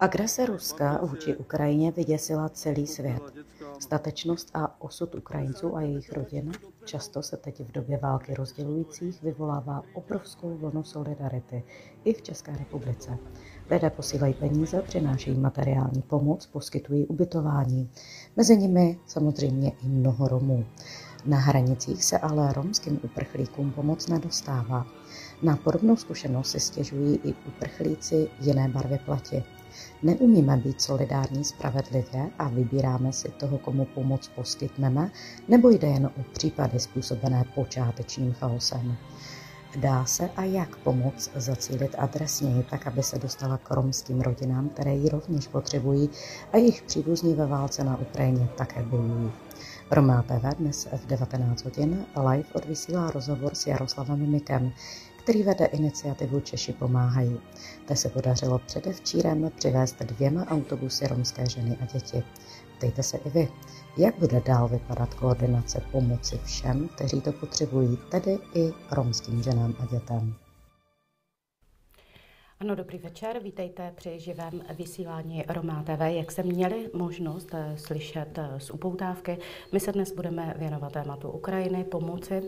Agrese 0.00 0.46
Ruska 0.46 1.00
vůči 1.02 1.36
Ukrajině 1.36 1.90
vyděsila 1.90 2.48
celý 2.48 2.86
svět. 2.86 3.22
Statečnost 3.78 4.50
a 4.54 4.80
osud 4.80 5.14
Ukrajinců 5.14 5.76
a 5.76 5.80
jejich 5.80 6.12
rodin 6.12 6.52
často 6.84 7.22
se 7.22 7.36
teď 7.36 7.60
v 7.60 7.72
době 7.72 7.98
války 7.98 8.34
rozdělujících 8.34 9.22
vyvolává 9.22 9.82
obrovskou 9.94 10.56
vlnu 10.56 10.84
solidarity 10.84 11.64
i 12.04 12.12
v 12.12 12.22
České 12.22 12.56
republice. 12.56 13.18
Lidé 13.70 13.90
posílají 13.90 14.34
peníze, 14.34 14.82
přinášejí 14.82 15.38
materiální 15.38 16.02
pomoc, 16.02 16.46
poskytují 16.46 17.06
ubytování. 17.06 17.90
Mezi 18.36 18.56
nimi 18.56 18.98
samozřejmě 19.06 19.72
i 19.84 19.88
mnoho 19.88 20.28
Romů. 20.28 20.64
Na 21.26 21.38
hranicích 21.38 22.04
se 22.04 22.18
ale 22.18 22.52
romským 22.52 23.00
uprchlíkům 23.02 23.70
pomoc 23.72 24.08
nedostává. 24.08 24.86
Na 25.42 25.56
podobnou 25.56 25.96
zkušenost 25.96 26.50
si 26.50 26.60
stěžují 26.60 27.20
i 27.24 27.34
uprchlíci 27.48 28.28
jiné 28.40 28.68
barvy 28.68 28.98
plati. 29.04 29.44
Neumíme 30.02 30.56
být 30.56 30.80
solidární 30.80 31.44
spravedlivě 31.44 32.30
a 32.38 32.48
vybíráme 32.48 33.12
si 33.12 33.28
toho, 33.28 33.58
komu 33.58 33.84
pomoc 33.84 34.28
poskytneme, 34.28 35.10
nebo 35.48 35.70
jde 35.70 35.88
jen 35.88 36.06
o 36.06 36.22
případy 36.32 36.80
způsobené 36.80 37.44
počátečním 37.54 38.32
chaosem. 38.32 38.96
Dá 39.76 40.04
se 40.04 40.30
a 40.36 40.44
jak 40.44 40.76
pomoc 40.76 41.30
zacílit 41.34 41.94
adresněji, 41.98 42.62
tak 42.62 42.86
aby 42.86 43.02
se 43.02 43.18
dostala 43.18 43.58
k 43.58 43.70
romským 43.70 44.20
rodinám, 44.20 44.68
které 44.68 44.94
ji 44.94 45.08
rovněž 45.08 45.46
potřebují 45.46 46.10
a 46.52 46.56
jejich 46.56 46.82
příbuzní 46.82 47.34
ve 47.34 47.46
válce 47.46 47.84
na 47.84 48.00
Ukrajině 48.00 48.48
také 48.56 48.82
bojují. 48.82 49.32
Romá 49.90 50.22
TV 50.22 50.56
dnes 50.58 50.88
v 50.92 51.06
19 51.06 51.64
hodin 51.64 52.06
live 52.30 52.48
odvysílá 52.52 53.10
rozhovor 53.10 53.54
s 53.54 53.66
Jaroslavem 53.66 54.30
Mikem, 54.30 54.72
který 55.28 55.42
vede 55.42 55.64
iniciativu 55.64 56.40
Češi 56.40 56.72
pomáhají. 56.72 57.40
Te 57.86 57.96
se 57.96 58.08
podařilo 58.08 58.58
předevčírem 58.58 59.50
přivést 59.56 60.02
dvěma 60.02 60.46
autobusy 60.46 61.06
romské 61.06 61.46
ženy 61.46 61.76
a 61.80 61.84
děti. 61.84 62.22
Ptejte 62.76 63.02
se 63.02 63.16
i 63.16 63.30
vy, 63.30 63.48
jak 63.96 64.18
bude 64.18 64.40
dál 64.40 64.68
vypadat 64.68 65.14
koordinace 65.14 65.82
pomoci 65.92 66.40
všem, 66.44 66.88
kteří 66.88 67.20
to 67.20 67.32
potřebují, 67.32 67.98
tedy 68.10 68.38
i 68.54 68.72
romským 68.90 69.42
ženám 69.42 69.74
a 69.78 69.86
dětem. 69.86 70.34
Ano, 72.60 72.74
dobrý 72.74 72.98
večer, 72.98 73.38
vítejte 73.42 73.92
při 73.96 74.20
živém 74.20 74.62
vysílání 74.78 75.44
Romá 75.48 75.82
TV. 75.82 76.00
Jak 76.00 76.32
se 76.32 76.42
měli 76.42 76.90
možnost 76.94 77.48
eh, 77.52 77.76
slyšet 77.76 78.38
eh, 78.38 78.60
z 78.60 78.70
upoutávky, 78.70 79.38
my 79.72 79.80
se 79.80 79.92
dnes 79.92 80.12
budeme 80.12 80.54
věnovat 80.58 80.92
tématu 80.92 81.30
Ukrajiny, 81.30 81.84
pomoci, 81.84 82.42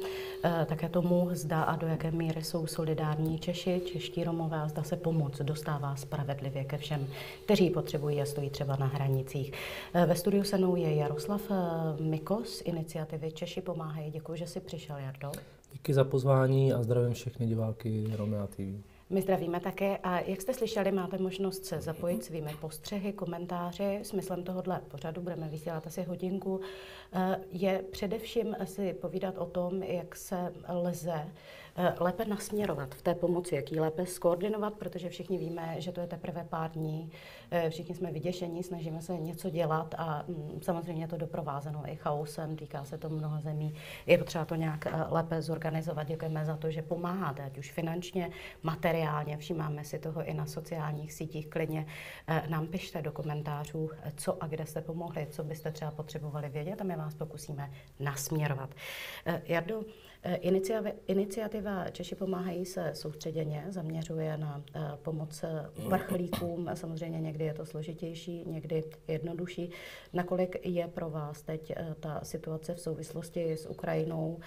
eh, 0.45 0.67
také 0.69 0.89
tomu, 0.89 1.29
zda 1.33 1.63
a 1.63 1.77
do 1.77 1.87
jaké 1.87 2.11
míry 2.11 2.45
jsou 2.45 2.67
solidární 2.67 3.39
Češi, 3.39 3.81
čeští 3.85 4.25
Romové 4.25 4.57
a 4.57 4.69
zda 4.69 4.83
se 4.83 4.97
pomoc 4.97 5.41
dostává 5.41 5.97
spravedlivě 5.97 6.65
ke 6.65 6.79
všem, 6.79 7.07
kteří 7.45 7.71
potřebují 7.71 8.23
a 8.23 8.25
stojí 8.25 8.51
třeba 8.51 8.77
na 8.77 8.87
hranicích. 8.87 9.53
Ve 10.07 10.17
studiu 10.17 10.45
se 10.45 10.59
mnou 10.59 10.77
je 10.77 10.95
Jaroslav 10.95 11.43
Mikos, 12.01 12.63
iniciativy 12.65 13.33
Češi 13.33 13.61
pomáhají. 13.61 14.11
Děkuji, 14.11 14.39
že 14.39 14.47
jsi 14.47 14.61
přišel, 14.61 14.97
Jardo. 14.97 15.33
Díky 15.73 15.95
za 15.95 16.05
pozvání 16.05 16.73
a 16.73 16.83
zdravím 16.83 17.15
všechny 17.15 17.47
diváky 17.47 18.07
Romea 18.17 18.47
TV. 18.47 18.90
My 19.13 19.23
zdravíme 19.23 19.61
také 19.61 19.99
a 20.03 20.21
jak 20.21 20.41
jste 20.41 20.55
slyšeli, 20.55 20.93
máte 20.93 21.19
možnost 21.19 21.65
se 21.65 21.81
zapojit 21.81 22.25
svými 22.25 22.55
postřehy, 22.61 23.13
komentáři. 23.13 24.01
Smyslem 24.03 24.43
tohohle 24.43 24.81
pořadu 24.89 25.21
budeme 25.21 25.49
vysílat 25.49 25.87
asi 25.87 26.03
hodinku. 26.03 26.61
Eh, 27.13 27.41
je 27.51 27.85
především 27.91 28.57
si 28.65 28.93
povídat 28.93 29.39
o 29.39 29.47
tom, 29.47 29.83
jak 29.83 30.17
se 30.17 30.53
lze 30.69 31.33
lépe 32.01 32.25
nasměrovat 32.25 32.95
v 32.95 33.03
té 33.03 33.15
pomoci, 33.15 33.55
jak 33.55 33.73
ji 33.73 33.81
lépe 33.81 34.07
skoordinovat, 34.07 34.75
protože 34.75 35.09
všichni 35.09 35.39
víme, 35.39 35.75
že 35.79 35.93
to 35.93 36.01
je 36.01 36.07
teprve 36.07 36.45
pár 36.45 36.71
dní, 36.71 37.11
eh, 37.51 37.71
všichni 37.71 37.95
jsme 37.95 38.13
vyděšení, 38.13 38.63
snažíme 38.63 39.03
se 39.03 39.19
něco 39.19 39.51
dělat 39.51 39.95
a 39.99 40.25
mm, 40.29 40.61
samozřejmě 40.63 41.05
je 41.05 41.09
to 41.09 41.17
doprovázeno 41.17 41.83
i 41.87 41.97
chaosem, 41.97 42.57
týká 42.57 42.85
se 42.85 42.99
to 42.99 43.09
mnoha 43.09 43.41
zemí. 43.41 43.75
Je 44.07 44.19
potřeba 44.19 44.45
to 44.45 44.55
nějak 44.55 44.87
eh, 44.87 44.91
lépe 45.09 45.43
zorganizovat. 45.43 46.07
Děkujeme 46.07 46.45
za 46.45 46.57
to, 46.57 46.71
že 46.71 46.83
pomáháte, 46.83 47.43
ať 47.43 47.59
už 47.59 47.73
finančně, 47.73 48.31
materiálně, 48.63 49.37
všímáme 49.37 49.85
si 49.85 49.99
toho 49.99 50.25
i 50.25 50.35
na 50.35 50.47
sociálních 50.47 51.13
sítích. 51.13 51.49
Klidně 51.49 51.87
nám 52.49 52.67
pište 52.67 53.03
do 53.03 53.13
komentářů, 53.13 53.91
co 54.17 54.43
a 54.43 54.47
kde 54.47 54.67
jste 54.67 54.81
pomohli, 54.81 55.27
co 55.31 55.45
byste 55.45 55.73
třeba 55.73 55.91
potřebovali 55.91 56.49
vědět 56.49 56.81
a 56.81 56.85
my 56.85 56.97
vás 56.97 57.15
pokusíme 57.15 57.71
nasměrovat. 58.01 58.71
Jardo, 59.45 59.83
Iniciativa 61.07 61.91
Češi 61.91 62.15
pomáhají 62.15 62.67
se 62.67 62.91
soustředěně, 62.95 63.65
zaměřuje 63.69 64.37
na 64.37 64.63
eh, 64.75 64.81
pomoc 65.03 65.45
vrchlíkům. 65.89 66.71
Samozřejmě 66.75 67.21
někdy 67.21 67.45
je 67.45 67.55
to 67.55 67.67
složitější, 67.67 68.45
někdy 68.47 68.85
jednodušší. 69.09 69.71
Nakolik 70.13 70.67
je 70.67 70.89
pro 70.89 71.11
vás 71.11 71.43
teď 71.43 71.73
eh, 71.77 71.95
ta 72.01 72.21
situace 72.23 72.75
v 72.75 72.81
souvislosti 72.81 73.53
s 73.53 73.67
Ukrajinou 73.67 74.39
eh, 74.41 74.45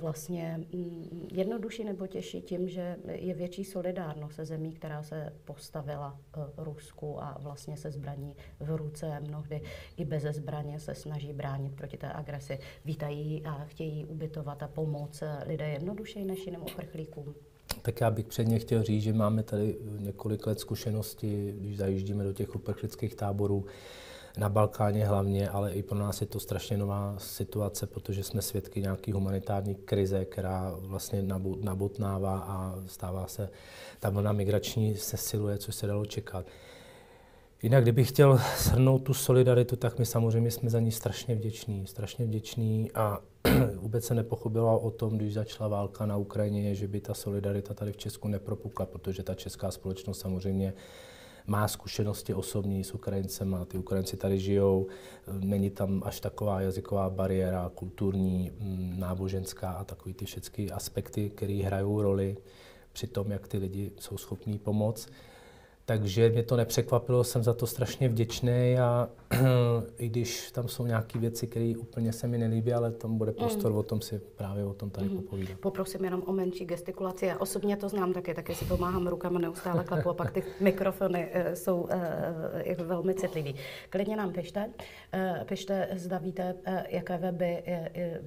vlastně 0.00 0.60
mm, 0.72 1.28
jednodušší 1.32 1.84
nebo 1.84 2.06
těžší 2.06 2.42
tím, 2.42 2.68
že 2.68 2.96
je 3.12 3.34
větší 3.34 3.64
solidárnost 3.64 4.36
se 4.36 4.44
zemí, 4.44 4.72
která 4.72 5.02
se 5.02 5.32
postavila 5.44 6.20
Rusku 6.56 7.22
a 7.22 7.38
vlastně 7.40 7.76
se 7.76 7.90
zbraní 7.90 8.36
v 8.60 8.76
ruce, 8.76 9.20
mnohdy 9.20 9.60
i 9.96 10.04
bez 10.04 10.22
zbraně 10.22 10.80
se 10.80 10.94
snaží 10.94 11.32
bránit 11.32 11.74
proti 11.74 11.96
té 11.96 12.12
agresi. 12.12 12.58
Vítají 12.84 13.42
a 13.44 13.64
chtějí 13.64 14.04
ubytovat 14.04 14.62
a 14.62 14.68
pomoct 14.68 15.22
lidé 15.46 15.68
jednodušeji 15.68 16.24
než 16.24 16.46
jiným 16.46 16.62
uprchlíkům? 16.62 17.34
Tak 17.82 18.00
já 18.00 18.10
bych 18.10 18.26
předně 18.26 18.58
chtěl 18.58 18.82
říct, 18.82 19.02
že 19.02 19.12
máme 19.12 19.42
tady 19.42 19.76
několik 19.98 20.46
let 20.46 20.60
zkušenosti, 20.60 21.54
když 21.58 21.76
zajíždíme 21.76 22.24
do 22.24 22.32
těch 22.32 22.54
uprchlických 22.54 23.14
táborů, 23.14 23.66
na 24.38 24.48
Balkáně 24.48 25.06
hlavně, 25.06 25.48
ale 25.48 25.72
i 25.72 25.82
pro 25.82 25.98
nás 25.98 26.20
je 26.20 26.26
to 26.26 26.40
strašně 26.40 26.76
nová 26.76 27.14
situace, 27.18 27.86
protože 27.86 28.22
jsme 28.22 28.42
svědky 28.42 28.80
nějaké 28.80 29.12
humanitární 29.12 29.74
krize, 29.74 30.24
která 30.24 30.74
vlastně 30.78 31.24
nabotnává 31.60 32.38
a 32.38 32.74
stává 32.86 33.26
se, 33.26 33.50
ta 34.00 34.10
vlna 34.10 34.32
migrační 34.32 34.96
se 34.96 35.16
siluje, 35.16 35.58
což 35.58 35.74
se 35.74 35.86
dalo 35.86 36.06
čekat. 36.06 36.46
Jinak, 37.62 37.82
kdybych 37.82 38.08
chtěl 38.08 38.40
shrnout 38.58 39.02
tu 39.02 39.14
solidaritu, 39.14 39.76
tak 39.76 39.98
my 39.98 40.06
samozřejmě 40.06 40.50
jsme 40.50 40.70
za 40.70 40.80
ní 40.80 40.92
strašně 40.92 41.34
vděční. 41.34 41.86
Strašně 41.86 42.24
vděční 42.24 42.92
a 42.92 43.18
vůbec 43.76 44.04
se 44.04 44.14
nepochopilo 44.14 44.78
o 44.78 44.90
tom, 44.90 45.16
když 45.16 45.34
začala 45.34 45.68
válka 45.68 46.06
na 46.06 46.16
Ukrajině, 46.16 46.74
že 46.74 46.88
by 46.88 47.00
ta 47.00 47.14
solidarita 47.14 47.74
tady 47.74 47.92
v 47.92 47.96
Česku 47.96 48.28
nepropukla, 48.28 48.86
protože 48.86 49.22
ta 49.22 49.34
česká 49.34 49.70
společnost 49.70 50.20
samozřejmě 50.20 50.74
má 51.48 51.68
zkušenosti 51.68 52.34
osobní 52.34 52.84
s 52.84 52.94
Ukrajincem 52.94 53.54
a 53.54 53.64
ty 53.64 53.78
Ukrajinci 53.78 54.16
tady 54.16 54.38
žijou. 54.38 54.86
Není 55.38 55.70
tam 55.70 56.02
až 56.04 56.20
taková 56.20 56.60
jazyková 56.60 57.10
bariéra, 57.10 57.70
kulturní, 57.74 58.52
mm, 58.60 58.94
náboženská 58.98 59.70
a 59.70 59.84
takový 59.84 60.14
ty 60.14 60.24
všechny 60.24 60.70
aspekty, 60.70 61.30
které 61.30 61.62
hrajou 61.64 62.02
roli 62.02 62.36
při 62.92 63.06
tom, 63.06 63.30
jak 63.30 63.48
ty 63.48 63.58
lidi 63.58 63.92
jsou 63.98 64.18
schopní 64.18 64.58
pomoct. 64.58 65.08
Takže 65.88 66.28
mě 66.28 66.42
to 66.42 66.56
nepřekvapilo, 66.56 67.24
jsem 67.24 67.42
za 67.42 67.54
to 67.54 67.66
strašně 67.66 68.08
vděčný 68.08 68.78
a 68.78 69.08
i 69.98 70.08
když 70.08 70.50
tam 70.50 70.68
jsou 70.68 70.86
nějaké 70.86 71.18
věci, 71.18 71.46
které 71.46 71.72
úplně 71.78 72.12
se 72.12 72.26
mi 72.26 72.38
nelíbí, 72.38 72.72
ale 72.72 72.92
tam 72.92 73.18
bude 73.18 73.32
prostor 73.32 73.72
mm. 73.72 73.78
o 73.78 73.82
tom 73.82 74.00
si 74.00 74.18
právě 74.18 74.64
o 74.64 74.74
tom 74.74 74.90
tady 74.90 75.08
mm. 75.08 75.16
popovídat. 75.16 75.58
Poprosím 75.58 76.04
jenom 76.04 76.22
o 76.26 76.32
menší 76.32 76.64
gestikulaci. 76.64 77.26
Já 77.26 77.38
osobně 77.38 77.76
to 77.76 77.88
znám 77.88 78.12
taky, 78.12 78.34
taky 78.34 78.54
si 78.54 78.64
pomáhám 78.64 79.06
rukama 79.06 79.38
neustále 79.38 79.84
klapu 79.84 80.10
a 80.10 80.14
pak 80.14 80.30
ty 80.30 80.42
mikrofony 80.60 81.28
uh, 81.34 81.52
jsou 81.52 81.80
uh, 81.80 82.86
velmi 82.86 83.14
citlivý. 83.14 83.54
Klidně 83.90 84.16
nám 84.16 84.32
pište, 84.32 84.70
uh, 85.14 85.44
pište, 85.44 85.88
zda 85.92 86.18
víte, 86.18 86.54
uh, 86.68 86.74
jaké 86.88 87.18
weby 87.18 87.62
uh, 87.66 87.74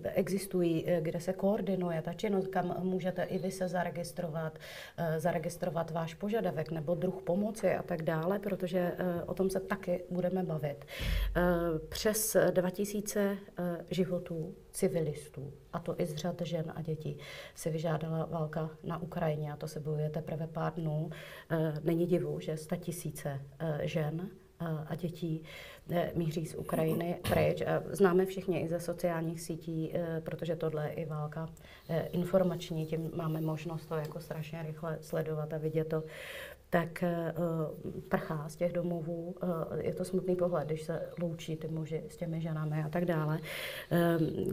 existují, 0.04 0.84
uh, 0.84 0.92
kde 1.00 1.20
se 1.20 1.34
koordinuje 1.34 2.02
ta 2.02 2.14
činnost, 2.14 2.48
kam 2.48 2.76
můžete 2.80 3.24
i 3.24 3.38
vy 3.38 3.52
se 3.52 3.68
zaregistrovat, 3.68 4.60
uh, 5.00 5.06
zaregistrovat 5.18 5.92
váš 5.92 6.14
požadavek 6.14 6.72
nebo 6.72 6.96
druh 6.96 7.22
pomoci 7.22 7.51
pomoci 7.52 7.76
a 7.76 7.84
tak 7.84 8.02
dále, 8.02 8.40
protože 8.40 8.80
eh, 8.80 9.24
o 9.24 9.34
tom 9.34 9.50
se 9.50 9.60
taky 9.60 10.04
budeme 10.10 10.44
bavit. 10.44 10.86
Eh, 11.36 11.42
přes 11.90 12.38
2000 12.52 13.20
eh, 13.20 13.86
životů 13.90 14.56
civilistů, 14.72 15.54
a 15.74 15.80
to 15.80 15.96
i 16.02 16.06
z 16.06 16.16
řad 16.16 16.42
žen 16.42 16.74
a 16.76 16.82
dětí, 16.82 17.18
se 17.56 17.70
vyžádala 17.70 18.26
válka 18.26 18.70
na 18.84 19.02
Ukrajině 19.02 19.54
a 19.54 19.56
to 19.56 19.68
se 19.68 19.80
bojuje 19.80 20.10
teprve 20.10 20.48
pár 20.48 20.74
dnů. 20.74 21.10
Není 21.84 22.06
divu, 22.06 22.40
že 22.40 22.58
sta 22.58 22.76
tisíce 22.76 23.42
žen 23.82 24.30
a 24.88 24.96
dětí 24.96 25.44
míří 26.16 26.46
z 26.46 26.56
Ukrajiny 26.56 27.20
pryč. 27.30 27.64
Známe 27.92 28.26
všichni 28.26 28.60
i 28.60 28.68
ze 28.68 28.80
sociálních 28.80 29.42
sítí, 29.42 29.94
protože 30.24 30.56
tohle 30.56 30.88
je 30.88 30.94
i 30.94 31.06
válka 31.06 31.50
informační, 32.12 32.86
tím 32.86 33.12
máme 33.16 33.42
možnost 33.42 33.86
to 33.86 33.96
jako 33.96 34.20
strašně 34.20 34.64
rychle 34.64 34.98
sledovat 35.02 35.54
a 35.54 35.58
vidět 35.58 35.88
to 35.88 36.04
tak 36.72 37.04
prchá 38.10 38.50
z 38.50 38.56
těch 38.56 38.74
domovů. 38.74 39.36
Je 39.78 39.94
to 39.94 40.06
smutný 40.06 40.36
pohled, 40.36 40.66
když 40.66 40.84
se 40.84 41.10
loučí 41.22 41.56
ty 41.56 41.68
muži 41.68 42.04
s 42.10 42.18
těmi 42.18 42.42
ženami 42.42 42.84
a 42.84 42.90
tak 42.90 43.06
dále. 43.06 43.40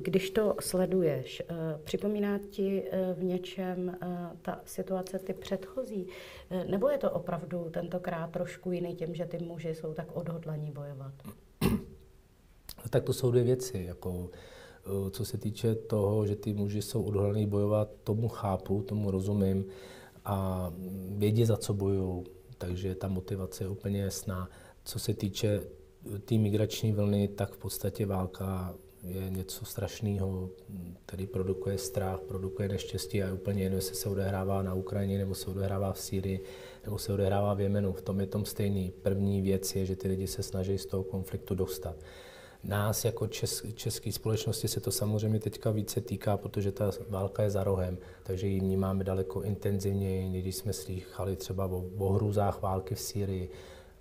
Když 0.02 0.30
to 0.30 0.54
sleduješ, 0.60 1.42
připomíná 1.84 2.38
ti 2.50 2.84
v 3.14 3.24
něčem 3.24 3.96
ta 4.42 4.60
situace 4.64 5.18
ty 5.18 5.32
předchozí? 5.32 6.06
Nebo 6.70 6.88
je 6.88 6.98
to 6.98 7.10
opravdu 7.10 7.70
tentokrát 7.70 8.30
trošku 8.30 8.72
jiný 8.72 8.94
tím, 8.94 9.14
že 9.14 9.26
ty 9.26 9.38
muži 9.38 9.74
jsou 9.74 9.94
tak 9.94 10.16
odhodlaní 10.16 10.70
bojovat? 10.70 11.12
Tak 12.90 13.04
to 13.04 13.12
jsou 13.12 13.30
dvě 13.30 13.44
věci. 13.44 13.84
Jako, 13.88 14.30
eh, 14.86 15.10
co 15.10 15.24
se 15.24 15.38
týče 15.38 15.74
toho, 15.74 16.26
že 16.26 16.36
ty 16.36 16.54
muži 16.54 16.82
jsou 16.82 17.02
odhodlaní 17.02 17.46
bojovat, 17.46 17.88
tomu 18.04 18.28
chápu, 18.28 18.82
tomu 18.82 19.10
rozumím 19.10 19.64
a 20.28 20.72
vědí, 21.16 21.44
za 21.44 21.56
co 21.56 21.74
bojují. 21.74 22.24
Takže 22.58 22.94
ta 22.94 23.08
motivace 23.08 23.64
je 23.64 23.68
úplně 23.68 24.02
jasná. 24.02 24.50
Co 24.84 24.98
se 24.98 25.14
týče 25.14 25.60
té 26.10 26.18
tý 26.18 26.38
migrační 26.38 26.92
vlny, 26.92 27.28
tak 27.28 27.52
v 27.52 27.58
podstatě 27.58 28.06
válka 28.06 28.74
je 29.02 29.30
něco 29.30 29.64
strašného, 29.64 30.50
který 31.06 31.26
produkuje 31.26 31.78
strach, 31.78 32.20
produkuje 32.20 32.68
neštěstí 32.68 33.22
a 33.22 33.26
je 33.26 33.32
úplně 33.32 33.62
jedno, 33.62 33.78
jestli 33.78 33.94
se 33.94 34.08
odehrává 34.08 34.62
na 34.62 34.74
Ukrajině, 34.74 35.18
nebo 35.18 35.34
se 35.34 35.50
odehrává 35.50 35.92
v 35.92 36.00
Sýrii, 36.00 36.44
nebo 36.84 36.98
se 36.98 37.12
odehrává 37.12 37.54
v 37.54 37.60
Jemenu. 37.60 37.92
V 37.92 38.02
tom 38.02 38.20
je 38.20 38.26
tom 38.26 38.44
stejný. 38.44 38.92
První 39.02 39.42
věc 39.42 39.76
je, 39.76 39.86
že 39.86 39.96
ty 39.96 40.08
lidi 40.08 40.26
se 40.26 40.42
snaží 40.42 40.78
z 40.78 40.86
toho 40.86 41.02
konfliktu 41.02 41.54
dostat. 41.54 41.96
Nás 42.64 43.04
jako 43.04 43.26
čes, 43.26 43.62
české 43.74 44.12
společnosti 44.12 44.68
se 44.68 44.80
to 44.80 44.90
samozřejmě 44.90 45.40
teďka 45.40 45.70
více 45.70 46.00
týká, 46.00 46.36
protože 46.36 46.72
ta 46.72 46.90
válka 47.08 47.42
je 47.42 47.50
za 47.50 47.64
rohem, 47.64 47.98
takže 48.22 48.46
ji 48.46 48.60
vnímáme 48.60 49.04
daleko 49.04 49.42
intenzivněji, 49.42 50.40
když 50.42 50.56
jsme 50.56 50.72
slychali 50.72 51.36
třeba 51.36 51.66
o, 51.66 51.84
o 51.98 52.12
hrůzách 52.12 52.62
války 52.62 52.94
v 52.94 53.00
Sýrii, 53.00 53.50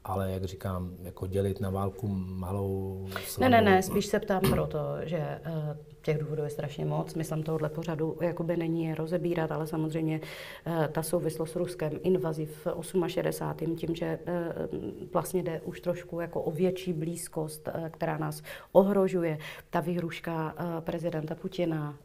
ale 0.04 0.32
jak 0.32 0.44
říkám, 0.44 0.96
jako 1.04 1.28
dělit 1.28 1.62
na 1.62 1.70
válku 1.70 2.08
malou... 2.08 3.08
Slabou... 3.26 3.52
Ne, 3.52 3.62
ne, 3.62 3.72
ne, 3.72 3.84
spíš 3.84 4.06
se 4.06 4.20
ptám 4.20 4.42
proto, 4.42 4.80
že 5.04 5.42
uh, 5.48 5.78
těch 6.08 6.18
důvodů 6.18 6.44
je 6.44 6.50
strašně 6.50 6.86
moc. 6.86 7.14
Myslím, 7.16 7.44
tohohle 7.44 7.70
pořadu 7.70 8.18
jakoby 8.22 8.58
není 8.58 8.86
je 8.86 8.96
rozebírat, 8.96 9.52
ale 9.52 9.68
samozřejmě 9.68 10.20
uh, 10.20 10.88
ta 10.88 11.04
souvislost 11.04 11.52
s 11.52 11.56
Ruskem, 11.56 12.00
invazí 12.04 12.46
v 12.46 12.68
68. 13.08 13.76
tím, 13.76 13.96
že 13.96 14.20
uh, 14.20 14.80
vlastně 15.14 15.44
jde 15.44 15.62
už 15.62 15.82
trošku 15.82 16.20
jako 16.20 16.42
o 16.42 16.52
větší 16.52 16.94
blízkost, 16.94 17.68
uh, 17.68 17.90
která 17.90 18.18
nás 18.18 18.44
ohrožuje. 18.72 19.38
Ta 19.70 19.80
výhruška 19.80 20.56
prezidenta 20.80 21.36
Putina 21.36 21.98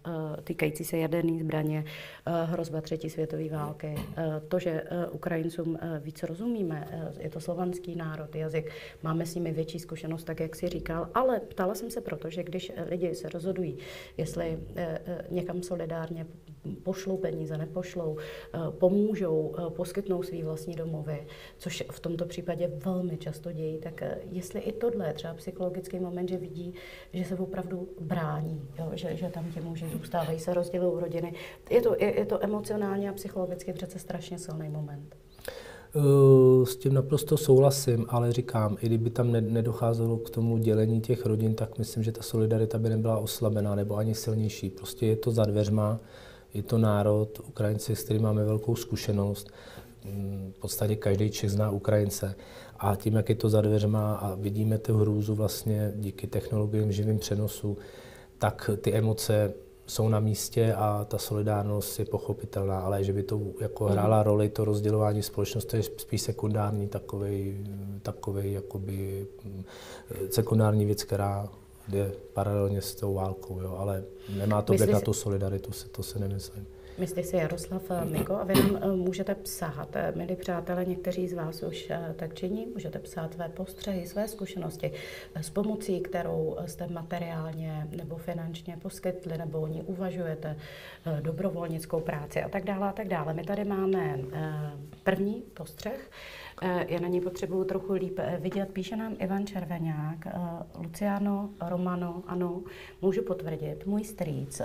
týkající 0.44 0.84
se 0.84 0.98
jaderné 0.98 1.38
zbraně, 1.38 1.84
hrozba 2.44 2.80
třetí 2.80 3.10
světové 3.10 3.48
války, 3.48 3.94
to, 4.48 4.58
že 4.58 4.82
Ukrajincům 5.10 5.78
víc 6.00 6.22
rozumíme, 6.22 6.88
je 7.18 7.30
to 7.30 7.40
slovanský 7.40 7.96
národ, 7.96 8.34
jazyk, 8.34 8.70
máme 9.02 9.26
s 9.26 9.34
nimi 9.34 9.52
větší 9.52 9.78
zkušenost, 9.78 10.24
tak 10.24 10.40
jak 10.40 10.56
si 10.56 10.68
říkal, 10.68 11.08
ale 11.14 11.40
ptala 11.40 11.74
jsem 11.74 11.90
se 11.90 12.00
proto, 12.00 12.30
že 12.30 12.42
když 12.42 12.72
lidi 12.90 13.14
se 13.14 13.28
rozhodují, 13.28 13.78
jestli 14.16 14.58
eh, 14.76 14.98
eh, 15.06 15.24
někam 15.30 15.62
solidárně 15.62 16.26
pošlou 16.82 17.16
peníze, 17.16 17.58
nepošlou, 17.58 18.16
eh, 18.18 18.58
pomůžou, 18.70 19.54
poskytnou 19.76 20.22
svý 20.22 20.42
vlastní 20.42 20.74
domovy, 20.74 21.26
což 21.58 21.84
v 21.92 22.00
tomto 22.00 22.26
případě 22.26 22.70
velmi 22.84 23.16
často 23.16 23.52
dějí, 23.52 23.78
tak 23.78 24.02
jestli 24.30 24.60
i 24.60 24.72
tohle 24.72 25.06
je 25.06 25.12
třeba 25.12 25.34
psychologický 25.34 25.98
moment, 25.98 26.28
že 26.28 26.36
vidí, 26.36 26.74
že 27.12 27.24
se 27.24 27.34
opravdu 27.34 27.88
brání, 28.00 28.68
jo, 28.78 28.90
že, 28.94 29.16
že 29.16 29.28
tam 29.28 29.52
ti 29.52 29.60
muži 29.60 29.88
zůstávají, 29.88 30.38
se 30.38 30.54
rozdělují 30.54 31.00
rodiny, 31.00 31.34
je 31.70 31.82
to, 31.82 31.96
je, 31.98 32.18
je 32.18 32.26
to 32.26 32.44
emocionálně 32.44 33.10
a 33.10 33.12
psychologicky 33.12 33.72
přece 33.72 33.98
strašně 33.98 34.38
silný 34.38 34.68
moment. 34.68 35.16
Eh, 35.96 36.66
s 36.66 36.76
tím 36.76 36.94
naprosto 36.94 37.36
souhlasím, 37.36 38.06
ale 38.08 38.32
říkám, 38.32 38.76
i 38.80 38.86
kdyby 38.86 39.10
tam 39.10 39.32
nedocházelo 39.32 40.16
k 40.16 40.30
tomu 40.30 40.58
dělení 40.58 41.00
těch 41.00 41.26
rodin, 41.26 41.54
tak 41.54 41.78
myslím, 41.78 42.02
že 42.02 42.12
ta 42.12 42.22
solidarita 42.22 42.78
by 42.78 42.88
nebyla 42.88 43.18
oslabená 43.18 43.74
nebo 43.74 43.96
ani 43.96 44.14
silnější. 44.14 44.70
Prostě 44.70 45.06
je 45.06 45.16
to 45.16 45.30
za 45.30 45.44
dveřma, 45.44 46.00
je 46.54 46.62
to 46.62 46.78
národ, 46.78 47.40
Ukrajinci, 47.48 47.96
s 47.96 48.04
kterým 48.04 48.22
máme 48.22 48.44
velkou 48.44 48.76
zkušenost. 48.76 49.50
Mm, 50.04 50.52
v 50.56 50.60
podstatě 50.60 50.96
každý 50.96 51.30
Čech 51.30 51.50
zná 51.50 51.70
Ukrajince. 51.70 52.34
A 52.78 52.96
tím, 52.96 53.14
jak 53.14 53.28
je 53.28 53.34
to 53.34 53.48
za 53.48 53.60
dveřma 53.60 54.14
a 54.14 54.34
vidíme 54.34 54.78
tu 54.78 54.98
hrůzu 54.98 55.34
vlastně 55.34 55.92
díky 55.96 56.26
technologiím 56.26 56.92
živým 56.92 57.18
přenosu, 57.18 57.78
tak 58.38 58.70
ty 58.80 58.92
emoce 58.92 59.54
jsou 59.92 60.08
na 60.08 60.20
místě 60.20 60.74
a 60.74 61.04
ta 61.04 61.18
solidárnost 61.18 61.98
je 61.98 62.04
pochopitelná, 62.04 62.80
ale 62.80 63.04
že 63.04 63.12
by 63.12 63.22
to 63.22 63.40
jako 63.60 63.84
mhm. 63.84 63.92
hrála 63.92 64.22
roli, 64.22 64.48
to 64.48 64.64
rozdělování 64.64 65.22
společnosti 65.22 65.76
je 65.76 65.82
spíš 65.82 66.22
sekundární 66.22 66.88
takový, 66.88 67.66
takovej 68.02 68.52
jakoby 68.52 69.26
mm, 69.44 69.64
sekundární 70.30 70.84
věc, 70.84 71.02
která 71.04 71.48
jde 71.88 72.12
paralelně 72.32 72.82
s 72.82 72.94
tou 72.94 73.14
válkou, 73.14 73.60
jo, 73.60 73.76
ale 73.78 74.04
nemá 74.36 74.62
to 74.62 74.72
vliv 74.72 74.90
na 74.90 75.00
tu 75.00 75.12
solidaritu, 75.12 75.70
to 75.92 76.02
se 76.02 76.18
nemyslím. 76.18 76.66
Myslí 77.02 77.24
si 77.24 77.36
Jaroslav 77.36 77.82
Miko 78.04 78.34
a 78.34 78.44
vy 78.44 78.54
nám 78.54 78.78
eh, 78.82 78.86
můžete 78.96 79.34
psát, 79.34 79.96
eh, 79.96 80.12
milí 80.16 80.36
přátelé, 80.36 80.84
někteří 80.84 81.28
z 81.28 81.32
vás 81.32 81.62
už 81.62 81.90
eh, 81.90 82.14
tak 82.16 82.34
činí, 82.34 82.66
můžete 82.66 82.98
psát 82.98 83.34
své 83.34 83.48
postřehy, 83.48 84.06
své 84.06 84.28
zkušenosti 84.28 84.92
s 85.34 85.50
pomocí, 85.50 86.00
kterou 86.00 86.56
jste 86.66 86.86
materiálně 86.86 87.88
nebo 87.96 88.16
finančně 88.16 88.76
poskytli, 88.82 89.38
nebo 89.38 89.60
o 89.60 89.66
ní 89.66 89.82
uvažujete, 89.82 90.56
dobrovolnickou 91.20 92.00
práci 92.00 92.42
a 92.42 92.48
tak 92.48 92.64
dále 92.64 92.88
a 92.88 92.92
tak 92.92 93.08
dále. 93.08 93.34
My 93.34 93.42
tady 93.42 93.64
máme 93.64 94.18
první 95.04 95.42
postřeh, 95.54 96.10
Eh, 96.51 96.51
já 96.88 97.00
na 97.00 97.08
ní 97.08 97.20
potřebuju 97.20 97.64
trochu 97.64 97.92
líp 97.92 98.18
eh, 98.18 98.38
vidět. 98.40 98.72
Píše 98.72 98.96
nám 98.96 99.16
Ivan 99.18 99.46
Červeňák, 99.46 100.26
eh, 100.26 100.32
Luciano 100.78 101.50
Romano, 101.60 102.22
ano, 102.26 102.62
můžu 103.02 103.22
potvrdit, 103.22 103.86
můj 103.86 104.04
strýc 104.04 104.62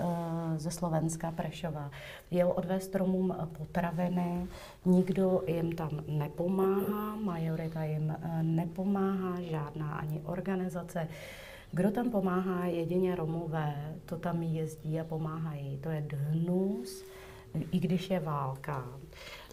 ze 0.56 0.70
Slovenska, 0.70 1.30
Prešova, 1.30 1.90
jel 2.30 2.52
odvést 2.56 2.84
stromům 2.84 3.36
potraviny, 3.58 4.46
nikdo 4.84 5.42
jim 5.46 5.72
tam 5.72 5.90
nepomáhá, 6.08 7.16
majorita 7.16 7.84
jim 7.84 8.16
nepomáhá, 8.42 9.40
žádná 9.40 9.94
ani 9.94 10.20
organizace. 10.24 11.08
Kdo 11.72 11.90
tam 11.90 12.10
pomáhá, 12.10 12.66
jedině 12.66 13.16
Romové, 13.16 13.94
to 14.06 14.16
tam 14.16 14.42
jezdí 14.42 15.00
a 15.00 15.04
pomáhají. 15.04 15.78
To 15.78 15.90
je 15.90 16.06
hnus, 16.12 17.04
i 17.72 17.78
když 17.78 18.10
je 18.10 18.20
válka. 18.20 18.84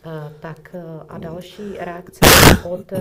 Eh, 0.05 0.33
tak 0.39 0.75
eh, 0.75 0.83
a 1.09 1.17
další 1.17 1.73
reakce 1.79 2.19
od 2.69 2.93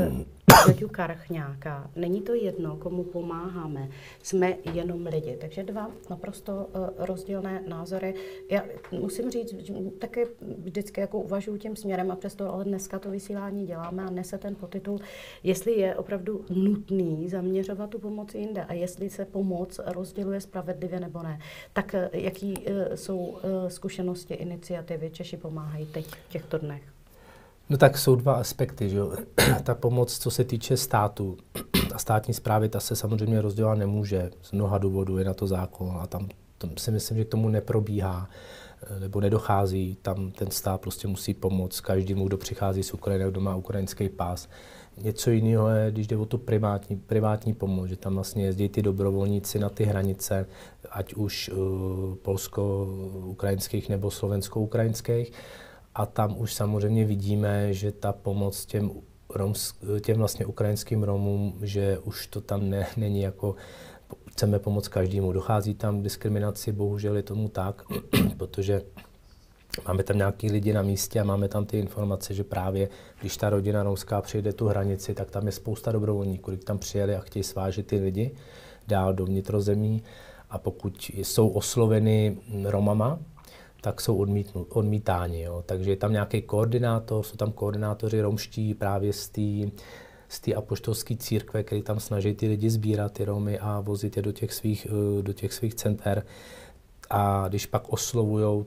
Peťu 0.67 0.89
Karchňáka. 0.89 1.91
Není 1.97 2.23
to 2.23 2.35
jedno, 2.35 2.77
komu 2.77 3.05
pomáháme, 3.05 3.89
jsme 4.23 4.55
jenom 4.73 5.07
lidi. 5.07 5.37
Takže 5.41 5.63
dva 5.63 5.91
naprosto 6.11 6.69
rozdílné 6.99 7.63
názory. 7.69 8.15
Já 8.51 8.63
musím 8.93 9.31
říct, 9.31 9.53
že 9.53 9.75
taky 9.99 10.27
vždycky 10.59 11.01
jako 11.01 11.21
uvažuji 11.21 11.59
tím 11.59 11.77
směrem 11.77 12.11
a 12.11 12.17
přesto 12.17 12.55
ale 12.55 12.65
dneska 12.65 12.99
to 12.99 13.11
vysílání 13.11 13.67
děláme 13.67 14.05
a 14.05 14.11
nese 14.11 14.39
ten 14.39 14.55
potitul, 14.55 15.01
jestli 15.43 15.73
je 15.73 15.97
opravdu 15.97 16.45
nutný 16.51 17.29
zaměřovat 17.29 17.91
tu 17.91 17.99
pomoc 17.99 18.35
jinde 18.35 18.65
a 18.65 18.73
jestli 18.73 19.11
se 19.11 19.25
pomoc 19.25 19.81
rozděluje 19.87 20.41
spravedlivě 20.41 21.01
nebo 21.01 21.23
ne. 21.23 21.39
Tak 21.73 21.95
jaký 22.13 22.55
jsou 22.95 23.39
zkušenosti, 23.69 24.35
iniciativy 24.35 25.11
Češi 25.11 25.37
pomáhají 25.37 25.87
teď 25.87 26.07
v 26.07 26.29
těchto 26.29 26.59
dnech? 26.59 26.94
No 27.69 27.77
tak 27.77 27.99
jsou 27.99 28.17
dva 28.17 28.35
aspekty. 28.35 28.89
Že 28.89 28.97
jo? 28.97 29.13
ta 29.63 29.75
pomoc, 29.75 30.19
co 30.19 30.31
se 30.31 30.45
týče 30.45 30.77
státu 30.77 31.37
a 31.95 31.99
státní 31.99 32.35
zprávy, 32.35 32.69
ta 32.69 32.81
se 32.81 32.97
samozřejmě 32.97 33.41
rozdělovat 33.41 33.79
nemůže. 33.79 34.31
Z 34.43 34.53
mnoha 34.53 34.79
důvodů 34.79 35.19
je 35.19 35.25
na 35.25 35.35
to 35.35 35.47
zákon 35.47 35.99
a 36.01 36.07
tam, 36.07 36.29
tam 36.59 36.71
si 36.79 36.91
myslím, 36.91 37.19
že 37.19 37.25
k 37.25 37.29
tomu 37.29 37.49
neprobíhá 37.49 38.29
eh, 38.83 39.01
nebo 39.01 39.21
nedochází. 39.21 39.97
Tam 40.03 40.31
ten 40.31 40.51
stát 40.51 40.81
prostě 40.81 41.09
musí 41.09 41.35
pomoct 41.35 41.81
každému, 41.81 42.27
kdo 42.27 42.37
přichází 42.37 42.83
z 42.83 42.95
Ukrajiny, 42.95 43.31
kdo 43.31 43.41
má 43.41 43.57
ukrajinský 43.57 44.09
pás. 44.09 44.49
Něco 44.97 45.31
jiného 45.31 45.69
je, 45.69 45.91
když 45.91 46.07
jde 46.07 46.17
o 46.17 46.27
tu 46.27 46.39
privátní, 46.39 46.97
privátní 46.97 47.55
pomoc, 47.55 47.89
že 47.89 47.97
tam 47.97 48.15
vlastně 48.15 48.45
jezdí 48.45 48.69
ty 48.69 48.83
dobrovolníci 48.83 49.59
na 49.59 49.69
ty 49.69 49.85
hranice, 49.85 50.47
ať 50.91 51.15
už 51.15 51.49
uh, 51.49 52.15
polsko-ukrajinských 52.15 53.89
nebo 53.89 54.11
slovensko-ukrajinských 54.11 55.33
a 55.95 56.07
tam 56.07 56.39
už 56.39 56.55
samozřejmě 56.55 57.05
vidíme, 57.05 57.75
že 57.75 57.93
ta 57.93 58.13
pomoc 58.13 58.67
těm, 58.67 58.91
Roms, 59.29 59.75
těm 60.01 60.17
vlastně 60.17 60.47
ukrajinským 60.47 61.03
Romům, 61.03 61.59
že 61.63 61.99
už 61.99 62.27
to 62.27 62.41
tam 62.41 62.71
ne, 62.71 62.87
není 62.97 63.21
jako 63.21 63.55
chceme 64.31 64.59
pomoct 64.59 64.89
každému. 64.89 65.33
Dochází 65.33 65.75
tam 65.75 66.03
diskriminaci, 66.03 66.73
bohužel 66.73 67.17
je 67.17 67.23
tomu 67.23 67.49
tak, 67.49 67.83
protože 68.37 68.83
máme 69.89 70.03
tam 70.03 70.17
nějaký 70.17 70.51
lidi 70.51 70.73
na 70.73 70.83
místě 70.83 71.21
a 71.21 71.25
máme 71.25 71.49
tam 71.49 71.67
ty 71.67 71.79
informace, 71.79 72.35
že 72.35 72.45
právě 72.45 72.89
když 73.21 73.37
ta 73.37 73.51
rodina 73.51 73.83
romská 73.83 74.21
přijde 74.21 74.53
tu 74.53 74.67
hranici, 74.69 75.15
tak 75.15 75.31
tam 75.31 75.47
je 75.47 75.53
spousta 75.53 75.93
dobrovolníků, 75.93 76.51
kteří 76.51 76.65
tam 76.65 76.79
přijeli 76.79 77.17
a 77.17 77.21
chtějí 77.21 77.43
svážit 77.43 77.87
ty 77.87 77.99
lidi 77.99 78.35
dál 78.89 79.15
do 79.15 79.25
vnitrozemí 79.25 80.03
a 80.51 80.59
pokud 80.59 81.11
jsou 81.15 81.49
osloveny 81.49 82.37
Romama, 82.65 83.19
tak 83.85 84.01
jsou 84.01 84.17
odmítnu, 84.17 84.67
odmítáni. 84.69 85.43
Jo. 85.43 85.63
Takže 85.67 85.91
je 85.91 85.97
tam 85.97 86.13
nějaký 86.13 86.43
koordinátor, 86.43 87.25
jsou 87.25 87.37
tam 87.37 87.53
koordinátoři 87.53 88.21
romští 88.21 88.75
právě 88.75 89.13
z 89.13 89.29
té 89.29 89.71
z 90.29 90.41
té 90.41 90.55
apoštolské 90.55 91.17
církve, 91.17 91.63
který 91.63 91.83
tam 91.83 92.01
snaží 92.01 92.35
ty 92.35 92.49
lidi 92.49 92.71
sbírat, 92.71 93.13
ty 93.13 93.25
Romy 93.25 93.59
a 93.59 93.81
vozit 93.81 94.17
je 94.17 94.23
do 94.23 94.33
těch 94.33 94.53
svých, 94.53 94.87
eh, 94.91 95.23
do 95.23 95.33
těch 95.33 95.53
svých 95.53 95.75
center. 95.75 96.27
A 97.11 97.49
když 97.49 97.67
pak 97.67 97.93
oslovují 97.93 98.65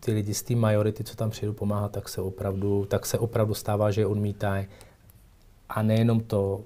ty 0.00 0.12
lidi 0.12 0.34
z 0.34 0.42
té 0.42 0.54
majority, 0.54 1.04
co 1.04 1.16
tam 1.16 1.30
přijdou 1.30 1.52
pomáhat, 1.52 1.92
tak 1.92 2.08
se 2.08 2.20
opravdu, 2.20 2.84
tak 2.84 3.06
se 3.06 3.18
opravdu 3.18 3.54
stává, 3.54 3.90
že 3.90 4.00
je 4.00 4.06
odmítají. 4.06 4.66
A 5.68 5.82
nejenom 5.82 6.20
to, 6.20 6.64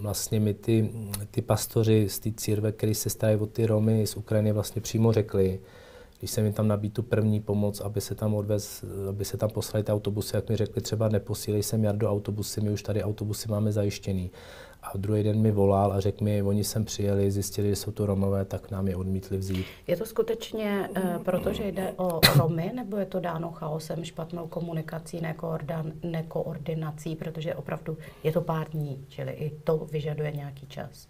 vlastně 0.00 0.40
mi 0.40 0.54
ty, 0.54 0.90
ty 1.30 1.42
pastoři 1.42 2.08
z 2.08 2.18
té 2.18 2.32
církve, 2.32 2.72
který 2.72 2.94
se 2.94 3.10
starají 3.10 3.38
o 3.38 3.46
ty 3.46 3.66
Romy 3.66 4.06
z 4.06 4.16
Ukrajiny, 4.16 4.52
vlastně 4.52 4.82
přímo 4.82 5.12
řekli, 5.12 5.60
když 6.18 6.30
jsem 6.30 6.44
jim 6.44 6.54
tam 6.54 6.68
nabít 6.68 6.92
tu 6.92 7.02
první 7.02 7.40
pomoc, 7.40 7.80
aby 7.80 8.00
se 8.00 8.14
tam 8.14 8.34
odvez, 8.34 8.84
aby 9.08 9.24
se 9.24 9.36
tam 9.36 9.50
poslali 9.50 9.84
ty 9.84 9.92
autobusy, 9.92 10.36
jak 10.36 10.48
mi 10.48 10.56
řekli, 10.56 10.82
třeba 10.82 11.08
neposílej 11.08 11.62
sem 11.62 11.98
do 11.98 12.10
autobusy, 12.10 12.60
my 12.60 12.70
už 12.70 12.82
tady 12.82 13.02
autobusy 13.02 13.48
máme 13.48 13.72
zajištěný. 13.72 14.30
A 14.82 14.96
druhý 14.96 15.22
den 15.22 15.40
mi 15.40 15.50
volal 15.50 15.92
a 15.92 16.00
řekl 16.00 16.24
mi, 16.24 16.42
oni 16.42 16.64
sem 16.64 16.84
přijeli, 16.84 17.30
zjistili, 17.30 17.68
že 17.68 17.76
jsou 17.76 17.90
to 17.90 18.06
Romové, 18.06 18.44
tak 18.44 18.70
nám 18.70 18.88
je 18.88 18.96
odmítli 18.96 19.38
vzít. 19.38 19.66
Je 19.86 19.96
to 19.96 20.06
skutečně 20.06 20.88
uh, 20.96 21.22
proto, 21.22 21.52
že 21.52 21.68
jde 21.68 21.92
o 21.96 22.20
Romy, 22.36 22.72
nebo 22.74 22.96
je 22.96 23.06
to 23.06 23.20
dáno 23.20 23.50
chaosem, 23.50 24.04
špatnou 24.04 24.46
komunikací, 24.46 25.20
nekoordan, 25.20 25.92
nekoordinací, 26.02 27.16
protože 27.16 27.54
opravdu 27.54 27.98
je 28.24 28.32
to 28.32 28.40
pár 28.40 28.68
dní, 28.68 29.04
čili 29.08 29.32
i 29.32 29.50
to 29.64 29.76
vyžaduje 29.76 30.32
nějaký 30.32 30.66
čas? 30.66 31.08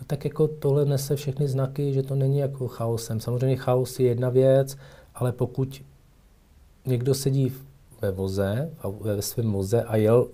No, 0.00 0.06
tak 0.06 0.24
jako 0.24 0.48
tohle 0.48 0.84
nese 0.84 1.16
všechny 1.16 1.48
znaky, 1.48 1.92
že 1.92 2.02
to 2.02 2.14
není 2.14 2.38
jako 2.38 2.68
chaosem. 2.68 3.20
Samozřejmě 3.20 3.56
chaos 3.56 4.00
je 4.00 4.06
jedna 4.06 4.28
věc, 4.28 4.76
ale 5.14 5.32
pokud 5.32 5.82
někdo 6.86 7.14
sedí 7.14 7.52
ve 8.00 8.10
voze, 8.10 8.70
ve 9.00 9.22
svém 9.22 9.52
voze 9.52 9.82
a 9.82 9.96
jel 9.96 10.28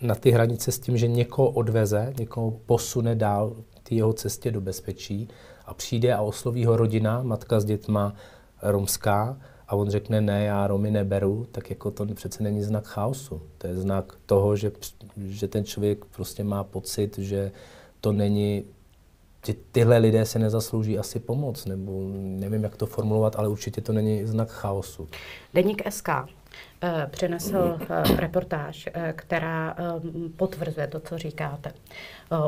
na 0.00 0.14
ty 0.14 0.30
hranice 0.30 0.72
s 0.72 0.78
tím, 0.78 0.96
že 0.96 1.08
někoho 1.08 1.50
odveze, 1.50 2.12
někoho 2.18 2.50
posune 2.50 3.14
dál 3.14 3.56
ty 3.82 3.94
jeho 3.94 4.12
cestě 4.12 4.50
do 4.50 4.60
bezpečí 4.60 5.28
a 5.66 5.74
přijde 5.74 6.14
a 6.14 6.20
osloví 6.22 6.64
ho 6.64 6.76
rodina, 6.76 7.22
matka 7.22 7.60
s 7.60 7.64
dětma 7.64 8.14
romská 8.62 9.38
a 9.68 9.76
on 9.76 9.90
řekne 9.90 10.20
ne, 10.20 10.44
já 10.44 10.66
Romy 10.66 10.90
neberu, 10.90 11.46
tak 11.52 11.70
jako 11.70 11.90
to 11.90 12.06
přece 12.06 12.42
není 12.42 12.62
znak 12.62 12.86
chaosu. 12.86 13.42
To 13.58 13.66
je 13.66 13.76
znak 13.76 14.14
toho, 14.26 14.56
že, 14.56 14.72
že 15.16 15.48
ten 15.48 15.64
člověk 15.64 16.04
prostě 16.04 16.44
má 16.44 16.64
pocit, 16.64 17.18
že 17.18 17.52
to 18.00 18.12
není 18.12 18.64
že 19.46 19.54
tyhle 19.72 19.98
lidé 19.98 20.26
se 20.26 20.38
nezaslouží 20.38 20.98
asi 20.98 21.20
pomoc, 21.20 21.64
nebo 21.66 22.00
nevím, 22.14 22.62
jak 22.62 22.76
to 22.76 22.86
formulovat, 22.86 23.36
ale 23.36 23.48
určitě 23.48 23.80
to 23.80 23.92
není 23.92 24.26
znak 24.26 24.50
chaosu. 24.50 25.08
Deník 25.54 25.82
SK 25.90 26.08
Eh, 26.84 27.06
přinesl 27.10 27.78
eh, 27.80 28.16
reportáž, 28.16 28.88
eh, 28.94 29.12
která 29.16 29.76
potvrzuje 30.36 30.86
to, 30.86 31.00
co 31.00 31.18
říkáte. 31.18 31.72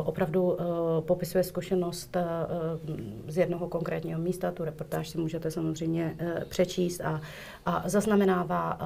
Opravdu 0.05 0.57
popisuje 0.99 1.43
zkušenost 1.43 2.17
z 3.27 3.37
jednoho 3.37 3.67
konkrétního 3.67 4.19
místa. 4.19 4.51
Tu 4.51 4.63
reportáž 4.63 5.09
si 5.09 5.17
můžete 5.17 5.51
samozřejmě 5.51 6.15
přečíst 6.49 7.01
a, 7.01 7.21
a 7.65 7.89
zaznamenává 7.89 8.79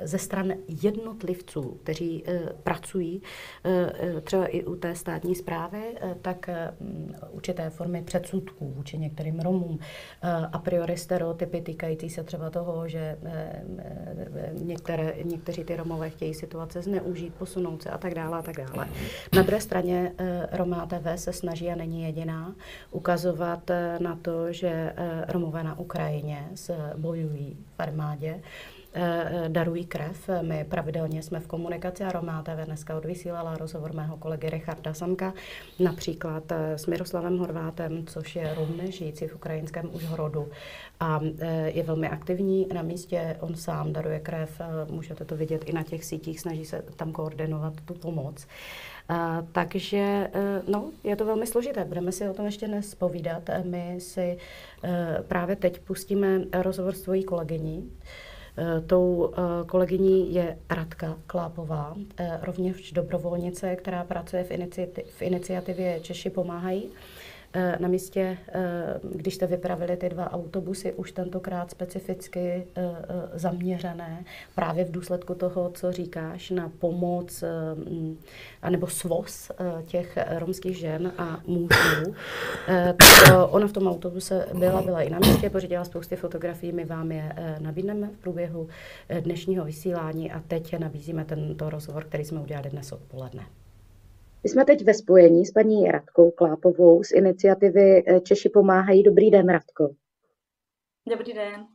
ze 0.00 0.18
stran 0.18 0.52
jednotlivců, 0.82 1.78
kteří 1.82 2.24
pracují 2.62 3.22
třeba 4.24 4.46
i 4.46 4.64
u 4.64 4.76
té 4.76 4.94
státní 4.94 5.34
zprávy, 5.34 5.82
tak 6.22 6.50
určité 7.30 7.70
formy 7.70 8.02
předsudků 8.02 8.70
vůči 8.70 8.98
některým 8.98 9.40
Romům, 9.40 9.78
a 10.52 10.58
priori 10.58 10.96
stereotypy 10.96 11.60
týkající 11.60 12.10
se 12.10 12.24
třeba 12.24 12.50
toho, 12.50 12.88
že 12.88 13.18
některé, 14.52 15.14
někteří 15.22 15.64
ty 15.64 15.76
Romové 15.76 16.10
chtějí 16.10 16.34
situace 16.34 16.82
zneužít, 16.82 17.34
posunout 17.34 17.82
se 17.82 17.90
a 17.90 17.98
tak 17.98 18.14
dále 18.14 18.38
a 18.38 18.42
tak 18.42 18.56
dále. 18.56 18.88
Na 19.36 19.42
druhé 19.42 19.60
straně 19.60 20.12
eh, 20.18 20.48
Romá 20.52 20.86
TV 20.86 21.20
se 21.20 21.32
snaží 21.32 21.70
a 21.70 21.74
není 21.74 22.02
jediná 22.02 22.54
ukazovat 22.90 23.70
eh, 23.70 23.98
na 24.00 24.18
to, 24.22 24.52
že 24.52 24.68
eh, 24.68 25.24
Romové 25.28 25.64
na 25.64 25.78
Ukrajině 25.78 26.48
bojují 26.96 27.56
v 27.76 27.80
armádě, 27.80 28.40
darují 29.48 29.86
krev. 29.86 30.30
My 30.42 30.64
pravidelně 30.64 31.22
jsme 31.22 31.40
v 31.40 31.46
komunikaci 31.46 32.04
a 32.04 32.12
Romá 32.12 32.42
TV 32.42 32.64
dneska 32.64 32.96
odvysílala 32.96 33.56
rozhovor 33.56 33.92
mého 33.92 34.16
kolegy 34.16 34.50
Richarda 34.50 34.94
Samka, 34.94 35.34
například 35.78 36.52
s 36.52 36.86
Miroslavem 36.86 37.38
Horvátem, 37.38 38.06
což 38.06 38.36
je 38.36 38.54
Rom 38.54 38.80
žijící 38.88 39.26
v 39.26 39.34
ukrajinském 39.34 39.90
Užhorodu 39.94 40.48
a 41.00 41.20
je 41.64 41.82
velmi 41.82 42.08
aktivní 42.08 42.66
na 42.74 42.82
místě. 42.82 43.36
On 43.40 43.54
sám 43.54 43.92
daruje 43.92 44.20
krev, 44.20 44.60
můžete 44.90 45.24
to 45.24 45.36
vidět 45.36 45.64
i 45.64 45.72
na 45.72 45.82
těch 45.82 46.04
sítích, 46.04 46.40
snaží 46.40 46.64
se 46.64 46.82
tam 46.96 47.12
koordinovat 47.12 47.74
tu 47.84 47.94
pomoc. 47.94 48.46
A, 49.08 49.46
takže 49.52 50.30
no, 50.68 50.90
je 51.04 51.16
to 51.16 51.24
velmi 51.24 51.46
složité. 51.46 51.84
Budeme 51.84 52.12
si 52.12 52.28
o 52.28 52.34
tom 52.34 52.46
ještě 52.46 52.66
dnes 52.66 52.94
povídat. 52.94 53.50
My 53.64 53.96
si 53.98 54.38
právě 55.28 55.56
teď 55.56 55.80
pustíme 55.80 56.40
rozhovor 56.62 56.94
s 56.94 57.02
tvojí 57.02 57.24
kolegyní. 57.24 57.90
Tou 58.86 59.32
kolegyní 59.66 60.34
je 60.34 60.58
Radka 60.70 61.18
Klápová, 61.26 61.96
rovněž 62.42 62.92
dobrovolnice, 62.92 63.76
která 63.76 64.04
pracuje 64.04 64.44
v, 65.14 65.22
iniciativě 65.22 66.00
Češi 66.00 66.30
pomáhají. 66.30 66.90
Eh, 67.52 67.76
na 67.80 67.88
místě, 67.88 68.38
eh, 68.48 69.00
když 69.02 69.34
jste 69.34 69.46
vypravili 69.46 69.96
ty 69.96 70.08
dva 70.08 70.32
autobusy, 70.32 70.92
už 70.92 71.12
tentokrát 71.12 71.70
specificky 71.70 72.66
eh, 72.76 72.96
zaměřené 73.32 74.24
právě 74.54 74.84
v 74.84 74.90
důsledku 74.90 75.34
toho, 75.34 75.70
co 75.74 75.92
říkáš, 75.92 76.50
na 76.50 76.70
pomoc 76.78 77.44
anebo 78.62 78.86
svoz 78.86 79.50
těch 79.86 80.18
romských 80.38 80.78
žen 80.78 81.12
a 81.18 81.40
mužů. 81.46 82.14
ona 83.48 83.66
v 83.66 83.72
tom 83.72 83.86
autobuse 83.86 84.46
byla, 84.54 84.82
byla 84.82 85.02
i 85.02 85.10
na 85.10 85.18
místě, 85.18 85.50
pořídila 85.50 85.84
spousty 85.84 86.16
fotografií, 86.16 86.72
my 86.72 86.84
vám 86.84 87.12
je 87.12 87.32
nabídneme 87.58 88.08
v 88.08 88.18
průběhu 88.18 88.68
dnešního 89.20 89.64
vysílání 89.64 90.32
a 90.32 90.42
teď 90.48 90.78
nabízíme 90.78 91.24
tento 91.24 91.70
rozhovor, 91.70 92.04
který 92.04 92.24
jsme 92.24 92.40
udělali 92.40 92.70
dnes 92.70 92.92
odpoledne. 92.92 93.59
My 94.42 94.48
jsme 94.48 94.64
teď 94.64 94.84
ve 94.84 94.94
spojení 94.94 95.46
s 95.46 95.50
paní 95.50 95.90
Radkou 95.90 96.30
Klápovou 96.30 97.02
z 97.02 97.12
iniciativy 97.12 98.04
eh, 98.06 98.20
Češi 98.20 98.48
pomáhají. 98.48 99.02
Dobrý 99.02 99.30
den, 99.30 99.48
Radko. 99.48 99.94
Dobrý 101.10 101.32
den. 101.32 101.66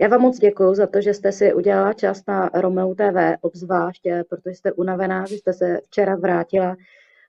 Já 0.00 0.08
vám 0.08 0.20
moc 0.20 0.38
děkuji 0.38 0.74
za 0.74 0.86
to, 0.86 1.00
že 1.00 1.14
jste 1.14 1.32
si 1.32 1.54
udělala 1.54 1.92
čas 1.92 2.22
na 2.28 2.50
Romeo 2.54 2.94
TV, 2.94 3.36
obzvlášť, 3.40 4.06
eh, 4.06 4.24
protože 4.24 4.54
jste 4.54 4.72
unavená, 4.72 5.26
že 5.26 5.34
jste 5.34 5.52
se 5.52 5.80
včera 5.84 6.16
vrátila. 6.16 6.76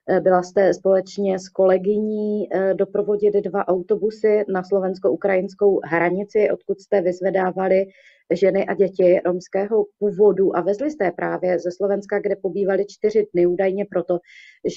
Eh, 0.08 0.20
byla 0.20 0.42
jste 0.42 0.74
společně 0.74 1.38
s 1.38 1.48
kolegyní 1.48 2.48
doprovodit 2.74 3.34
dva 3.34 3.68
autobusy 3.68 4.44
na 4.48 4.62
slovensko-ukrajinskou 4.62 5.80
hranici, 5.84 6.50
odkud 6.50 6.80
jste 6.80 7.00
vyzvedávali 7.00 7.86
ženy 8.30 8.66
a 8.66 8.74
děti 8.74 9.20
romského 9.24 9.86
původu 9.98 10.56
a 10.56 10.60
vezli 10.60 10.90
jste 10.90 11.10
právě 11.10 11.58
ze 11.58 11.70
Slovenska, 11.72 12.20
kde 12.20 12.36
pobývali 12.36 12.86
čtyři 12.86 13.26
dny 13.32 13.46
údajně 13.46 13.84
proto, 13.90 14.18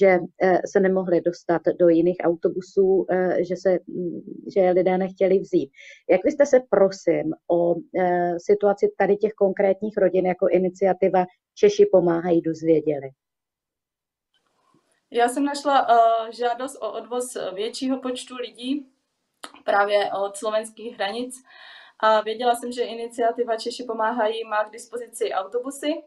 že 0.00 0.18
eh, 0.42 0.60
se 0.66 0.80
nemohli 0.80 1.20
dostat 1.20 1.62
do 1.80 1.88
jiných 1.88 2.16
autobusů, 2.24 3.06
eh, 3.10 3.44
že, 3.44 3.56
se, 3.56 3.78
mm, 3.86 4.20
že 4.54 4.70
lidé 4.70 4.98
nechtěli 4.98 5.38
vzít. 5.38 5.70
Jak 6.10 6.24
vy 6.24 6.30
jste 6.30 6.46
se, 6.46 6.60
prosím, 6.70 7.32
o 7.50 7.74
eh, 8.00 8.34
situaci 8.38 8.92
tady 8.98 9.16
těch 9.16 9.32
konkrétních 9.32 9.96
rodin 9.96 10.26
jako 10.26 10.48
iniciativa 10.48 11.26
Češi 11.54 11.86
pomáhají 11.92 12.40
dozvěděli? 12.40 13.10
Já 15.10 15.28
jsem 15.28 15.44
našla 15.44 15.88
uh, 15.88 16.30
žádost 16.30 16.76
o 16.82 16.92
odvoz 16.92 17.36
většího 17.54 17.98
počtu 18.00 18.36
lidí 18.36 18.86
právě 19.64 20.10
od 20.24 20.36
slovenských 20.36 20.94
hranic 20.94 21.34
a 21.98 22.20
věděla 22.20 22.54
jsem, 22.54 22.72
že 22.72 22.82
iniciativa 22.82 23.56
Češi 23.56 23.84
pomáhají 23.84 24.44
má 24.44 24.64
k 24.64 24.70
dispozici 24.70 25.32
autobusy, 25.32 26.02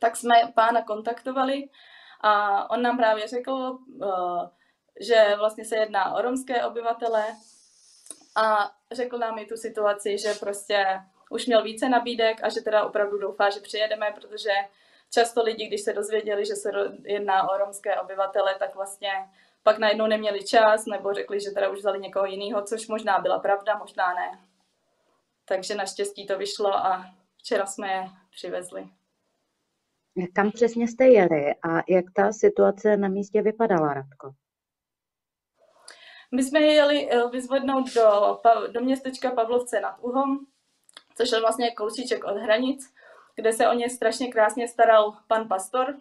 tak 0.00 0.16
jsme 0.16 0.34
pána 0.54 0.82
kontaktovali 0.82 1.68
a 2.20 2.70
on 2.70 2.82
nám 2.82 2.96
právě 2.96 3.28
řekl, 3.28 3.78
eh, 4.02 4.48
že 5.00 5.34
vlastně 5.38 5.64
se 5.64 5.76
jedná 5.76 6.14
o 6.14 6.22
romské 6.22 6.64
obyvatele 6.64 7.24
a 8.36 8.70
řekl 8.92 9.18
nám 9.18 9.38
i 9.38 9.46
tu 9.46 9.56
situaci, 9.56 10.18
že 10.18 10.34
prostě 10.40 10.86
už 11.30 11.46
měl 11.46 11.62
více 11.62 11.88
nabídek 11.88 12.38
a 12.42 12.48
že 12.48 12.60
teda 12.60 12.84
opravdu 12.84 13.18
doufá, 13.18 13.50
že 13.50 13.60
přijedeme, 13.60 14.12
protože 14.14 14.50
často 15.12 15.42
lidi, 15.42 15.66
když 15.66 15.80
se 15.80 15.92
dozvěděli, 15.92 16.46
že 16.46 16.54
se 16.54 16.70
jedná 17.02 17.50
o 17.50 17.58
romské 17.58 18.00
obyvatele, 18.00 18.54
tak 18.58 18.74
vlastně 18.74 19.10
pak 19.62 19.78
najednou 19.78 20.06
neměli 20.06 20.44
čas 20.44 20.86
nebo 20.86 21.12
řekli, 21.12 21.40
že 21.40 21.50
teda 21.50 21.68
už 21.68 21.78
vzali 21.78 21.98
někoho 21.98 22.26
jiného, 22.26 22.62
což 22.62 22.88
možná 22.88 23.18
byla 23.18 23.38
pravda, 23.38 23.78
možná 23.78 24.14
ne. 24.14 24.38
Takže 25.48 25.74
naštěstí 25.74 26.26
to 26.26 26.38
vyšlo 26.38 26.74
a 26.74 27.04
včera 27.36 27.66
jsme 27.66 27.92
je 27.92 28.08
přivezli. 28.30 28.88
Kam 30.34 30.52
přesně 30.52 30.88
jste 30.88 31.04
jeli 31.04 31.54
a 31.54 31.82
jak 31.88 32.04
ta 32.14 32.32
situace 32.32 32.96
na 32.96 33.08
místě 33.08 33.42
vypadala, 33.42 33.94
Radko? 33.94 34.30
My 36.34 36.42
jsme 36.42 36.60
jeli 36.60 37.10
uh, 37.10 37.30
vyzvednout 37.30 37.94
do, 37.94 38.40
do 38.72 38.80
městečka 38.80 39.30
Pavlovce 39.30 39.80
nad 39.80 39.98
Uhom, 40.00 40.38
což 41.16 41.32
je 41.32 41.40
vlastně 41.40 41.70
kousíček 41.70 42.24
od 42.24 42.36
hranic, 42.36 42.94
kde 43.34 43.52
se 43.52 43.68
o 43.68 43.72
ně 43.72 43.90
strašně 43.90 44.32
krásně 44.32 44.68
staral 44.68 45.16
pan 45.28 45.48
pastor, 45.48 45.96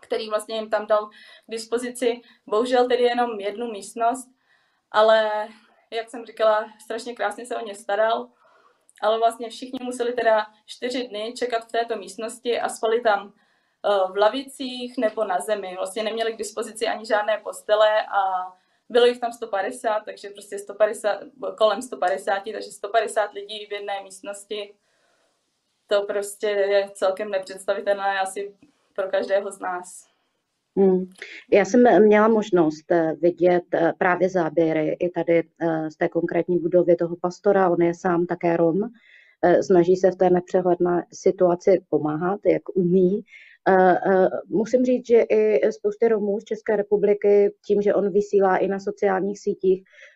který 0.00 0.28
vlastně 0.28 0.56
jim 0.56 0.70
tam 0.70 0.86
dal 0.86 1.06
k 1.06 1.12
dispozici, 1.50 2.20
bohužel 2.46 2.88
tedy 2.88 3.02
jenom 3.02 3.40
jednu 3.40 3.70
místnost, 3.70 4.28
ale 4.90 5.48
jak 5.90 6.10
jsem 6.10 6.26
říkala, 6.26 6.72
strašně 6.84 7.14
krásně 7.14 7.46
se 7.46 7.56
o 7.56 7.66
ně 7.66 7.74
staral, 7.74 8.28
ale 9.02 9.18
vlastně 9.18 9.50
všichni 9.50 9.78
museli 9.82 10.12
teda 10.12 10.46
čtyři 10.66 11.08
dny 11.08 11.34
čekat 11.36 11.64
v 11.64 11.72
této 11.72 11.96
místnosti 11.96 12.60
a 12.60 12.68
spali 12.68 13.00
tam 13.00 13.32
eh, 13.32 14.12
v 14.12 14.16
lavicích 14.16 14.98
nebo 14.98 15.24
na 15.24 15.40
zemi. 15.40 15.74
Vlastně 15.76 16.02
neměli 16.02 16.32
k 16.32 16.38
dispozici 16.38 16.86
ani 16.86 17.06
žádné 17.06 17.38
postele 17.38 18.06
a 18.06 18.52
bylo 18.88 19.06
jich 19.06 19.20
tam 19.20 19.32
150, 19.32 20.00
takže 20.00 20.30
prostě 20.30 20.58
150, 20.58 21.20
kolem 21.58 21.82
150, 21.82 22.42
takže 22.52 22.70
150 22.70 23.32
lidí 23.32 23.66
v 23.66 23.72
jedné 23.72 24.02
místnosti. 24.02 24.74
To 25.86 26.02
prostě 26.02 26.48
je 26.48 26.90
celkem 26.94 27.30
nepředstavitelné 27.30 28.20
asi 28.20 28.56
pro 28.94 29.08
každého 29.08 29.50
z 29.50 29.58
nás. 29.58 30.11
Hmm. 30.76 31.04
Já 31.52 31.64
jsem 31.64 32.04
měla 32.04 32.28
možnost 32.28 32.92
eh, 32.92 33.14
vidět 33.22 33.64
eh, 33.74 33.92
právě 33.98 34.28
záběry 34.28 34.96
i 35.00 35.08
tady 35.10 35.38
eh, 35.38 35.90
z 35.90 35.96
té 35.96 36.08
konkrétní 36.08 36.58
budovy 36.58 36.96
toho 36.96 37.16
pastora. 37.16 37.70
On 37.70 37.82
je 37.82 37.94
sám 37.94 38.26
také 38.26 38.56
Rom. 38.56 38.80
Snaží 39.60 39.96
se 39.96 40.10
v 40.10 40.16
té 40.16 40.30
nepřehledné 40.30 41.06
situaci 41.12 41.80
pomáhat, 41.88 42.40
jak 42.46 42.62
umí. 42.74 43.22
Musím 44.48 44.84
říct, 44.84 45.06
že 45.06 45.20
i 45.20 45.72
spousty 45.72 46.08
Romů 46.08 46.40
z 46.40 46.44
České 46.44 46.76
republiky, 46.76 47.54
tím, 47.66 47.82
že 47.82 47.94
on 47.94 48.12
vysílá 48.12 48.56
i 48.56 48.68
na 48.68 48.78
sociálních 48.78 49.38
sítích, 49.38 49.84
Eh, 49.84 50.11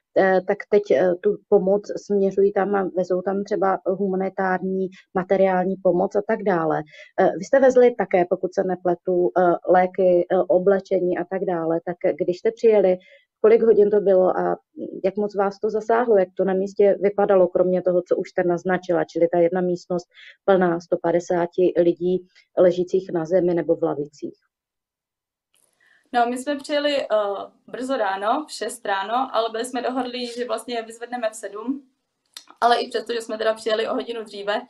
tak 0.46 0.58
teď 0.70 0.82
eh, 0.90 1.14
tu 1.20 1.36
pomoc 1.48 1.82
směřují 2.06 2.52
tam 2.52 2.74
a 2.74 2.90
vezou 2.96 3.22
tam 3.22 3.44
třeba 3.44 3.78
humanitární, 3.86 4.88
materiální 5.14 5.76
pomoc 5.82 6.16
a 6.16 6.22
tak 6.28 6.42
dále. 6.42 6.82
Eh, 7.20 7.30
vy 7.38 7.44
jste 7.44 7.60
vezli 7.60 7.94
také, 7.94 8.24
pokud 8.30 8.54
se 8.54 8.64
nepletu, 8.64 9.30
léky, 9.68 10.26
oblečení 10.48 11.18
a 11.18 11.24
tak 11.30 11.44
dále, 11.44 11.80
tak 11.84 11.96
když 12.18 12.38
jste 12.38 12.52
přijeli, 12.52 12.96
kolik 13.40 13.62
hodin 13.62 13.90
to 13.90 14.00
bylo 14.00 14.38
a 14.38 14.56
jak 15.04 15.16
moc 15.16 15.36
vás 15.36 15.58
to 15.58 15.70
zasáhlo, 15.70 16.18
jak 16.18 16.28
to 16.36 16.44
na 16.44 16.54
místě 16.54 16.96
vypadalo, 17.00 17.48
kromě 17.48 17.82
toho, 17.82 18.02
co 18.08 18.16
už 18.16 18.28
jste 18.30 18.44
naznačila, 18.44 19.04
čili 19.04 19.28
ta 19.32 19.38
jedna 19.38 19.60
místnost 19.60 20.06
plná 20.44 20.80
150 20.80 21.48
lidí 21.78 22.26
ležících 22.58 23.10
na 23.12 23.24
zemi 23.24 23.54
nebo 23.54 23.76
v 23.76 23.82
lavicích? 23.82 24.45
No, 26.16 26.26
my 26.26 26.38
jsme 26.38 26.56
přijeli 26.56 27.06
uh, 27.08 27.50
brzo 27.66 27.96
ráno, 27.96 28.44
v 28.48 28.52
6 28.52 28.86
ráno, 28.86 29.30
ale 29.32 29.50
byli 29.50 29.64
jsme 29.64 29.82
dohodli, 29.82 30.26
že 30.26 30.44
vlastně 30.44 30.82
vyzvedneme 30.82 31.30
v 31.30 31.34
7. 31.34 31.90
Ale 32.60 32.80
i 32.80 32.88
přesto, 32.88 33.12
že 33.12 33.20
jsme 33.20 33.38
teda 33.38 33.54
přijeli 33.54 33.88
o 33.88 33.94
hodinu 33.94 34.24
dříve, 34.24 34.60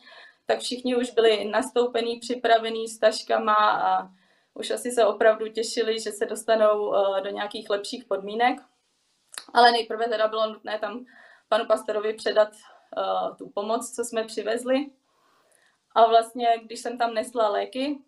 tak 0.46 0.58
všichni 0.58 0.96
už 0.96 1.10
byli 1.10 1.44
nastoupení, 1.44 2.20
připravení 2.20 2.88
s 2.88 2.98
taškama 2.98 3.54
a 3.54 4.08
už 4.54 4.70
asi 4.70 4.90
se 4.90 5.06
opravdu 5.06 5.48
těšili, 5.48 6.00
že 6.00 6.12
se 6.12 6.26
dostanou 6.26 6.86
uh, 6.86 7.20
do 7.20 7.30
nějakých 7.30 7.70
lepších 7.70 8.04
podmínek. 8.04 8.58
Ale 9.54 9.72
nejprve 9.72 10.08
teda 10.08 10.28
bylo 10.28 10.46
nutné 10.46 10.78
tam 10.78 11.04
panu 11.48 11.66
pastorovi 11.66 12.14
předat 12.14 12.48
uh, 12.48 13.36
tu 13.36 13.48
pomoc, 13.48 13.94
co 13.94 14.04
jsme 14.04 14.24
přivezli. 14.24 14.90
A 15.94 16.06
vlastně, 16.06 16.48
když 16.62 16.80
jsem 16.80 16.98
tam 16.98 17.14
nesla 17.14 17.48
léky, 17.48 17.98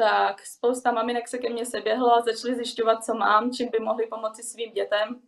tak 0.00 0.46
spousta 0.46 0.92
maminek 0.92 1.28
se 1.28 1.38
ke 1.38 1.50
mně 1.50 1.66
seběhla 1.66 2.20
začaly 2.20 2.54
zjišťovat, 2.54 3.04
co 3.04 3.14
mám, 3.14 3.52
čím 3.52 3.68
by 3.68 3.78
mohli 3.78 4.06
pomoci 4.06 4.42
svým 4.42 4.72
dětem. 4.72 5.22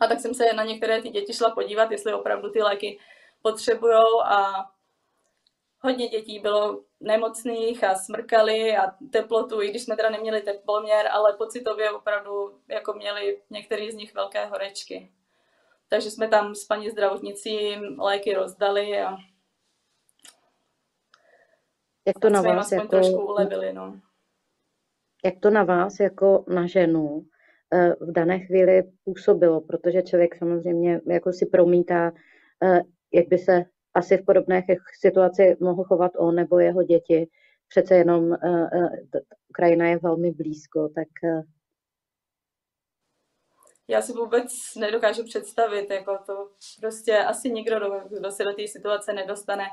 A 0.00 0.06
tak 0.06 0.20
jsem 0.20 0.34
se 0.34 0.52
na 0.52 0.64
některé 0.64 1.02
ty 1.02 1.08
děti 1.08 1.32
šla 1.32 1.50
podívat, 1.50 1.90
jestli 1.90 2.14
opravdu 2.14 2.50
ty 2.50 2.62
léky 2.62 2.98
potřebují 3.42 4.04
a 4.24 4.52
hodně 5.80 6.08
dětí 6.08 6.38
bylo 6.38 6.80
nemocných 7.00 7.84
a 7.84 7.94
smrkali 7.94 8.76
a 8.76 8.82
teplotu, 9.12 9.62
i 9.62 9.70
když 9.70 9.82
jsme 9.82 9.96
teda 9.96 10.10
neměli 10.10 10.40
teploměr, 10.40 11.08
ale 11.12 11.32
pocitově 11.32 11.90
opravdu 11.90 12.60
jako 12.68 12.92
měli 12.92 13.42
některý 13.50 13.90
z 13.90 13.94
nich 13.94 14.14
velké 14.14 14.46
horečky. 14.46 15.12
Takže 15.88 16.10
jsme 16.10 16.28
tam 16.28 16.54
s 16.54 16.64
paní 16.64 16.90
zdravotnicí 16.90 17.76
léky 17.98 18.34
rozdali 18.34 19.00
a 19.00 19.16
jak 22.06 22.18
to 22.18 22.30
na 22.30 22.42
vás 22.42 22.72
jako... 22.72 22.88
trošku 22.88 23.26
ulevili, 23.26 23.72
no. 23.72 24.00
Jak 25.24 25.34
to 25.40 25.50
na 25.50 25.64
vás 25.64 26.00
jako 26.00 26.44
na 26.48 26.66
ženu 26.66 27.26
eh, 27.72 27.94
v 28.00 28.12
dané 28.12 28.38
chvíli 28.38 28.82
působilo, 29.04 29.60
protože 29.60 30.02
člověk 30.02 30.36
samozřejmě 30.36 31.00
jako 31.06 31.32
si 31.32 31.46
promítá, 31.46 32.12
eh, 32.62 32.80
jak 33.12 33.28
by 33.28 33.38
se 33.38 33.64
asi 33.94 34.18
v 34.18 34.24
podobné 34.24 34.62
situaci 35.00 35.56
mohl 35.60 35.84
chovat 35.84 36.12
on 36.18 36.34
nebo 36.34 36.58
jeho 36.58 36.82
děti. 36.82 37.28
Přece 37.68 37.94
jenom 37.94 38.32
eh, 38.32 38.88
Ukrajina 39.48 39.88
je 39.88 39.98
velmi 39.98 40.30
blízko, 40.30 40.88
tak 40.88 41.08
já 43.88 44.02
si 44.02 44.12
vůbec 44.12 44.52
nedokážu 44.76 45.24
představit, 45.24 45.90
jako 45.90 46.18
to 46.26 46.50
prostě 46.80 47.18
asi 47.18 47.50
nikdo, 47.50 48.00
kdo 48.18 48.30
se 48.30 48.44
do 48.44 48.52
té 48.52 48.68
situace 48.68 49.12
nedostane, 49.12 49.64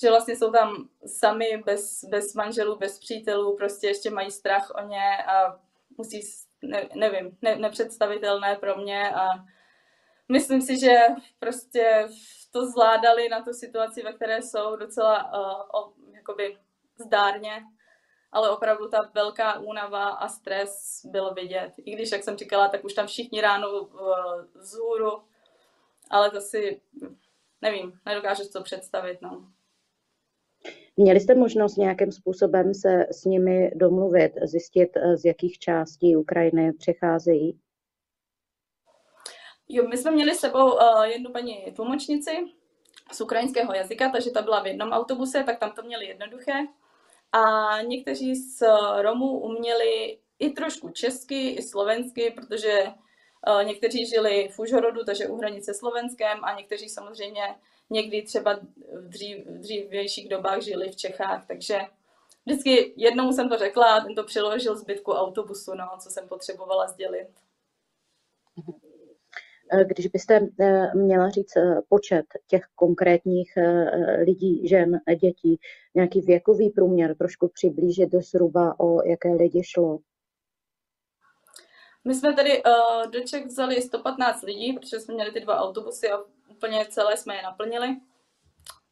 že 0.00 0.10
vlastně 0.10 0.36
jsou 0.36 0.50
tam 0.50 0.88
sami 1.06 1.62
bez, 1.66 2.04
bez 2.04 2.34
manželů, 2.34 2.78
bez 2.78 2.98
přítelů, 2.98 3.56
prostě 3.56 3.86
ještě 3.86 4.10
mají 4.10 4.30
strach 4.30 4.72
o 4.74 4.88
ně 4.88 5.24
a 5.26 5.60
musí, 5.98 6.20
ne, 6.62 6.88
nevím, 6.94 7.38
ne, 7.42 7.56
nepředstavitelné 7.56 8.56
pro 8.56 8.76
mě 8.76 9.14
a 9.14 9.26
myslím 10.28 10.62
si, 10.62 10.80
že 10.80 10.96
prostě 11.38 12.08
to 12.52 12.66
zvládali 12.66 13.28
na 13.28 13.42
tu 13.42 13.52
situaci, 13.52 14.02
ve 14.02 14.12
které 14.12 14.42
jsou 14.42 14.76
docela 14.76 15.32
uh, 15.32 15.80
o, 15.80 15.92
jakoby 16.12 16.58
zdárně, 16.98 17.64
ale 18.32 18.50
opravdu 18.50 18.88
ta 18.88 19.10
velká 19.14 19.58
únava 19.58 20.08
a 20.08 20.28
stres 20.28 21.00
byl 21.04 21.34
vidět. 21.34 21.72
I 21.76 21.94
když, 21.94 22.12
jak 22.12 22.22
jsem 22.22 22.36
říkala, 22.36 22.68
tak 22.68 22.84
už 22.84 22.94
tam 22.94 23.06
všichni 23.06 23.40
ráno 23.40 23.70
uh, 23.70 24.00
z 24.54 24.74
hůru, 24.74 25.22
ale 26.10 26.30
to 26.30 26.40
si, 26.40 26.80
nevím, 27.62 28.00
nedokážu 28.06 28.42
to 28.52 28.62
představit, 28.62 29.22
no. 29.22 29.52
Měli 30.96 31.20
jste 31.20 31.34
možnost 31.34 31.76
nějakým 31.76 32.12
způsobem 32.12 32.74
se 32.74 33.06
s 33.10 33.24
nimi 33.24 33.70
domluvit, 33.74 34.32
zjistit, 34.42 34.96
eh, 34.96 35.16
z 35.16 35.24
jakých 35.24 35.58
částí 35.58 36.16
Ukrajiny 36.16 36.72
přicházejí? 36.72 37.60
Jo, 39.68 39.88
my 39.88 39.96
jsme 39.96 40.10
měli 40.10 40.34
s 40.34 40.40
sebou 40.40 40.72
uh, 40.72 41.02
jednu 41.02 41.32
paní 41.32 41.72
tlumočnici 41.76 42.30
z 43.12 43.20
ukrajinského 43.20 43.74
jazyka, 43.74 44.08
takže 44.08 44.30
ta 44.30 44.42
byla 44.42 44.62
v 44.62 44.66
jednom 44.66 44.90
autobuse, 44.90 45.42
tak 45.44 45.58
tam 45.58 45.72
to 45.72 45.82
měli 45.82 46.06
jednoduché. 46.06 46.52
A 47.32 47.42
někteří 47.82 48.34
z 48.34 48.62
Romů 49.00 49.40
uměli 49.40 50.18
i 50.38 50.50
trošku 50.50 50.88
česky, 50.88 51.50
i 51.50 51.62
slovensky, 51.62 52.30
protože 52.30 52.84
uh, 52.84 53.64
někteří 53.64 54.06
žili 54.06 54.48
v 54.48 54.58
Užhorodu, 54.58 55.04
takže 55.04 55.28
u 55.28 55.36
hranice 55.36 55.74
Slovenskem, 55.74 56.38
a 56.42 56.54
někteří 56.54 56.88
samozřejmě 56.88 57.42
někdy 57.90 58.22
třeba 58.22 58.60
v, 58.92 59.08
dřív, 59.08 59.46
v 59.46 59.58
dřívějších 59.58 60.28
dobách 60.28 60.62
žili 60.62 60.90
v 60.90 60.96
Čechách, 60.96 61.46
takže 61.46 61.78
vždycky 62.46 62.94
jednou 62.96 63.32
jsem 63.32 63.48
to 63.48 63.58
řekla 63.58 63.94
a 63.96 64.00
ten 64.00 64.14
to 64.14 64.24
přiložil 64.24 64.76
zbytku 64.76 65.12
autobusu, 65.12 65.74
no, 65.74 65.88
co 65.98 66.10
jsem 66.10 66.28
potřebovala 66.28 66.88
sdělit. 66.88 67.28
Eh, 69.72 69.84
když 69.84 70.06
byste 70.06 70.40
eh, 70.60 70.94
měla 70.94 71.30
říct 71.30 71.56
eh, 71.56 71.80
počet 71.88 72.24
těch 72.46 72.62
konkrétních 72.74 73.52
lidí, 74.24 74.68
žen, 74.68 75.00
dětí, 75.20 75.58
nějaký 75.94 76.20
věkový 76.20 76.70
průměr, 76.70 77.16
trošku 77.16 77.48
přiblížit 77.48 78.10
zhruba, 78.12 78.80
o 78.80 79.08
jaké 79.08 79.32
lidi 79.32 79.62
šlo? 79.64 79.98
My 82.04 82.14
jsme 82.14 82.34
tady 82.34 82.62
do 83.10 83.20
Čech 83.20 83.46
vzali 83.46 83.82
115 83.82 84.42
lidí, 84.42 84.72
protože 84.72 85.00
jsme 85.00 85.14
měli 85.14 85.32
ty 85.32 85.40
dva 85.40 85.60
autobusy 85.60 86.10
a 86.10 86.18
úplně 86.50 86.86
celé 86.90 87.16
jsme 87.16 87.36
je 87.36 87.42
naplnili. 87.42 87.96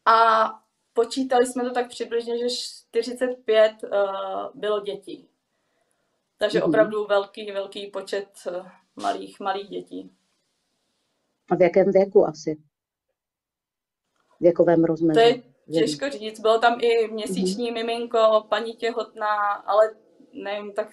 A 0.05 0.49
počítali 0.93 1.47
jsme 1.47 1.65
to 1.65 1.71
tak 1.71 1.89
přibližně, 1.89 2.39
že 2.39 2.57
45 2.57 3.73
uh, 3.83 3.91
bylo 4.55 4.81
dětí. 4.81 5.29
Takže 6.39 6.59
mm-hmm. 6.61 6.69
opravdu 6.69 7.07
velký, 7.07 7.53
velký 7.53 7.87
počet 7.87 8.29
uh, 8.51 8.67
malých, 8.97 9.41
malých 9.41 9.69
dětí. 9.69 10.13
A 11.51 11.57
v 11.57 11.63
jakém 11.63 11.93
věku 11.93 12.27
asi? 12.27 12.55
V 14.37 14.41
věkovém 14.41 14.85
rozměru? 14.85 15.15
To 15.15 15.21
je 15.21 15.43
těžko 15.73 16.11
říct. 16.11 16.41
Bylo 16.41 16.59
tam 16.59 16.79
i 16.81 17.09
měsíční 17.09 17.71
mm-hmm. 17.71 17.75
miminko, 17.75 18.47
paní 18.49 18.73
těhotná, 18.73 19.37
ale 19.53 19.95
nevím, 20.33 20.73
tak 20.73 20.89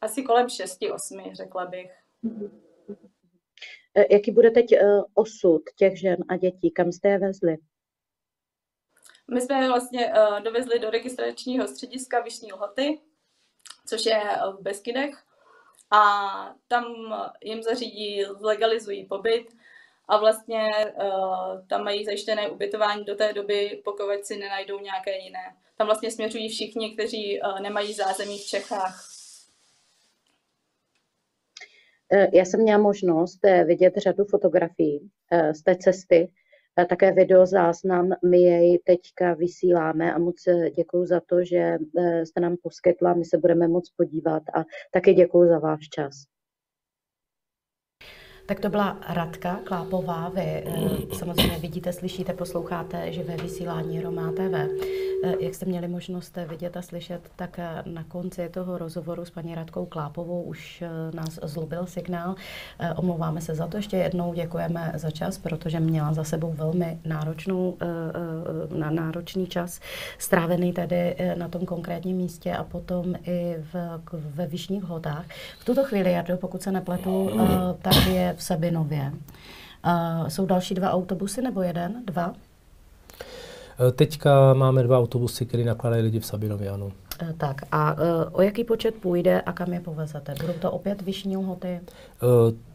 asi 0.00 0.22
kolem 0.22 0.46
6-8, 0.46 1.34
řekla 1.34 1.66
bych. 1.66 1.90
Mm-hmm. 2.24 2.63
E, 3.94 4.14
jaký 4.14 4.30
bude 4.30 4.50
teď 4.50 4.72
e, 4.72 4.78
osud 5.14 5.62
těch 5.76 6.00
žen 6.00 6.16
a 6.28 6.36
dětí? 6.36 6.70
Kam 6.70 6.92
jste 6.92 7.08
je 7.08 7.18
vezli? 7.18 7.56
My 9.30 9.40
jsme 9.40 9.62
je 9.62 9.68
vlastně 9.68 10.12
e, 10.12 10.40
dovezli 10.40 10.78
do 10.78 10.90
registračního 10.90 11.68
střediska 11.68 12.20
Vyšní 12.20 12.52
Lhoty, 12.52 13.00
což 13.86 14.06
je 14.06 14.20
v 14.58 14.62
Beskydech. 14.62 15.14
a 15.90 16.54
tam 16.68 16.84
jim 17.44 17.62
zařídí, 17.62 18.24
legalizují 18.40 19.06
pobyt 19.06 19.56
a 20.08 20.16
vlastně 20.16 20.70
tam 21.68 21.84
mají 21.84 22.04
zajištěné 22.04 22.48
ubytování 22.48 23.04
do 23.04 23.14
té 23.14 23.32
doby, 23.32 23.82
pokud 23.84 24.24
si 24.24 24.36
nenajdou 24.36 24.80
nějaké 24.80 25.18
jiné. 25.18 25.56
Tam 25.76 25.86
vlastně 25.86 26.10
směřují 26.10 26.48
všichni, 26.48 26.94
kteří 26.94 27.40
nemají 27.62 27.94
zázemí 27.94 28.38
v 28.38 28.46
Čechách. 28.46 29.13
Já 32.32 32.44
jsem 32.44 32.60
měla 32.60 32.82
možnost 32.82 33.40
vidět 33.66 33.94
řadu 33.96 34.24
fotografií 34.24 35.10
z 35.52 35.62
té 35.62 35.76
cesty, 35.76 36.28
také 36.88 37.12
videozáznam, 37.12 38.10
my 38.24 38.42
jej 38.42 38.78
teďka 38.78 39.34
vysíláme 39.34 40.14
a 40.14 40.18
moc 40.18 40.36
děkuji 40.76 41.06
za 41.06 41.20
to, 41.20 41.44
že 41.44 41.78
jste 42.24 42.40
nám 42.40 42.56
poskytla, 42.62 43.14
my 43.14 43.24
se 43.24 43.38
budeme 43.38 43.68
moc 43.68 43.90
podívat 43.90 44.42
a 44.54 44.64
taky 44.92 45.14
děkuji 45.14 45.48
za 45.48 45.58
váš 45.58 45.88
čas. 45.88 46.33
Tak 48.46 48.60
to 48.60 48.68
byla 48.68 48.96
Radka 49.08 49.58
Klápová. 49.64 50.28
Vy 50.28 50.42
eh, 50.42 50.64
samozřejmě 51.16 51.58
vidíte, 51.58 51.92
slyšíte, 51.92 52.32
posloucháte 52.32 53.12
živé 53.12 53.36
vysílání 53.36 54.00
Roma 54.00 54.32
TV. 54.32 54.54
Eh, 55.24 55.34
jak 55.40 55.54
jste 55.54 55.66
měli 55.66 55.88
možnost 55.88 56.38
vidět 56.48 56.76
a 56.76 56.82
slyšet, 56.82 57.20
tak 57.36 57.58
eh, 57.58 57.82
na 57.86 58.04
konci 58.04 58.48
toho 58.48 58.78
rozhovoru 58.78 59.24
s 59.24 59.30
paní 59.30 59.54
Radkou 59.54 59.86
Klápovou 59.86 60.42
už 60.42 60.84
nás 61.14 61.38
zlobil 61.42 61.86
signál. 61.86 62.34
Omlouváme 62.96 63.40
se 63.40 63.54
za 63.54 63.66
to 63.66 63.76
ještě 63.76 63.96
jednou, 63.96 64.34
děkujeme 64.34 64.92
za 64.94 65.10
čas, 65.10 65.38
protože 65.38 65.80
měla 65.80 66.12
za 66.12 66.24
sebou 66.24 66.52
velmi 66.52 66.98
náročnou, 67.04 67.76
náročný 68.90 69.46
čas, 69.46 69.80
strávený 70.18 70.72
tedy 70.72 71.16
na 71.34 71.48
tom 71.48 71.66
konkrétním 71.66 72.16
místě 72.16 72.52
a 72.52 72.64
potom 72.64 73.14
i 73.24 73.56
v, 73.72 74.00
ve 74.12 74.46
Vyšních 74.46 74.84
hodách. 74.84 75.24
V 75.58 75.64
tuto 75.64 75.84
chvíli, 75.84 76.12
Jardo, 76.12 76.36
pokud 76.36 76.62
se 76.62 76.72
nepletu, 76.72 77.30
tak 77.82 78.06
je 78.06 78.33
v 78.36 78.42
Sabinově. 78.42 79.12
Uh, 79.86 80.28
jsou 80.28 80.46
další 80.46 80.74
dva 80.74 80.90
autobusy 80.90 81.42
nebo 81.42 81.62
jeden? 81.62 82.02
Dva? 82.04 82.32
E, 83.88 83.92
teďka 83.92 84.54
máme 84.54 84.82
dva 84.82 84.98
autobusy, 84.98 85.46
které 85.46 85.64
nakladají 85.64 86.02
lidi 86.02 86.20
v 86.20 86.26
Sabinově, 86.26 86.70
ano. 86.70 86.86
Uh, 86.86 86.92
tak 87.36 87.62
a 87.72 87.92
uh, 87.92 88.00
o 88.32 88.42
jaký 88.42 88.64
počet 88.64 88.94
půjde 88.94 89.40
a 89.40 89.52
kam 89.52 89.72
je 89.72 89.80
povezete? 89.80 90.34
Budou 90.40 90.52
to 90.52 90.70
opět 90.70 91.02
vyšší 91.02 91.36
lhoty? 91.36 91.80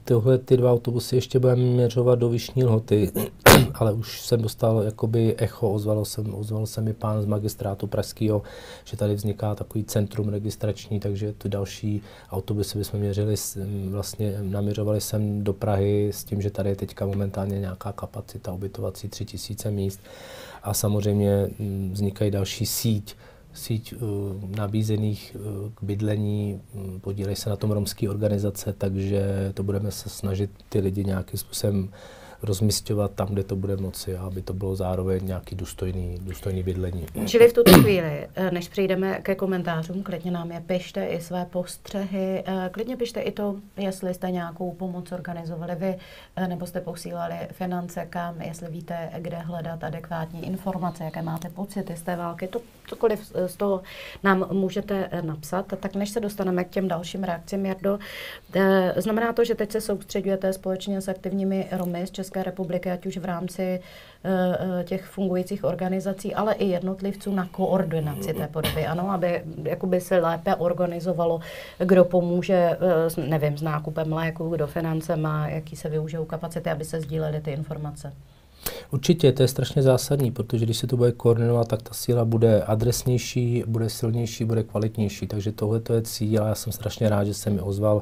Tyhle 0.10 0.38
ty 0.38 0.58
dva 0.58 0.72
autobusy 0.72 1.16
ještě 1.16 1.40
budeme 1.40 1.62
měřovat 1.62 2.20
do 2.20 2.30
Vyšní 2.30 2.64
lhoty, 2.64 3.12
ale 3.74 3.94
už 3.94 4.22
jsem 4.22 4.42
dostal 4.42 4.84
jakoby 4.84 5.36
echo, 5.38 5.72
ozval 5.72 6.06
jsem, 6.06 6.36
ozval 6.36 6.66
se 6.66 6.82
mi 6.82 6.94
pán 6.94 7.22
z 7.22 7.26
magistrátu 7.26 7.88
pražského, 7.88 8.42
že 8.84 8.98
tady 8.98 9.16
vzniká 9.16 9.56
takový 9.56 9.84
centrum 9.84 10.30
registrační, 10.30 11.00
takže 11.00 11.34
ty 11.34 11.50
další 11.50 12.02
autobusy 12.32 12.78
bychom 12.78 13.00
měřili, 13.00 13.36
vlastně 13.90 14.38
naměřovali 14.42 15.02
jsem 15.02 15.44
do 15.44 15.54
Prahy 15.54 16.10
s 16.14 16.24
tím, 16.24 16.42
že 16.42 16.50
tady 16.50 16.70
je 16.70 16.76
teďka 16.76 17.06
momentálně 17.06 17.60
nějaká 17.60 17.92
kapacita 17.92 18.54
ubytovací 18.54 19.10
3000 19.10 19.72
míst. 19.72 20.00
A 20.64 20.74
samozřejmě 20.74 21.50
vznikají 21.92 22.32
další 22.32 22.66
síť 22.66 23.16
síť 23.54 23.94
uh, 23.94 24.00
nabízených 24.58 25.36
uh, 25.36 25.42
k 25.76 25.84
bydlení, 25.84 26.62
um, 26.74 27.00
podílejí 27.00 27.36
se 27.36 27.50
na 27.50 27.56
tom 27.56 27.72
romské 27.72 28.10
organizace, 28.10 28.74
takže 28.78 29.52
to 29.54 29.64
budeme 29.64 29.92
se 29.92 30.10
snažit 30.10 30.52
ty 30.70 30.80
lidi 30.80 31.04
nějakým 31.04 31.40
způsobem 31.40 31.90
rozmistovat 32.42 33.12
tam, 33.12 33.28
kde 33.28 33.44
to 33.44 33.56
bude 33.56 33.78
moci, 33.78 34.16
aby 34.16 34.42
to 34.42 34.54
bylo 34.54 34.76
zároveň 34.76 35.26
nějaký 35.26 35.56
důstojný, 35.56 36.18
důstojný 36.22 36.64
bydlení. 36.64 37.06
Čili 37.26 37.50
v 37.50 37.54
tuto 37.54 37.74
chvíli, 37.74 38.28
eh, 38.36 38.52
než 38.52 38.70
přejdeme 38.70 39.20
ke 39.22 39.36
komentářům, 39.36 40.04
klidně 40.04 40.32
nám 40.32 40.52
je 40.52 40.60
pište 40.60 41.06
i 41.06 41.22
své 41.22 41.46
postřehy, 41.46 42.44
eh, 42.46 42.70
klidně 42.72 42.98
pište 42.98 43.22
i 43.22 43.32
to, 43.32 43.56
jestli 43.78 44.14
jste 44.14 44.32
nějakou 44.32 44.72
pomoc 44.72 45.12
organizovali 45.12 45.76
vy, 45.76 45.96
eh, 46.36 46.48
nebo 46.48 46.66
jste 46.66 46.82
posílali 46.82 47.36
finance 47.52 48.08
kam, 48.10 48.42
jestli 48.42 48.68
víte, 48.68 49.10
kde 49.18 49.38
hledat 49.38 49.84
adekvátní 49.84 50.46
informace, 50.46 51.04
jaké 51.04 51.22
máte 51.22 51.50
pocity 51.50 51.96
z 51.96 52.02
té 52.02 52.16
války, 52.16 52.48
to, 52.48 52.62
cokoliv 52.88 53.32
z 53.48 53.56
toho 53.56 53.82
nám 54.24 54.48
můžete 54.52 55.10
napsat. 55.22 55.74
Tak 55.80 55.96
než 55.96 56.10
se 56.10 56.20
dostaneme 56.20 56.64
k 56.64 56.70
těm 56.70 56.88
dalším 56.88 57.24
reakcím, 57.24 57.66
Jardo, 57.66 58.00
znamená 58.96 59.34
to, 59.34 59.46
že 59.46 59.56
teď 59.56 59.72
se 59.72 59.82
soustředujete 59.82 60.54
společně 60.54 61.02
s 61.02 61.08
aktivními 61.08 61.68
Romy 61.72 62.08
z 62.08 62.12
České 62.12 62.29
České 62.30 62.44
republiky, 62.44 62.92
ať 62.92 63.06
už 63.06 63.18
v 63.18 63.26
rámci 63.26 63.62
eh, 63.62 63.80
eh, 64.24 64.84
těch 64.84 65.06
fungujících 65.06 65.64
organizací, 65.64 66.36
ale 66.36 66.54
i 66.54 66.66
jednotlivců 66.66 67.36
na 67.36 67.48
koordinaci 67.52 68.34
té 68.34 68.48
podoby, 68.48 68.86
ano, 68.86 69.12
aby 69.12 69.42
jakoby 69.64 70.02
se 70.02 70.20
lépe 70.20 70.56
organizovalo, 70.56 71.40
kdo 71.78 72.06
pomůže, 72.06 72.54
eh, 72.54 73.22
nevím, 73.28 73.58
s 73.58 73.62
nákupem 73.62 74.14
léku, 74.14 74.50
kdo 74.50 74.68
finance 74.68 75.16
má, 75.16 75.48
jaký 75.48 75.76
se 75.76 75.90
využijou 75.90 76.26
kapacity, 76.26 76.70
aby 76.70 76.86
se 76.86 77.02
sdílely 77.02 77.42
ty 77.42 77.52
informace. 77.52 78.14
Určitě, 78.92 79.32
to 79.32 79.42
je 79.42 79.48
strašně 79.48 79.82
zásadní, 79.82 80.32
protože 80.32 80.66
když 80.66 80.78
se 80.78 80.88
to 80.88 80.98
bude 80.98 81.12
koordinovat, 81.12 81.68
tak 81.68 81.82
ta 81.82 81.94
síla 81.94 82.26
bude 82.26 82.64
adresnější, 82.64 83.64
bude 83.68 83.90
silnější, 83.90 84.46
bude 84.46 84.64
kvalitnější. 84.64 85.28
Takže 85.28 85.52
tohle 85.52 85.80
to 85.80 85.94
je 85.94 86.02
cíl 86.02 86.44
a 86.44 86.48
já 86.48 86.56
jsem 86.56 86.74
strašně 86.74 87.10
rád, 87.10 87.24
že 87.24 87.34
se 87.34 87.50
mi 87.50 87.62
ozval 87.62 88.02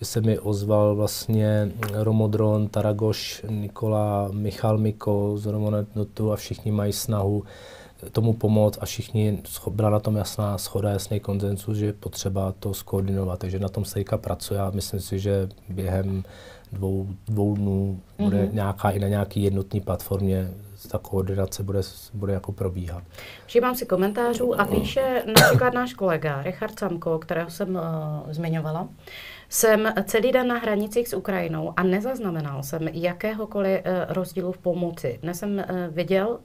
že 0.00 0.06
se 0.06 0.20
mi 0.20 0.38
ozval 0.38 0.94
vlastně 0.94 1.72
Romodron, 1.92 2.68
Taragoš, 2.68 3.44
Nikola, 3.48 4.28
Michal 4.32 4.78
Miko 4.78 5.32
z 5.36 5.46
Romonetnotu 5.46 6.32
a 6.32 6.36
všichni 6.36 6.72
mají 6.72 6.92
snahu 6.92 7.44
tomu 8.12 8.32
pomoct 8.32 8.78
a 8.80 8.86
všichni 8.86 9.42
byla 9.70 9.90
na 9.90 10.00
tom 10.00 10.16
jasná 10.16 10.58
schoda, 10.58 10.90
jasný 10.90 11.20
konsenzus, 11.20 11.76
že 11.76 11.86
je 11.86 11.92
potřeba 11.92 12.54
to 12.58 12.74
skoordinovat. 12.74 13.38
Takže 13.38 13.58
na 13.58 13.68
tom 13.68 13.84
Sejka 13.84 14.18
pracuje 14.18 14.60
a 14.60 14.70
myslím 14.74 15.00
si, 15.00 15.18
že 15.18 15.48
během 15.68 16.24
dvou, 16.72 17.08
dvou 17.26 17.54
dnů 17.54 18.00
bude 18.18 18.44
mm-hmm. 18.44 18.54
nějaká 18.54 18.90
i 18.90 18.98
na 18.98 19.08
nějaký 19.08 19.42
jednotný 19.42 19.80
platformě 19.80 20.50
ta 20.88 20.98
koordinace 20.98 21.62
bude, 21.62 21.80
bude 22.14 22.32
jako 22.32 22.52
probíhat. 22.52 23.02
Všímám 23.46 23.74
si 23.74 23.86
komentářů 23.86 24.60
a 24.60 24.64
píše 24.64 25.22
například 25.26 25.74
náš 25.74 25.94
kolega 25.94 26.42
Richard 26.42 26.78
Samko, 26.78 27.18
kterého 27.18 27.50
jsem 27.50 27.74
uh, 27.74 27.82
zmiňovala. 28.32 28.88
Jsem 29.54 29.94
celý 30.04 30.32
den 30.32 30.48
na 30.48 30.58
hranicích 30.58 31.08
s 31.08 31.14
Ukrajinou 31.14 31.72
a 31.76 31.82
nezaznamenal 31.82 32.62
jsem 32.62 32.88
jakéhokoliv 32.88 33.80
eh, 33.84 34.06
rozdílu 34.08 34.52
v 34.52 34.58
pomoci. 34.58 35.18
Dnes 35.22 35.38
jsem 35.38 35.58
eh, 35.58 35.64
viděl, 35.90 36.38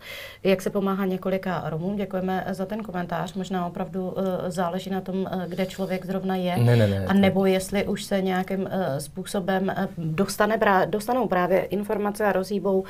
jak 0.44 0.62
se 0.62 0.70
pomáhá 0.70 1.06
několika 1.06 1.64
Romům. 1.66 1.96
Děkujeme 1.96 2.46
za 2.50 2.66
ten 2.66 2.84
komentář. 2.84 3.34
Možná 3.34 3.66
opravdu 3.66 4.14
eh, 4.18 4.52
záleží 4.52 4.90
na 4.90 5.02
tom, 5.02 5.30
kde 5.48 5.66
člověk 5.66 6.06
zrovna 6.06 6.36
je. 6.36 6.58
Ne, 6.58 6.76
ne, 6.76 6.88
ne. 6.88 7.06
A 7.06 7.14
nebo 7.14 7.46
jestli 7.46 7.88
už 7.88 8.04
se 8.04 8.22
nějakým 8.22 8.70
způsobem 8.98 9.74
dostane, 9.98 10.60
dostanou 10.86 11.28
právě 11.28 11.60
informace 11.60 12.26
a 12.26 12.32
rozhýbou 12.32 12.84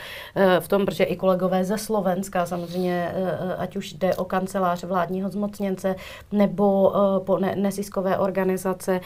v 0.60 0.68
tom, 0.68 0.86
protože 0.86 1.04
i 1.04 1.16
kolegové 1.16 1.66
ze 1.66 1.78
Slovenska 1.78 2.46
samozřejmě, 2.46 3.12
ať 3.58 3.76
už 3.76 3.94
jde 3.94 4.16
o 4.16 4.26
kancelář 4.26 4.84
vládního 4.84 5.30
zmocněnce 5.30 5.96
nebo 6.32 6.94
po 7.26 7.38
neziskové 7.38 8.18
organizace, 8.18 9.00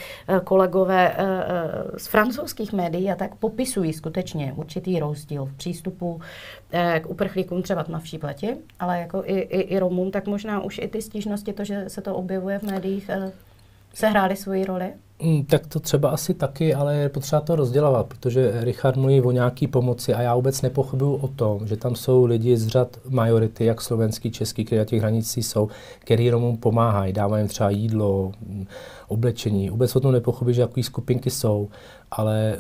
kolegové 0.44 1.03
Eh, 1.04 1.16
eh, 1.18 2.00
z 2.00 2.08
francouzských 2.08 2.74
médií 2.74 3.12
a 3.12 3.16
tak 3.16 3.36
popisují 3.36 3.94
skutečně 3.94 4.54
určitý 4.56 5.00
rozdíl 5.00 5.46
v 5.46 5.54
přístupu 5.54 6.22
eh, 6.72 7.00
k 7.00 7.10
uprchlíkům 7.10 7.62
třeba 7.62 7.86
na 7.88 8.00
vší 8.00 8.18
pleti, 8.18 8.58
ale 8.80 9.00
jako 9.00 9.24
i, 9.26 9.40
i, 9.40 9.62
i 9.62 9.80
Romům, 9.80 10.12
tak 10.12 10.28
možná 10.28 10.64
už 10.64 10.78
i 10.78 10.88
ty 10.88 11.02
stížnosti, 11.02 11.54
to, 11.54 11.64
že 11.64 11.90
se 11.90 12.02
to 12.02 12.16
objevuje 12.16 12.60
v 12.60 12.64
médiích, 12.64 13.10
sehrály 13.94 14.36
svoji 14.36 14.66
roli? 14.66 14.94
Mm, 15.24 15.46
tak 15.46 15.68
to 15.68 15.80
třeba 15.80 16.10
asi 16.10 16.34
taky, 16.34 16.74
ale 16.74 16.96
je 16.96 17.10
potřeba 17.10 17.42
to 17.42 17.56
rozdělovat, 17.56 18.08
protože 18.08 18.54
Richard 18.62 18.98
mluví 18.98 19.22
o 19.22 19.32
nějaký 19.32 19.68
pomoci 19.68 20.14
a 20.14 20.22
já 20.22 20.36
vůbec 20.36 20.62
nepochybuju 20.62 21.16
o 21.16 21.28
tom, 21.28 21.68
že 21.68 21.78
tam 21.78 21.96
jsou 21.96 22.26
lidi 22.26 22.58
z 22.58 22.68
řad 22.68 22.98
majority, 23.10 23.66
jak 23.66 23.82
slovenský, 23.82 24.32
český, 24.32 24.66
kteří 24.66 24.80
na 24.80 24.86
těch 24.86 25.02
hranicích 25.02 25.46
jsou, 25.46 25.70
který 26.00 26.30
Romům 26.30 26.58
pomáhají, 26.58 27.14
dávají 27.14 27.42
jim 27.42 27.48
třeba 27.48 27.70
jídlo, 27.70 28.32
mm, 28.48 28.68
oblečení. 29.08 29.70
Vůbec 29.70 29.96
o 29.96 30.00
tom 30.00 30.12
nepochybuji, 30.12 30.56
že 30.56 30.62
jaký 30.62 30.84
skupinky 30.84 31.30
jsou, 31.30 31.70
ale 32.12 32.56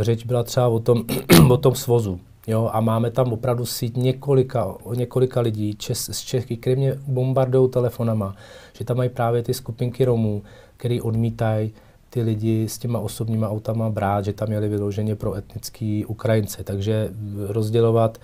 e, 0.00 0.04
řeč 0.04 0.24
byla 0.24 0.42
třeba 0.42 0.68
o 0.68 0.78
tom, 0.78 1.04
o 1.50 1.56
tom 1.56 1.74
svozu. 1.74 2.20
Jo, 2.46 2.70
a 2.72 2.80
máme 2.80 3.10
tam 3.10 3.32
opravdu 3.32 3.66
síť 3.66 3.96
několika, 3.96 4.74
několika 4.94 5.40
lidí 5.40 5.74
čes, 5.74 6.10
z 6.12 6.20
Čechy, 6.20 6.56
které 6.56 6.76
mě 6.76 6.98
bombardují 7.06 7.70
telefonama, 7.70 8.36
že 8.72 8.84
tam 8.84 8.96
mají 8.96 9.10
právě 9.10 9.42
ty 9.42 9.54
skupinky 9.54 10.04
Romů, 10.04 10.42
který 10.76 11.00
odmítají 11.00 11.72
ty 12.10 12.22
lidi 12.22 12.68
s 12.68 12.78
těma 12.78 12.98
osobníma 12.98 13.50
autama 13.50 13.90
brát, 13.90 14.24
že 14.24 14.32
tam 14.32 14.48
měli 14.48 14.68
vyloženě 14.68 15.16
pro 15.16 15.34
etnický 15.34 16.06
Ukrajince. 16.06 16.64
Takže 16.64 17.10
rozdělovat 17.48 18.18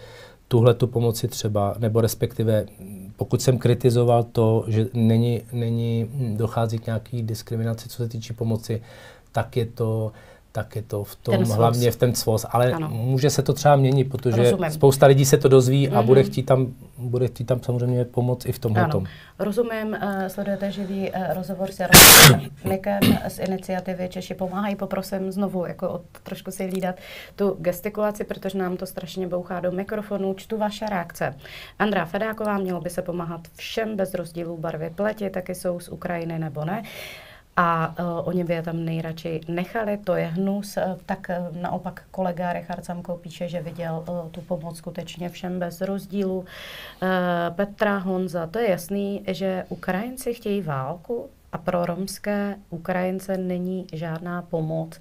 tuhle 0.49 0.75
tu 0.75 0.87
pomoci 0.87 1.29
třeba, 1.29 1.75
nebo 1.79 2.01
respektive 2.01 2.67
pokud 3.17 3.43
jsem 3.43 3.59
kritizoval 3.59 4.23
to, 4.23 4.65
že 4.67 4.87
není, 4.95 5.43
není, 5.53 6.11
dochází 6.37 6.79
k 6.79 6.87
nějaký 6.87 7.23
diskriminaci, 7.23 7.89
co 7.89 7.97
se 7.97 8.09
týče 8.09 8.33
pomoci, 8.33 8.83
tak 9.33 9.57
je 9.57 9.67
to 9.67 10.13
tak 10.53 10.77
je 10.77 10.83
to 10.83 11.05
v 11.05 11.17
tom 11.17 11.37
ten 11.37 11.45
hlavně 11.45 11.91
v 11.91 11.97
ten 11.97 12.15
svoz. 12.15 12.47
Ale 12.51 12.73
ano. 12.73 12.89
může 12.89 13.31
se 13.31 13.43
to 13.43 13.53
třeba 13.53 13.77
měnit, 13.77 14.05
protože 14.05 14.43
Rozumím. 14.43 14.71
spousta 14.71 15.07
lidí 15.07 15.25
se 15.25 15.37
to 15.37 15.49
dozví 15.49 15.89
mm-hmm. 15.89 15.99
a 15.99 16.03
bude 16.03 16.21
mhm. 16.21 16.31
chtít 16.31 16.43
tam, 16.43 16.67
bude 16.99 17.29
chtít 17.29 17.45
tam 17.45 17.61
samozřejmě 17.63 18.05
pomoct 18.05 18.47
i 18.47 18.53
v 18.53 18.59
tomhle 18.59 18.89
tom. 18.89 19.05
Rozumím, 19.39 19.89
uh, 19.89 20.27
sledujete 20.29 20.71
živý 20.71 21.11
uh, 21.11 21.35
rozhovor 21.35 21.71
s 21.73 21.89
Mikem 22.65 23.01
z 23.29 23.39
iniciativy 23.39 24.09
Češi 24.09 24.35
pomáhají. 24.35 24.77
Poprosím 24.77 25.33
znovu 25.33 25.67
jako 25.67 25.91
od, 25.91 26.03
trošku 26.23 26.51
si 26.51 26.67
hlídat 26.67 26.95
tu 27.37 27.57
gestikulaci, 27.59 28.25
protože 28.25 28.59
nám 28.59 28.77
to 28.77 28.87
strašně 28.87 29.27
bouchá 29.27 29.61
do 29.61 29.73
mikrofonu. 29.73 30.35
Čtu 30.35 30.59
vaše 30.59 30.87
reakce. 30.87 31.35
Andrá 31.79 32.05
Fedáková, 32.05 32.59
mělo 32.59 32.81
by 32.81 32.91
se 32.91 33.03
pomáhat 33.03 33.41
všem 33.57 33.97
bez 33.97 34.15
rozdílů 34.15 34.57
barvy 34.57 34.91
pleti, 34.95 35.31
taky 35.31 35.55
jsou 35.55 35.81
z 35.81 35.89
Ukrajiny 35.89 36.39
nebo 36.39 36.65
ne. 36.65 36.81
Uh, 36.81 36.87
a 37.59 37.95
uh, 37.99 38.29
oni 38.29 38.45
by 38.45 38.55
je 38.55 38.63
tam 38.63 38.85
nejradši 38.85 39.41
nechali, 39.49 39.99
to 39.99 40.15
je 40.15 40.27
hnus. 40.27 40.77
Uh, 40.77 40.83
tak 41.07 41.27
uh, 41.31 41.63
naopak 41.63 42.03
kolega 42.11 42.53
Richard 42.53 42.85
Samko 42.85 43.17
píše, 43.17 43.49
že 43.49 43.63
viděl 43.63 44.05
uh, 44.09 44.31
tu 44.31 44.41
pomoc 44.41 44.77
skutečně 44.77 45.29
všem 45.29 45.59
bez 45.59 45.81
rozdílu. 45.81 46.39
Uh, 46.39 46.47
Petra 47.51 47.99
Honza, 47.99 48.47
to 48.47 48.59
je 48.59 48.71
jasný, 48.71 49.25
že 49.27 49.65
Ukrajinci 49.69 50.35
chtějí 50.35 50.63
válku 50.63 51.31
a 51.53 51.59
pro 51.59 51.87
romské 51.87 52.57
Ukrajince 52.71 53.37
není 53.37 53.87
žádná 53.93 54.43
pomoc. 54.43 55.01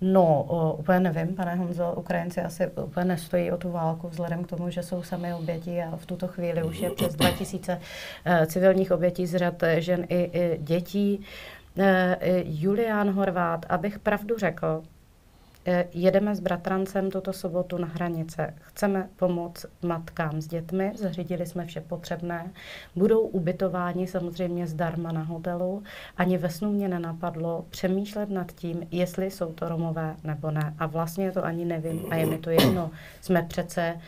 No, 0.00 0.42
uh, 0.42 0.80
úplně 0.80 1.00
nevím, 1.00 1.34
pane 1.34 1.54
Honzo, 1.54 1.92
Ukrajinci 1.92 2.40
asi 2.40 2.66
úplně 2.66 3.04
nestojí 3.04 3.52
o 3.52 3.56
tu 3.56 3.70
válku 3.70 4.08
vzhledem 4.08 4.44
k 4.44 4.46
tomu, 4.46 4.70
že 4.70 4.82
jsou 4.82 5.02
sami 5.02 5.34
oběti 5.34 5.82
a 5.82 5.96
v 5.96 6.06
tuto 6.06 6.28
chvíli 6.28 6.62
už 6.62 6.78
je 6.78 6.90
přes 6.90 7.14
2000 7.14 7.80
uh, 8.26 8.44
civilních 8.46 8.92
obětí 8.92 9.26
z 9.26 9.38
řad 9.38 9.62
žen 9.78 10.06
i, 10.08 10.30
i 10.32 10.58
dětí. 10.58 11.18
Uh, 11.18 11.24
Julián 12.44 13.10
Horvát, 13.10 13.66
abych 13.68 13.98
pravdu 13.98 14.38
řekl, 14.38 14.82
eh, 15.66 15.84
jedeme 15.92 16.36
s 16.36 16.40
bratrancem 16.40 17.10
tuto 17.10 17.32
sobotu 17.32 17.78
na 17.78 17.86
hranice. 17.86 18.54
Chceme 18.60 19.08
pomoct 19.16 19.66
matkám 19.82 20.40
s 20.40 20.46
dětmi, 20.46 20.92
zařídili 20.94 21.46
jsme 21.46 21.66
vše 21.66 21.80
potřebné. 21.80 22.50
Budou 22.96 23.20
ubytováni 23.20 24.06
samozřejmě 24.06 24.66
zdarma 24.66 25.12
na 25.12 25.22
hotelu. 25.22 25.82
Ani 26.16 26.38
ve 26.38 26.50
snu 26.50 26.72
mě 26.72 26.88
nenapadlo 26.88 27.64
přemýšlet 27.70 28.30
nad 28.30 28.52
tím, 28.52 28.86
jestli 28.90 29.30
jsou 29.30 29.52
to 29.52 29.68
Romové 29.68 30.16
nebo 30.24 30.50
ne. 30.50 30.74
A 30.78 30.86
vlastně 30.86 31.32
to 31.32 31.44
ani 31.44 31.64
nevím 31.64 32.06
a 32.10 32.14
je 32.14 32.26
mi 32.26 32.38
to 32.38 32.50
jedno. 32.50 32.90
Jsme 33.20 33.42
přece 33.42 34.00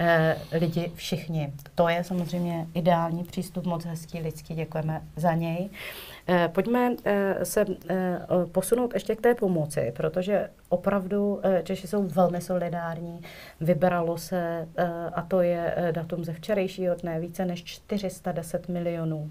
eh, 0.00 0.36
lidi 0.52 0.92
všichni. 0.94 1.52
To 1.74 1.88
je 1.88 2.04
samozřejmě 2.04 2.66
ideální 2.74 3.24
přístup, 3.24 3.66
moc 3.66 3.84
hezký, 3.84 4.20
lidský, 4.20 4.54
děkujeme 4.54 5.02
za 5.16 5.34
něj. 5.34 5.68
Eh, 5.70 6.17
pojďme 6.52 6.94
eh, 7.04 7.44
se 7.44 7.66
eh, 7.90 8.20
posunout 8.52 8.94
ještě 8.94 9.16
k 9.16 9.20
té 9.20 9.34
pomoci, 9.34 9.92
protože 9.96 10.50
opravdu 10.68 11.40
Češi 11.62 11.86
jsou 11.86 12.02
velmi 12.02 12.40
solidární. 12.40 13.20
Vybralo 13.60 14.18
se, 14.18 14.68
a 15.14 15.22
to 15.22 15.40
je 15.40 15.74
datum 15.92 16.24
ze 16.24 16.32
včerejšího 16.32 16.94
dne, 16.94 17.20
více 17.20 17.44
než 17.44 17.64
410 17.64 18.68
milionů 18.68 19.30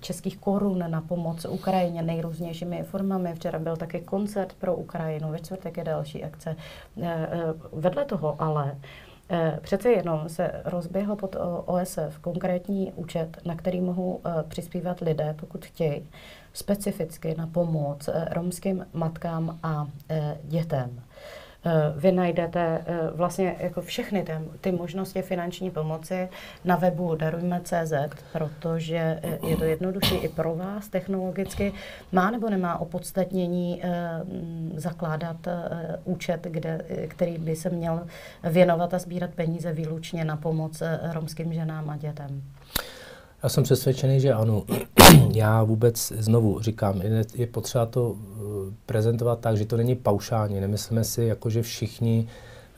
českých 0.00 0.38
korun 0.38 0.84
na 0.90 1.00
pomoc 1.00 1.44
Ukrajině 1.44 2.02
nejrůznějšími 2.02 2.82
formami. 2.82 3.34
Včera 3.34 3.58
byl 3.58 3.76
taky 3.76 4.00
koncert 4.00 4.52
pro 4.52 4.76
Ukrajinu, 4.76 5.30
ve 5.30 5.38
čtvrtek 5.38 5.76
je 5.76 5.84
další 5.84 6.24
akce. 6.24 6.56
Vedle 7.72 8.04
toho 8.04 8.42
ale 8.42 8.76
Eh, 8.76 8.76
přece 9.60 9.90
jenom 9.90 10.28
se 10.28 10.62
rozběhl 10.64 11.16
pod 11.16 11.36
OSF 11.64 12.18
konkrétní 12.20 12.92
účet, 12.92 13.36
na 13.44 13.56
který 13.56 13.80
mohou 13.80 14.20
eh, 14.24 14.42
přispívat 14.48 15.00
lidé, 15.00 15.34
pokud 15.40 15.64
chtějí, 15.64 16.08
specificky 16.52 17.34
na 17.38 17.46
pomoc 17.46 18.08
eh, 18.08 18.28
romským 18.30 18.86
matkám 18.92 19.58
a 19.62 19.86
dětem. 20.42 21.00
Eh, 21.66 21.92
vy 21.96 22.12
najdete 22.12 22.84
eh, 22.86 23.10
vlastně 23.14 23.56
jako 23.58 23.80
všechny 23.80 24.22
ty, 24.22 24.32
ty 24.60 24.72
možnosti 24.72 25.22
finanční 25.22 25.70
pomoci 25.70 26.28
na 26.64 26.76
webu 26.76 27.14
darujme.cz, 27.14 27.92
protože 28.32 29.20
eh, 29.22 29.38
je 29.46 29.56
to 29.56 29.64
jednodušší 29.64 30.14
i 30.14 30.28
pro 30.28 30.54
vás 30.54 30.88
technologicky. 30.88 31.72
Má 32.12 32.30
nebo 32.30 32.50
nemá 32.50 32.78
opodstatnění 32.78 33.82
zakládat 34.76 35.36
účet, 36.04 36.40
kde, 36.50 36.84
který 37.08 37.38
by 37.38 37.56
se 37.56 37.70
měl 37.70 38.06
věnovat 38.42 38.94
a 38.94 38.98
sbírat 38.98 39.30
peníze 39.30 39.72
výlučně 39.72 40.24
na 40.24 40.36
pomoc 40.36 40.82
romským 41.12 41.52
ženám 41.52 41.90
a 41.90 41.96
dětem? 41.96 42.42
Já 43.44 43.48
jsem 43.48 43.64
přesvědčený, 43.64 44.20
že 44.20 44.32
ano. 44.32 44.64
Já 45.34 45.62
vůbec 45.62 46.12
znovu 46.18 46.60
říkám, 46.60 47.02
je 47.34 47.46
potřeba 47.46 47.86
to 47.86 48.16
eh, 48.16 48.74
prezentovat 48.86 49.40
tak, 49.40 49.56
že 49.56 49.66
to 49.66 49.76
není 49.76 49.94
paušálně. 49.94 50.60
Nemyslíme 50.60 51.04
si, 51.04 51.24
jako 51.24 51.50
že 51.50 51.62
všichni 51.62 52.28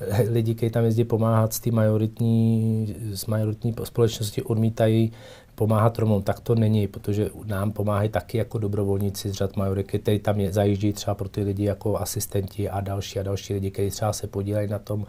eh, 0.01 0.23
lidi, 0.23 0.55
kteří 0.55 0.71
tam 0.71 0.85
jezdí 0.85 1.05
pomáhat 1.05 1.53
z 1.53 1.67
majoritní, 1.67 2.97
z 3.13 3.27
majoritní 3.27 3.75
společnosti, 3.85 4.43
odmítají 4.43 5.13
pomáhat 5.55 5.99
Romům. 5.99 6.23
Tak 6.23 6.41
to 6.41 6.55
není, 6.55 6.87
protože 6.87 7.31
nám 7.45 7.73
pomáhají 7.73 8.09
taky 8.09 8.39
jako 8.39 8.59
dobrovolníci 8.59 9.31
z 9.31 9.33
řad 9.33 9.57
majoriky, 9.57 9.99
kteří 9.99 10.19
tam 10.19 10.41
je, 10.41 10.53
zajíždí 10.53 10.93
třeba 10.93 11.15
pro 11.15 11.29
ty 11.29 11.43
lidi 11.43 11.65
jako 11.65 11.99
asistenti 11.99 12.69
a 12.69 12.81
další 12.81 13.19
a 13.19 13.23
další 13.23 13.55
lidi, 13.55 13.71
kteří 13.71 13.91
třeba 13.91 14.13
se 14.13 14.27
podílejí 14.27 14.69
na 14.69 14.79
tom, 14.79 15.07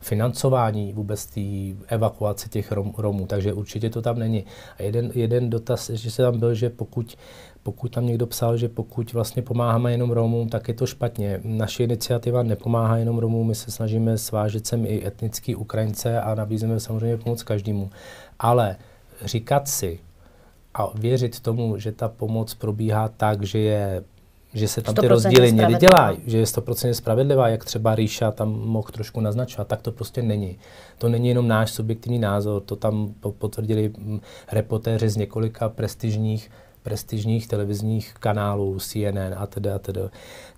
financování 0.00 0.92
vůbec 0.92 1.26
té 1.26 1.40
evakuace 1.88 2.48
těch 2.48 2.72
Rom, 2.72 2.92
Romů, 2.98 3.26
takže 3.26 3.52
určitě 3.52 3.90
to 3.90 4.02
tam 4.02 4.18
není. 4.18 4.44
A 4.78 4.82
jeden, 4.82 5.10
jeden 5.14 5.50
dotaz, 5.50 5.90
že 5.90 6.10
se 6.10 6.22
tam 6.22 6.38
byl, 6.38 6.54
že 6.54 6.70
pokud 6.70 7.16
pokud 7.62 7.88
tam 7.88 8.06
někdo 8.06 8.26
psal, 8.26 8.56
že 8.56 8.68
pokud 8.68 9.12
vlastně 9.12 9.42
pomáháme 9.42 9.92
jenom 9.92 10.10
Romům, 10.10 10.48
tak 10.48 10.68
je 10.68 10.74
to 10.74 10.86
špatně. 10.86 11.40
Naše 11.44 11.84
iniciativa 11.84 12.42
nepomáhá 12.42 12.96
jenom 12.96 13.18
Romům, 13.18 13.46
my 13.48 13.54
se 13.54 13.70
snažíme 13.70 14.18
svážet 14.18 14.66
sem 14.66 14.86
i 14.86 15.06
etnický 15.06 15.54
Ukrajince 15.54 16.20
a 16.20 16.34
nabízíme 16.34 16.80
samozřejmě 16.80 17.16
pomoc 17.16 17.42
každému. 17.42 17.90
Ale 18.38 18.76
říkat 19.24 19.68
si 19.68 20.00
a 20.74 20.90
věřit 20.94 21.40
tomu, 21.40 21.78
že 21.78 21.92
ta 21.92 22.08
pomoc 22.08 22.54
probíhá 22.54 23.08
tak, 23.08 23.42
že 23.42 23.58
je 23.58 24.04
že 24.54 24.68
se 24.68 24.82
tam 24.82 24.94
ty 24.94 25.08
rozdíly 25.08 25.52
někdy 25.52 25.74
dělají, 25.74 26.18
že 26.26 26.38
je 26.38 26.44
100% 26.44 26.90
spravedlivá, 26.90 27.48
jak 27.48 27.64
třeba 27.64 27.94
Ríša 27.94 28.30
tam 28.30 28.48
mohl 28.48 28.88
trošku 28.92 29.20
naznačovat, 29.20 29.68
tak 29.68 29.82
to 29.82 29.92
prostě 29.92 30.22
není. 30.22 30.58
To 30.98 31.08
není 31.08 31.28
jenom 31.28 31.48
náš 31.48 31.70
subjektivní 31.70 32.18
názor, 32.18 32.62
to 32.62 32.76
tam 32.76 33.14
potvrdili 33.38 33.92
mm, 33.98 34.20
reportéři 34.52 35.08
z 35.08 35.16
několika 35.16 35.68
prestižních 35.68 36.50
prestižních 36.82 37.48
televizních 37.48 38.14
kanálů, 38.14 38.78
CNN 38.78 39.34
a 39.36 39.46
tedy 39.46 39.70
a 39.70 39.78
tedy. 39.78 40.00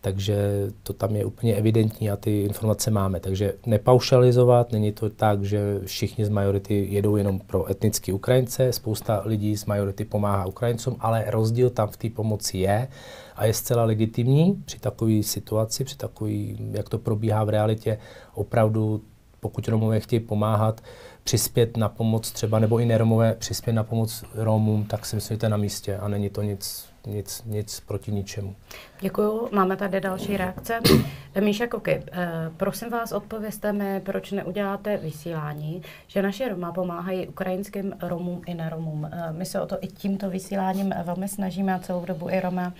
Takže 0.00 0.36
to 0.82 0.92
tam 0.92 1.16
je 1.16 1.24
úplně 1.24 1.54
evidentní 1.54 2.10
a 2.10 2.16
ty 2.16 2.42
informace 2.42 2.90
máme. 2.90 3.20
Takže 3.20 3.54
nepaušalizovat, 3.66 4.72
není 4.72 4.92
to 4.92 5.10
tak, 5.10 5.44
že 5.44 5.80
všichni 5.84 6.24
z 6.24 6.28
majority 6.28 6.86
jedou 6.90 7.16
jenom 7.16 7.40
pro 7.40 7.70
etnické 7.70 8.12
Ukrajince, 8.12 8.72
spousta 8.72 9.22
lidí 9.24 9.56
z 9.56 9.64
majority 9.64 10.04
pomáhá 10.04 10.46
Ukrajincům, 10.46 10.96
ale 11.00 11.24
rozdíl 11.26 11.70
tam 11.70 11.88
v 11.88 11.96
té 11.96 12.10
pomoci 12.10 12.58
je 12.58 12.88
a 13.36 13.44
je 13.44 13.54
zcela 13.54 13.84
legitimní 13.84 14.62
při 14.64 14.78
takové 14.78 15.22
situaci, 15.22 15.84
při 15.84 15.96
takový, 15.96 16.58
jak 16.70 16.88
to 16.88 16.98
probíhá 16.98 17.44
v 17.44 17.48
realitě, 17.48 17.98
opravdu 18.34 19.02
pokud 19.40 19.68
Romové 19.68 20.00
chtějí 20.00 20.20
pomáhat, 20.20 20.80
přispět 21.24 21.76
na 21.76 21.88
pomoc 21.88 22.32
třeba, 22.32 22.58
nebo 22.58 22.78
i 22.78 22.86
neromové 22.86 23.34
přispět 23.34 23.72
na 23.72 23.84
pomoc 23.84 24.24
Romům, 24.34 24.84
tak 24.84 25.06
si 25.06 25.16
myslím, 25.16 25.34
že 25.34 25.38
to 25.38 25.46
je 25.46 25.50
na 25.50 25.56
místě 25.56 25.96
a 25.96 26.08
není 26.08 26.30
to 26.30 26.42
nic, 26.42 26.84
nic, 27.06 27.42
nic 27.46 27.80
proti 27.80 28.12
ničemu. 28.12 28.56
Děkuju. 29.02 29.48
Máme 29.52 29.76
tady 29.76 30.00
další 30.00 30.36
reakce. 30.36 30.80
Míša 31.40 31.66
Koky, 31.66 32.02
eh, 32.12 32.28
prosím 32.56 32.90
vás, 32.90 33.12
odpověste 33.12 33.72
mi, 33.72 34.00
proč 34.00 34.32
neuděláte 34.32 34.96
vysílání, 34.96 35.82
že 36.06 36.22
naše 36.22 36.48
Roma 36.48 36.72
pomáhají 36.72 37.28
ukrajinským 37.28 37.94
Romům 38.02 38.42
i 38.46 38.54
neromům. 38.54 39.08
Eh, 39.12 39.32
my 39.32 39.46
se 39.46 39.60
o 39.60 39.66
to 39.66 39.78
i 39.80 39.86
tímto 39.86 40.30
vysíláním 40.30 40.94
velmi 41.04 41.28
snažíme 41.28 41.74
a 41.74 41.78
celou 41.78 42.04
dobu 42.04 42.30
i 42.30 42.40
Roma, 42.40 42.72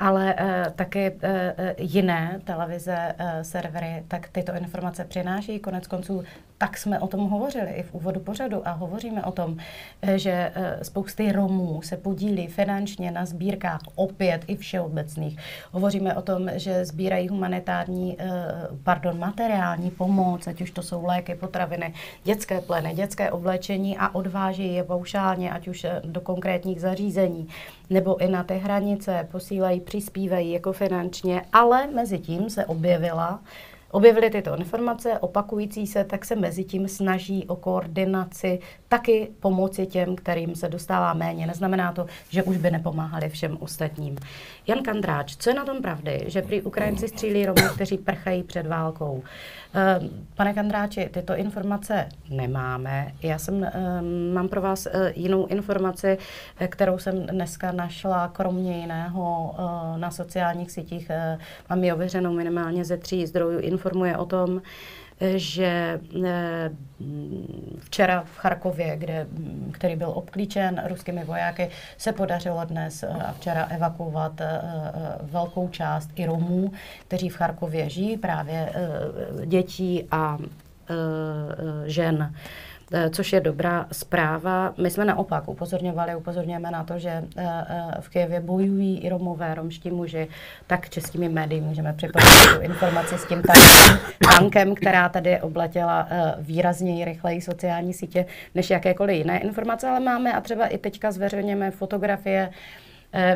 ale 0.00 0.34
eh, 0.38 0.72
taky 0.76 1.12
jiné 1.78 2.40
televize, 2.44 3.14
servery, 3.42 4.04
tak 4.08 4.28
tyto 4.28 4.54
informace 4.54 5.04
přináší. 5.04 5.58
Konec 5.58 5.86
konců 5.86 6.24
tak 6.58 6.78
jsme 6.78 7.00
o 7.00 7.06
tom 7.06 7.28
hovořili 7.30 7.70
i 7.70 7.82
v 7.82 7.94
úvodu 7.94 8.20
pořadu 8.20 8.68
a 8.68 8.72
hovoříme 8.72 9.24
o 9.24 9.32
tom, 9.32 9.56
že 10.16 10.52
spousty 10.82 11.32
Romů 11.32 11.82
se 11.82 11.96
podílí 11.96 12.46
finančně 12.46 13.10
na 13.10 13.24
sbírkách 13.24 13.80
opět 13.94 14.44
i 14.46 14.56
všeobecných 14.56 15.38
Hovoříme 15.72 16.14
o 16.14 16.22
tom, 16.22 16.48
že 16.54 16.84
sbírají 16.84 17.28
humanitární, 17.28 18.16
eh, 18.18 18.26
pardon, 18.82 19.18
materiální 19.18 19.90
pomoc, 19.90 20.46
ať 20.46 20.60
už 20.60 20.70
to 20.70 20.82
jsou 20.82 21.06
léky, 21.06 21.34
potraviny, 21.34 21.94
dětské 22.24 22.60
pleny, 22.60 22.94
dětské 22.94 23.30
oblečení 23.30 23.98
a 23.98 24.14
odváží 24.14 24.74
je 24.74 24.84
paušálně, 24.84 25.50
ať 25.50 25.68
už 25.68 25.84
eh, 25.84 26.02
do 26.04 26.20
konkrétních 26.20 26.80
zařízení, 26.80 27.48
nebo 27.90 28.16
i 28.16 28.28
na 28.28 28.44
ty 28.44 28.54
hranice, 28.54 29.28
posílají, 29.30 29.80
přispívají 29.80 30.50
jako 30.50 30.72
finančně, 30.72 31.42
ale 31.52 31.86
mezi 31.86 32.18
tím 32.18 32.50
se 32.50 32.66
objevila 32.66 33.40
objevily 33.94 34.30
tyto 34.30 34.56
informace, 34.56 35.18
opakující 35.18 35.86
se, 35.86 36.04
tak 36.04 36.24
se 36.24 36.36
mezi 36.36 36.64
tím 36.64 36.88
snaží 36.88 37.44
o 37.46 37.56
koordinaci 37.56 38.58
taky 38.88 39.30
pomoci 39.40 39.86
těm, 39.86 40.16
kterým 40.16 40.54
se 40.54 40.68
dostává 40.68 41.14
méně. 41.14 41.46
Neznamená 41.46 41.92
to, 41.92 42.06
že 42.30 42.42
už 42.42 42.56
by 42.56 42.70
nepomáhali 42.70 43.28
všem 43.28 43.56
ostatním. 43.60 44.16
Jan 44.66 44.82
Kandráč, 44.82 45.36
co 45.36 45.50
je 45.50 45.54
na 45.54 45.64
tom 45.64 45.82
pravdy, 45.82 46.24
že 46.26 46.42
prý 46.42 46.62
Ukrajinci 46.62 47.08
střílí 47.08 47.46
Romy, 47.46 47.62
kteří 47.74 47.98
prchají 47.98 48.42
před 48.42 48.66
válkou? 48.66 49.22
Ehm, 49.74 50.10
pane 50.36 50.54
Kandráči, 50.54 51.08
tyto 51.12 51.36
informace 51.36 52.08
nemáme. 52.30 53.12
Já 53.22 53.38
jsem, 53.38 53.64
ehm, 53.64 54.32
mám 54.32 54.48
pro 54.48 54.60
vás 54.60 54.86
eh, 54.86 55.12
jinou 55.16 55.46
informaci, 55.46 56.18
eh, 56.58 56.68
kterou 56.68 56.98
jsem 56.98 57.26
dneska 57.26 57.72
našla, 57.72 58.28
kromě 58.28 58.78
jiného 58.78 59.54
eh, 59.58 59.98
na 59.98 60.10
sociálních 60.10 60.70
sítích. 60.70 61.10
Mám 61.70 61.84
ji 61.84 61.92
ověřenou 61.92 62.32
minimálně 62.32 62.84
ze 62.84 62.96
tří 62.96 63.26
zdrojů. 63.26 63.58
Informuje 63.84 64.16
o 64.16 64.24
tom, 64.24 64.62
že 65.36 66.00
eh, 66.24 66.70
včera 67.78 68.24
v 68.24 68.36
Charkově, 68.36 68.96
kde, 68.96 69.26
který 69.72 69.96
byl 69.96 70.10
obklíčen 70.14 70.82
ruskými 70.88 71.24
vojáky, 71.24 71.68
se 71.98 72.12
podařilo 72.12 72.64
dnes 72.64 73.02
eh, 73.02 73.08
a 73.08 73.32
včera 73.32 73.64
evakuovat 73.64 74.40
eh, 74.40 74.60
velkou 75.22 75.68
část 75.68 76.10
i 76.14 76.26
Romů, 76.26 76.72
kteří 77.08 77.28
v 77.28 77.36
Charkově 77.36 77.90
žijí, 77.90 78.16
právě 78.16 78.72
dětí 79.46 80.08
a 80.10 80.38
žen. 81.86 82.34
Eh, 82.96 83.10
což 83.10 83.32
je 83.32 83.40
dobrá 83.40 83.86
zpráva. 83.92 84.74
My 84.76 84.90
jsme 84.90 85.04
naopak 85.04 85.48
upozorňovali, 85.48 86.16
upozorňujeme 86.16 86.70
na 86.70 86.84
to, 86.84 86.98
že 86.98 87.10
eh, 87.10 87.24
eh, 87.36 88.00
v 88.00 88.08
Kijevě 88.08 88.40
bojují 88.40 88.98
i 88.98 89.08
Romové, 89.08 89.54
romští 89.54 89.90
muži, 89.90 90.28
tak 90.66 90.88
českými 90.88 91.28
médii 91.28 91.60
můžeme 91.60 91.92
připojit 91.92 92.26
tu 92.54 92.60
informaci 92.60 93.18
s 93.18 93.24
tím 93.24 93.42
tankem, 94.22 94.74
která 94.74 95.08
tady 95.08 95.40
obletěla 95.40 96.08
výrazněji 96.38 97.04
rychleji 97.04 97.40
sociální 97.40 97.94
sítě 97.94 98.26
než 98.54 98.70
jakékoliv 98.70 99.16
jiné 99.16 99.38
informace, 99.38 99.88
ale 99.88 100.00
máme 100.00 100.32
a 100.32 100.40
třeba 100.40 100.66
i 100.66 100.78
teďka 100.78 101.12
zveřejněme 101.12 101.70
fotografie 101.70 102.50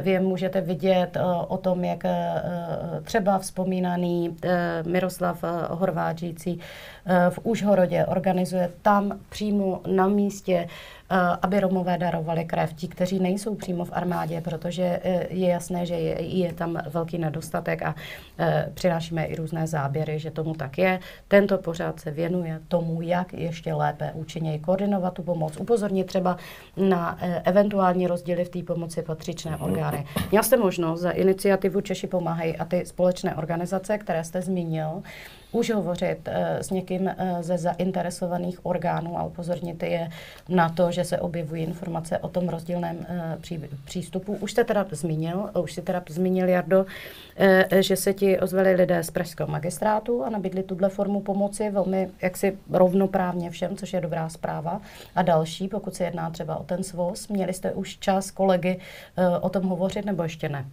vy 0.01 0.11
je 0.11 0.21
můžete 0.21 0.61
vidět 0.61 1.17
o 1.49 1.57
tom, 1.57 1.85
jak 1.85 2.03
třeba 3.05 3.38
vzpomínaný 3.38 4.37
Miroslav 4.87 5.45
Horváčící 5.71 6.61
v 7.31 7.38
Užhorodě 7.43 8.07
organizuje 8.07 8.71
tam 8.83 9.19
přímo 9.29 9.81
na 9.87 10.09
místě 10.09 10.69
Eh, 10.69 10.98
aby 11.42 11.61
Romové 11.61 11.99
darovali 11.99 12.44
krev, 12.44 12.73
ti, 12.73 12.88
kteří 12.88 13.18
nejsou 13.18 13.55
přímo 13.55 13.85
v 13.85 13.92
armádě, 13.92 14.40
protože 14.40 15.01
eh, 15.05 15.27
je 15.31 15.49
jasné, 15.49 15.87
že 15.87 15.94
je, 15.94 16.23
je 16.23 16.53
tam 16.53 16.79
velký 16.90 17.18
nedostatek 17.18 17.83
a 17.83 17.94
eh, 18.38 18.71
přinášíme 18.75 19.25
i 19.25 19.37
různé 19.37 19.66
záběry, 19.66 20.18
že 20.18 20.31
tomu 20.31 20.55
tak 20.55 20.79
je. 20.79 21.01
Tento 21.29 21.59
pořád 21.59 22.01
se 22.01 22.11
věnuje 22.11 22.61
tomu, 22.68 23.03
jak 23.03 23.33
ještě 23.33 23.75
lépe 23.75 24.11
účinněji 24.14 24.59
koordinovat 24.59 25.14
tu 25.14 25.23
pomoc, 25.23 25.57
upozornit 25.57 26.07
třeba 26.07 26.37
na 26.77 27.18
eventuální 27.44 28.07
rozdíly 28.07 28.44
v 28.44 28.49
té 28.49 28.62
pomoci 28.62 29.03
patřičné 29.03 29.57
orgány. 29.57 30.07
Měl 30.31 30.42
jste 30.42 30.57
možnost 30.57 31.01
za 31.01 31.11
iniciativu 31.11 31.81
Češi 31.81 32.07
pomáhají 32.07 32.57
a 32.57 32.64
ty 32.64 32.87
společné 32.87 33.35
organizace, 33.35 33.99
které 33.99 34.25
jste 34.25 34.42
zmínil, 34.42 35.03
už 35.53 35.71
hovořit 35.71 36.29
uh, 36.29 36.35
s 36.61 36.71
někým 36.71 37.03
uh, 37.03 37.11
ze 37.41 37.59
zainteresovaných 37.59 38.67
orgánů 38.67 39.19
a 39.19 39.25
upozornit 39.25 39.83
je 39.83 40.09
na 40.49 40.69
to, 40.69 40.91
že 40.91 41.05
se 41.05 41.19
objevují 41.19 41.65
informace 41.65 42.19
o 42.19 42.29
tom 42.29 42.49
rozdílném 42.49 43.07
pří, 43.41 43.61
přístupu. 43.85 44.35
Už 44.35 44.53
jste 44.53 44.65
teda 44.65 44.87
zmínil, 44.91 45.51
už 45.63 45.73
si 45.73 45.83
teda 45.83 46.03
zmínil, 46.09 46.49
Jardo, 46.49 46.87
že 47.81 47.97
se 47.97 48.15
ti 48.15 48.41
ozvali 48.41 48.75
lidé 48.75 49.03
z 49.03 49.11
Pražského 49.11 49.49
magistrátu 49.51 50.25
a 50.25 50.31
nabídli 50.31 50.63
tuhle 50.63 50.89
formu 50.89 51.21
pomoci 51.21 51.71
velmi 51.71 52.11
jaksi 52.23 52.59
rovnoprávně 52.71 53.51
všem, 53.51 53.77
což 53.77 53.93
je 53.93 54.01
dobrá 54.01 54.29
zpráva. 54.29 54.81
A 55.15 55.23
další, 55.23 55.69
pokud 55.69 55.95
se 55.95 56.05
jedná 56.05 56.31
třeba 56.31 56.57
o 56.57 56.65
ten 56.65 56.85
svoz, 56.85 57.29
měli 57.29 57.53
jste 57.53 57.73
už 57.73 57.97
čas 57.99 58.31
kolegy 58.31 58.79
o 59.41 59.49
tom 59.49 59.63
hovořit 59.63 60.05
nebo 60.05 60.23
ještě 60.23 60.49
ne? 60.49 60.65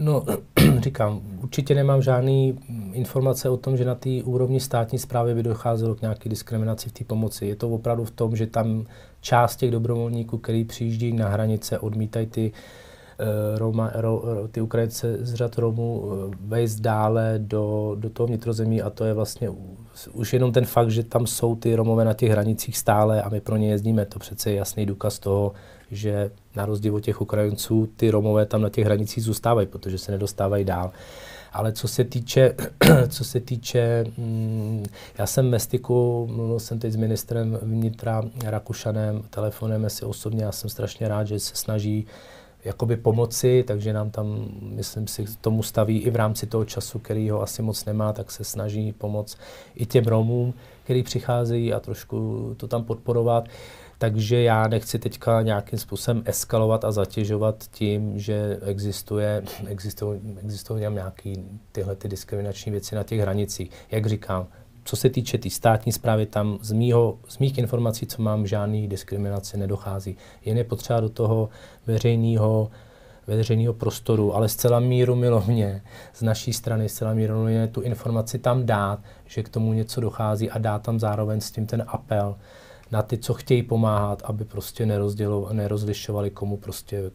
No, 0.00 0.24
říkám, 0.80 1.20
určitě 1.42 1.74
nemám 1.74 2.02
žádný 2.02 2.58
informace 2.92 3.48
o 3.48 3.56
tom, 3.56 3.76
že 3.76 3.84
na 3.84 3.94
té 3.94 4.10
úrovni 4.24 4.60
státní 4.60 4.98
zprávy 4.98 5.34
by 5.34 5.42
docházelo 5.42 5.94
k 5.94 6.00
nějaké 6.00 6.28
diskriminaci 6.28 6.88
v 6.88 6.92
té 6.92 7.04
pomoci. 7.04 7.46
Je 7.46 7.56
to 7.56 7.68
opravdu 7.68 8.04
v 8.04 8.10
tom, 8.10 8.36
že 8.36 8.46
tam 8.46 8.84
část 9.20 9.56
těch 9.56 9.70
dobrovolníků, 9.70 10.38
který 10.38 10.64
přijíždí 10.64 11.12
na 11.12 11.28
hranice, 11.28 11.78
odmítají 11.78 12.26
ty, 12.26 12.52
uh, 12.52 13.58
Roma, 13.58 13.90
ro, 13.94 14.22
ty 14.50 14.60
Ukrajince 14.60 15.16
z 15.20 15.34
řad 15.34 15.58
Romů 15.58 16.00
uh, 16.00 16.34
vejst 16.40 16.80
dále 16.80 17.34
do, 17.38 17.96
do 17.98 18.10
toho 18.10 18.26
vnitrozemí 18.26 18.82
a 18.82 18.90
to 18.90 19.04
je 19.04 19.14
vlastně 19.14 19.50
už 20.12 20.32
jenom 20.32 20.52
ten 20.52 20.64
fakt, 20.64 20.90
že 20.90 21.02
tam 21.02 21.26
jsou 21.26 21.56
ty 21.56 21.74
Romové 21.74 22.04
na 22.04 22.12
těch 22.12 22.30
hranicích 22.30 22.78
stále 22.78 23.22
a 23.22 23.28
my 23.28 23.40
pro 23.40 23.56
ně 23.56 23.70
jezdíme, 23.70 24.06
to 24.06 24.18
přece 24.18 24.50
je 24.50 24.56
jasný 24.56 24.86
důkaz 24.86 25.18
toho, 25.18 25.52
že 25.90 26.30
na 26.56 26.66
rozdíl 26.66 26.94
od 26.96 27.00
těch 27.00 27.20
Ukrajinců 27.20 27.88
ty 27.96 28.10
Romové 28.10 28.46
tam 28.46 28.62
na 28.62 28.68
těch 28.68 28.84
hranicích 28.84 29.24
zůstávají, 29.24 29.66
protože 29.66 29.98
se 29.98 30.12
nedostávají 30.12 30.64
dál. 30.64 30.90
Ale 31.52 31.72
co 31.72 31.88
se 31.88 32.04
týče, 32.04 32.54
co 33.08 33.24
se 33.24 33.40
týče, 33.40 34.04
mm, 34.18 34.84
já 35.18 35.26
jsem 35.26 35.50
ve 35.50 35.58
styku, 35.58 36.28
mluvil 36.32 36.60
jsem 36.60 36.78
teď 36.78 36.92
s 36.92 36.96
ministrem 36.96 37.58
vnitra 37.62 38.22
Rakušanem, 38.44 39.22
telefonem 39.30 39.90
si 39.90 40.04
osobně, 40.04 40.44
já 40.44 40.52
jsem 40.52 40.70
strašně 40.70 41.08
rád, 41.08 41.24
že 41.24 41.38
se 41.38 41.56
snaží 41.56 42.06
jakoby 42.64 42.96
pomoci, 42.96 43.64
takže 43.66 43.92
nám 43.92 44.10
tam, 44.10 44.48
myslím 44.60 45.06
si, 45.06 45.24
tomu 45.40 45.62
staví 45.62 45.98
i 45.98 46.10
v 46.10 46.16
rámci 46.16 46.46
toho 46.46 46.64
času, 46.64 46.98
který 46.98 47.30
ho 47.30 47.42
asi 47.42 47.62
moc 47.62 47.84
nemá, 47.84 48.12
tak 48.12 48.30
se 48.30 48.44
snaží 48.44 48.92
pomoct 48.92 49.38
i 49.74 49.86
těm 49.86 50.04
Romům, 50.04 50.54
který 50.84 51.02
přicházejí 51.02 51.72
a 51.72 51.80
trošku 51.80 52.50
to 52.56 52.68
tam 52.68 52.84
podporovat. 52.84 53.48
Takže 54.00 54.42
já 54.42 54.68
nechci 54.68 54.98
teďka 54.98 55.42
nějakým 55.42 55.78
způsobem 55.78 56.22
eskalovat 56.26 56.84
a 56.84 56.92
zatěžovat 56.92 57.64
tím, 57.70 58.18
že 58.18 58.58
existuje, 58.62 59.42
existují, 59.66 60.20
existují 60.42 60.80
nějaké 60.80 61.32
tyhle 61.72 61.96
ty 61.96 62.08
diskriminační 62.08 62.72
věci 62.72 62.94
na 62.94 63.02
těch 63.02 63.20
hranicích. 63.20 63.70
Jak 63.90 64.06
říkám, 64.06 64.46
co 64.84 64.96
se 64.96 65.10
týče 65.10 65.38
té 65.38 65.42
tý 65.42 65.50
státní 65.50 65.92
zprávy, 65.92 66.26
tam 66.26 66.58
z, 66.62 66.72
mýho, 66.72 67.18
z 67.28 67.38
mých 67.38 67.58
informací, 67.58 68.06
co 68.06 68.22
mám, 68.22 68.46
žádný 68.46 68.88
diskriminaci 68.88 69.58
nedochází. 69.58 70.16
Jen 70.44 70.56
je 70.56 70.64
potřeba 70.64 71.00
do 71.00 71.08
toho 71.08 71.48
veřejného 71.86 72.70
veřejného 73.26 73.74
prostoru, 73.74 74.36
ale 74.36 74.48
zcela 74.48 74.80
míru 74.80 75.14
milovně 75.14 75.82
z 76.14 76.22
naší 76.22 76.52
strany, 76.52 76.88
zcela 76.88 77.14
míru 77.14 77.34
milovně 77.34 77.66
tu 77.66 77.80
informaci 77.80 78.38
tam 78.38 78.66
dát, 78.66 79.00
že 79.26 79.42
k 79.42 79.48
tomu 79.48 79.72
něco 79.72 80.00
dochází 80.00 80.50
a 80.50 80.58
dát 80.58 80.82
tam 80.82 81.00
zároveň 81.00 81.40
s 81.40 81.50
tím 81.50 81.66
ten 81.66 81.84
apel, 81.86 82.36
na 82.92 83.02
ty, 83.02 83.18
co 83.18 83.34
chtějí 83.34 83.62
pomáhat, 83.62 84.22
aby 84.24 84.44
prostě 84.44 84.86
nerozlišovali, 85.52 86.30
komu 86.30 86.56
prostě 86.56 87.10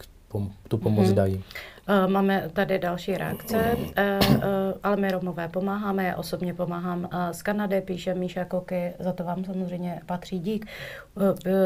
tu 0.68 0.78
pomoc 0.78 1.08
mm-hmm. 1.08 1.14
dají. 1.14 1.44
Uh, 1.90 2.12
máme 2.12 2.50
tady 2.54 2.80
další 2.80 3.18
reakce, 3.18 3.78
uh, 3.78 4.36
uh, 4.36 4.42
ale 4.84 4.96
my 4.96 5.12
Romové 5.12 5.48
pomáháme, 5.48 6.06
já 6.06 6.16
osobně 6.16 6.54
pomáhám 6.54 7.10
z 7.32 7.42
Kanady, 7.42 7.82
píše 7.82 8.14
Míša 8.14 8.46
Koky, 8.46 8.94
za 9.00 9.14
to 9.14 9.24
vám 9.24 9.46
samozřejmě 9.46 10.02
patří 10.06 10.40
dík. 10.40 10.66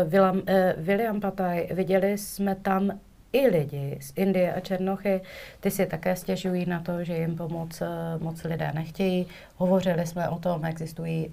William, 0.08 0.42
William 0.78 1.22
Pataj, 1.22 1.70
viděli 1.72 2.18
jsme 2.18 2.56
tam 2.56 2.92
i 3.34 3.48
lidi 3.48 3.98
z 4.02 4.14
Indie 4.16 4.54
a 4.54 4.60
Černochy, 4.60 5.22
ty 5.60 5.72
si 5.72 5.86
také 5.86 6.16
stěžují 6.16 6.66
na 6.66 6.80
to, 6.80 7.04
že 7.04 7.18
jim 7.18 7.36
pomoc 7.36 7.82
moc 8.20 8.44
lidé 8.44 8.72
nechtějí. 8.74 9.28
Hovořili 9.56 10.08
jsme 10.08 10.30
o 10.30 10.40
tom, 10.40 10.66
existují 10.66 11.32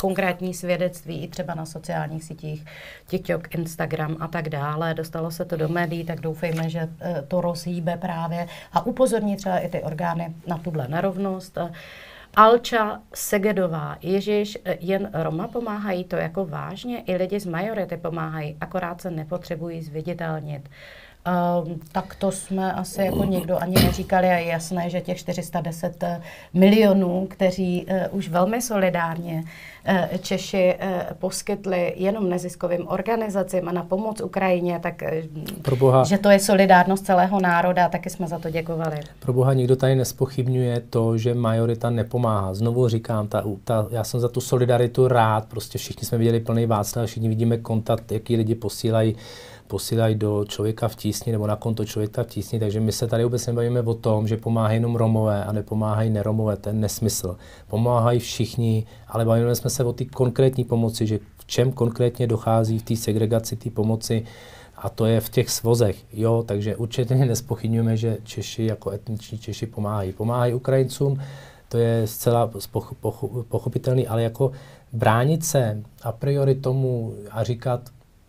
konkrétní 0.00 0.54
svědectví 0.54 1.24
i 1.24 1.28
třeba 1.28 1.54
na 1.54 1.66
sociálních 1.66 2.24
sítích, 2.24 2.64
TikTok, 3.06 3.54
Instagram 3.54 4.16
a 4.20 4.28
tak 4.28 4.48
dále. 4.48 4.94
Dostalo 4.94 5.30
se 5.30 5.44
to 5.44 5.56
do 5.56 5.68
médií, 5.68 6.04
tak 6.04 6.20
doufejme, 6.20 6.70
že 6.70 6.88
eh, 7.00 7.24
to 7.28 7.40
rozhýbe 7.40 7.96
právě 7.96 8.46
a 8.72 8.86
upozorní 8.86 9.36
třeba 9.36 9.58
i 9.58 9.68
ty 9.68 9.82
orgány 9.82 10.34
na 10.46 10.58
tuhle 10.58 10.88
nerovnost. 10.88 11.58
Alča 12.36 13.00
Segedová, 13.14 13.96
Ježíš, 14.02 14.58
eh, 14.64 14.76
jen 14.80 15.10
Roma 15.12 15.48
pomáhají 15.48 16.04
to 16.04 16.16
jako 16.16 16.44
vážně, 16.44 17.00
i 17.00 17.16
lidi 17.16 17.40
z 17.40 17.46
majority 17.46 17.96
pomáhají, 17.96 18.56
akorát 18.60 19.00
se 19.00 19.10
nepotřebují 19.10 19.82
zviditelnit. 19.82 20.68
Um, 21.28 21.80
tak 21.92 22.14
to 22.14 22.32
jsme 22.32 22.72
asi 22.72 23.02
jako 23.02 23.24
nikdo 23.24 23.62
ani 23.62 23.74
neříkali 23.74 24.26
a 24.26 24.32
je 24.32 24.46
jasné, 24.46 24.90
že 24.90 25.00
těch 25.00 25.18
410 25.18 26.02
eh, 26.02 26.22
milionů, 26.54 27.26
kteří 27.30 27.86
uh, 27.86 28.18
už 28.18 28.28
velmi 28.28 28.62
solidárně 28.62 29.44
uh, 29.88 30.18
Češi 30.20 30.74
uh, 30.74 30.90
poskytli 31.18 31.94
jenom 31.96 32.28
neziskovým 32.28 32.88
organizacím 32.88 33.68
a 33.68 33.72
na 33.72 33.82
pomoc 33.82 34.20
Ukrajině, 34.20 34.80
tak 34.82 35.02
boha, 35.78 36.04
že 36.04 36.18
to 36.18 36.30
je 36.30 36.40
solidárnost 36.40 37.06
celého 37.06 37.40
národa, 37.40 37.88
taky 37.88 38.10
jsme 38.10 38.28
za 38.28 38.38
to 38.38 38.50
děkovali. 38.50 38.96
Pro 39.18 39.32
boha 39.32 39.54
nikdo 39.54 39.76
tady 39.76 39.94
nespochybňuje 39.94 40.82
to, 40.90 41.18
že 41.18 41.34
majorita 41.34 41.90
nepomáhá. 41.90 42.54
Znovu 42.54 42.88
říkám, 42.88 43.28
ta, 43.28 43.44
ta, 43.64 43.86
já 43.90 44.04
jsem 44.04 44.20
za 44.20 44.28
tu 44.28 44.40
solidaritu 44.40 45.08
rád, 45.08 45.44
prostě 45.44 45.78
všichni 45.78 46.06
jsme 46.06 46.18
viděli 46.18 46.40
plný 46.40 46.66
Václav, 46.66 47.06
všichni 47.06 47.28
vidíme 47.28 47.56
kontakt, 47.56 48.12
jaký 48.12 48.36
lidi 48.36 48.54
posílají 48.54 49.16
posílají 49.68 50.14
do 50.14 50.44
člověka 50.48 50.88
v 50.88 50.96
tísni 50.96 51.32
nebo 51.32 51.46
na 51.46 51.56
konto 51.56 51.84
člověka 51.84 52.22
v 52.22 52.26
tísni, 52.26 52.60
takže 52.60 52.80
my 52.80 52.92
se 52.92 53.06
tady 53.06 53.24
vůbec 53.24 53.46
nebavíme 53.46 53.82
o 53.82 53.94
tom, 53.94 54.28
že 54.28 54.36
pomáhají 54.36 54.76
jenom 54.76 54.96
Romové 54.96 55.44
a 55.44 55.52
nepomáhají 55.52 56.10
neromové, 56.10 56.56
to 56.56 56.68
je 56.68 56.72
nesmysl. 56.72 57.36
Pomáhají 57.68 58.20
všichni, 58.20 58.86
ale 59.08 59.24
bavíme 59.24 59.54
jsme 59.54 59.70
se 59.70 59.84
o 59.84 59.92
té 59.92 60.04
konkrétní 60.04 60.64
pomoci, 60.64 61.06
že 61.06 61.18
v 61.38 61.46
čem 61.46 61.72
konkrétně 61.72 62.26
dochází 62.26 62.78
v 62.78 62.82
té 62.82 62.96
segregaci 62.96 63.56
té 63.56 63.70
pomoci, 63.70 64.24
a 64.76 64.88
to 64.88 65.06
je 65.06 65.20
v 65.20 65.28
těch 65.28 65.50
svozech, 65.50 65.96
jo, 66.12 66.44
takže 66.46 66.76
určitě 66.76 67.14
nespochybňujeme, 67.24 67.96
že 67.96 68.18
Češi 68.24 68.64
jako 68.64 68.90
etniční 68.90 69.38
Češi 69.38 69.66
pomáhají. 69.66 70.12
Pomáhají 70.12 70.54
Ukrajincům, 70.54 71.20
to 71.68 71.78
je 71.78 72.06
zcela 72.06 72.50
pochopitelný, 73.48 74.06
ale 74.06 74.22
jako 74.22 74.52
bránit 74.92 75.44
se 75.44 75.82
a 76.02 76.12
priori 76.12 76.54
tomu 76.54 77.14
a 77.30 77.44
říkat, 77.44 77.80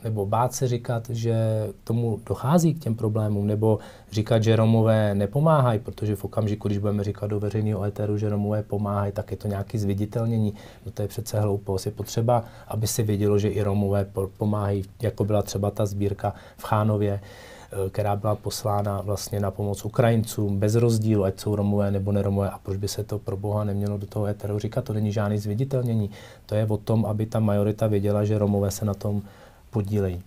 nebo 0.04 0.26
bát 0.26 0.54
se 0.54 0.68
říkat, 0.68 1.10
že 1.10 1.36
tomu 1.84 2.20
dochází 2.26 2.74
k 2.74 2.80
těm 2.80 2.96
problémům, 2.96 3.48
nebo 3.48 3.80
říkat, 4.12 4.44
že 4.44 4.56
Romové 4.56 5.16
nepomáhají, 5.16 5.80
protože 5.80 6.16
v 6.16 6.26
okamžiku, 6.26 6.68
když 6.68 6.78
budeme 6.78 7.04
říkat 7.04 7.28
do 7.28 7.40
veřejného 7.40 7.84
éteru, 7.84 8.18
že 8.18 8.30
Romové 8.30 8.64
pomáhají, 8.64 9.12
tak 9.12 9.32
je 9.32 9.38
to 9.38 9.48
nějaké 9.48 9.80
zviditelnění. 9.80 10.54
No 10.86 10.92
to 10.92 11.02
je 11.02 11.08
přece 11.08 11.40
hloupost. 11.40 11.86
Je 11.86 11.92
potřeba, 11.92 12.44
aby 12.68 12.88
se 12.88 13.04
vědělo, 13.04 13.40
že 13.40 13.50
i 13.50 13.62
Romové 13.62 14.08
pomáhají, 14.38 14.84
jako 15.02 15.24
byla 15.24 15.42
třeba 15.42 15.72
ta 15.72 15.86
sbírka 15.86 16.34
v 16.58 16.64
Chánově, 16.64 17.20
eh, 17.22 17.90
která 17.90 18.16
byla 18.16 18.36
poslána 18.36 19.02
vlastně 19.02 19.40
na 19.40 19.52
pomoc 19.52 19.86
Ukrajincům 19.86 20.60
bez 20.60 20.76
rozdílu, 20.76 21.24
ať 21.24 21.40
jsou 21.40 21.56
Romové 21.56 21.92
nebo 21.92 22.12
neromové. 22.12 22.50
A 22.50 22.58
proč 22.58 22.78
by 22.78 22.88
se 22.88 23.04
to 23.04 23.20
pro 23.20 23.38
Boha 23.38 23.64
nemělo 23.64 23.98
do 23.98 24.08
toho 24.08 24.26
éteru 24.26 24.60
říkat? 24.60 24.86
To 24.86 24.94
není 24.94 25.12
žádný 25.12 25.38
zviditelnění. 25.38 26.10
To 26.46 26.56
je 26.56 26.66
o 26.66 26.78
tom, 26.78 27.06
aby 27.06 27.26
ta 27.26 27.40
majorita 27.40 27.88
věděla, 27.88 28.26
že 28.26 28.38
Romové 28.38 28.72
se 28.72 28.86
na 28.86 28.94
tom 28.94 29.22
podílejí. 29.70 30.24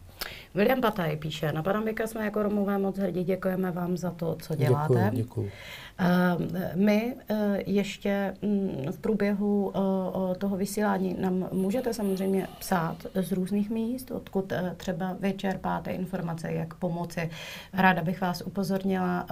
William 0.55 0.80
Pataj 0.80 1.16
píše, 1.16 1.53
na 1.53 1.62
Panamika 1.62 2.07
jsme 2.07 2.24
jako 2.24 2.42
Romové 2.42 2.78
moc 2.78 2.98
hrdí, 2.98 3.24
děkujeme 3.24 3.70
vám 3.70 3.96
za 3.96 4.11
to, 4.11 4.36
co 4.42 4.55
děláte. 4.55 4.94
Děkuji, 4.94 5.16
děkuji. 5.16 5.50
Eh, 5.98 6.72
my 6.74 7.16
eh, 7.28 7.59
ještě 7.66 8.34
mm, 8.42 8.92
v 8.92 8.98
průběhu 8.98 9.72
eh, 9.74 10.34
toho 10.34 10.57
vysílání 10.57 11.16
nám 11.20 11.48
můžete 11.53 11.94
samozřejmě 11.94 12.48
psát 12.59 12.96
z 13.14 13.32
různých 13.32 13.70
míst, 13.70 14.11
odkud 14.11 14.53
třeba 14.76 15.16
vyčerpáte 15.20 15.90
informace, 15.90 16.53
jak 16.53 16.74
pomoci. 16.74 17.30
Ráda 17.72 18.03
bych 18.03 18.20
vás 18.20 18.42
upozornila 18.46 19.26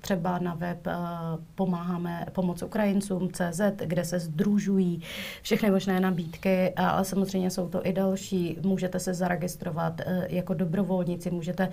třeba 0.00 0.38
na 0.38 0.54
web 0.54 0.86
pomáháme 1.54 2.26
pomoc 2.32 2.62
Ukrajincům 2.62 3.30
CZ, 3.32 3.60
kde 3.84 4.04
se 4.04 4.18
združují 4.18 5.02
všechny 5.42 5.70
možné 5.70 6.00
nabídky, 6.00 6.72
ale 6.76 7.04
samozřejmě 7.04 7.50
jsou 7.50 7.68
to 7.68 7.86
i 7.86 7.92
další. 7.92 8.58
Můžete 8.62 8.98
se 8.98 9.14
zaregistrovat 9.14 10.00
jako 10.28 10.54
dobrovolníci, 10.64 11.30
můžete 11.30 11.68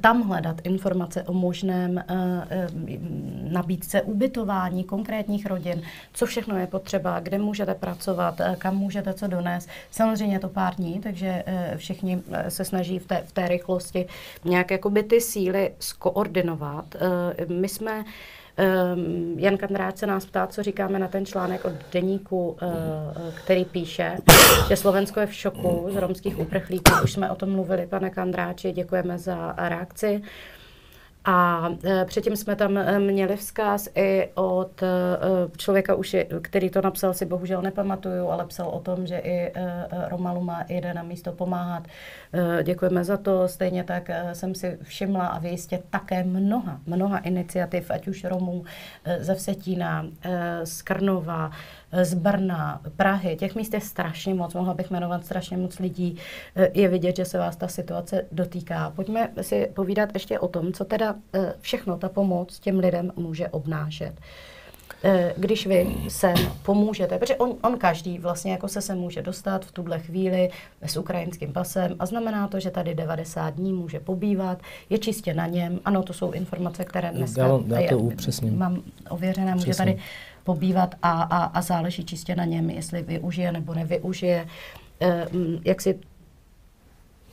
tam 0.00 0.22
hledat 0.22 0.60
informace 0.64 1.22
o 1.22 1.32
možném 1.32 2.04
nabídce 3.50 3.76
nabídce 3.76 4.02
ubytování 4.02 4.84
konkrétních 4.84 5.46
rodin, 5.46 5.82
co 6.12 6.26
všechno 6.26 6.58
je 6.58 6.66
potřeba, 6.66 7.20
kde 7.20 7.38
můžete 7.38 7.74
pracovat, 7.74 8.40
eh, 8.40 8.56
kam 8.58 8.76
můžete 8.76 9.14
co 9.14 9.26
donést. 9.26 9.68
Samozřejmě 9.90 10.36
je 10.36 10.40
to 10.40 10.48
pár 10.48 10.74
dní, 10.74 11.00
takže 11.00 11.42
eh, 11.46 11.72
všichni 11.76 12.22
eh, 12.32 12.50
se 12.50 12.64
snaží 12.64 12.98
v 12.98 13.06
té, 13.06 13.22
v 13.26 13.32
té 13.32 13.48
rychlosti 13.48 14.06
nějak 14.44 14.70
jakoby 14.70 15.02
ty 15.02 15.20
síly 15.20 15.74
skoordinovat. 15.78 16.94
My 17.48 17.68
jsme 17.68 18.04
Um, 18.58 19.38
Jan 19.38 19.56
Kandrát 19.56 19.98
se 19.98 20.06
nás 20.06 20.26
ptá, 20.26 20.46
co 20.46 20.62
říkáme 20.62 20.98
na 20.98 21.08
ten 21.08 21.26
článek 21.26 21.64
od 21.64 21.72
deníku, 21.92 22.48
uh, 22.48 22.58
který 23.34 23.64
píše, 23.64 24.16
že 24.68 24.76
Slovensko 24.76 25.20
je 25.20 25.26
v 25.26 25.34
šoku 25.34 25.88
z 25.90 25.96
romských 25.96 26.38
uprchlíků. 26.38 26.92
Už 27.04 27.12
jsme 27.12 27.30
o 27.30 27.34
tom 27.34 27.50
mluvili, 27.50 27.86
pane 27.86 28.10
Kandráči, 28.10 28.72
děkujeme 28.72 29.18
za 29.18 29.54
reakci. 29.58 30.16
Uh, 30.22 30.26
a 31.26 31.68
e, 31.84 32.04
předtím 32.04 32.36
jsme 32.36 32.56
tam 32.56 32.78
e, 32.78 32.98
měli 32.98 33.36
vzkaz 33.36 33.88
i 33.94 34.28
od 34.34 34.82
e, 34.82 34.86
člověka, 35.56 35.94
už 35.94 36.14
je, 36.14 36.24
který 36.42 36.70
to 36.70 36.82
napsal, 36.82 37.14
si 37.14 37.26
bohužel 37.26 37.62
nepamatuju, 37.62 38.28
ale 38.28 38.46
psal 38.46 38.68
o 38.68 38.80
tom, 38.80 39.06
že 39.06 39.18
i 39.18 39.52
Romaluma 40.08 40.64
jde 40.68 40.94
na 40.94 41.02
místo 41.02 41.32
pomáhat. 41.32 41.82
Děkujeme 42.62 43.04
za 43.04 43.16
to. 43.16 43.48
Stejně 43.48 43.84
tak 43.84 44.10
jsem 44.32 44.54
si 44.54 44.78
všimla 44.82 45.26
a 45.26 45.38
vy 45.38 45.48
jistě 45.48 45.82
také 45.90 46.24
mnoha, 46.24 46.80
mnoha 46.86 47.18
iniciativ, 47.18 47.90
ať 47.90 48.08
už 48.08 48.24
Romů 48.24 48.64
ze 49.18 49.34
Vsetína, 49.34 50.06
z 50.64 50.82
Krnova, 50.82 51.50
z 52.04 52.14
Brna, 52.14 52.80
Prahy, 52.96 53.36
těch 53.36 53.54
míst 53.54 53.74
je 53.74 53.80
strašně 53.80 54.34
moc, 54.34 54.54
mohla 54.54 54.74
bych 54.74 54.90
jmenovat 54.90 55.24
strašně 55.24 55.56
moc 55.56 55.78
lidí. 55.78 56.16
Eh, 56.56 56.70
je 56.74 56.88
vidět, 56.88 57.16
že 57.16 57.24
se 57.24 57.38
vás 57.38 57.56
ta 57.56 57.68
situace 57.68 58.24
dotýká. 58.32 58.92
Pojďme 58.96 59.28
si 59.40 59.70
povídat 59.74 60.10
ještě 60.14 60.38
o 60.38 60.48
tom, 60.48 60.72
co 60.72 60.84
teda 60.84 61.14
eh, 61.34 61.54
všechno 61.60 61.96
ta 61.96 62.08
pomoc 62.08 62.58
těm 62.58 62.78
lidem 62.78 63.12
může 63.16 63.48
obnášet 63.48 64.14
eh, 65.04 65.34
když 65.36 65.66
vy 65.66 65.86
sem 66.08 66.34
pomůžete, 66.62 67.18
protože 67.18 67.36
on, 67.36 67.54
on 67.62 67.78
každý 67.78 68.18
vlastně 68.18 68.52
jako 68.52 68.68
se 68.68 68.80
se 68.80 68.94
může 68.94 69.22
dostat 69.22 69.64
v 69.64 69.72
tuhle 69.72 69.98
chvíli 69.98 70.50
s 70.82 70.96
ukrajinským 70.96 71.52
pasem 71.52 71.96
a 71.98 72.06
znamená 72.06 72.48
to, 72.48 72.60
že 72.60 72.70
tady 72.70 72.94
90 72.94 73.54
dní 73.54 73.72
může 73.72 74.00
pobývat, 74.00 74.58
je 74.90 74.98
čistě 74.98 75.34
na 75.34 75.46
něm. 75.46 75.80
Ano, 75.84 76.02
to 76.02 76.12
jsou 76.12 76.30
informace, 76.30 76.84
které 76.84 77.10
dneska 77.10 77.46
já, 77.68 77.80
já 77.80 77.88
to 77.88 78.10
mám 78.50 78.82
ověřené, 79.08 79.54
může 79.54 79.74
tady 79.74 79.98
pobývat 80.46 80.94
a, 81.02 81.22
a, 81.22 81.44
a 81.44 81.62
záleží 81.62 82.04
čistě 82.04 82.36
na 82.36 82.44
něm, 82.44 82.70
jestli 82.70 83.02
využije 83.02 83.52
nebo 83.52 83.74
nevyužije, 83.74 84.46
eh, 85.00 85.26
jak 85.64 85.82
si 85.82 85.98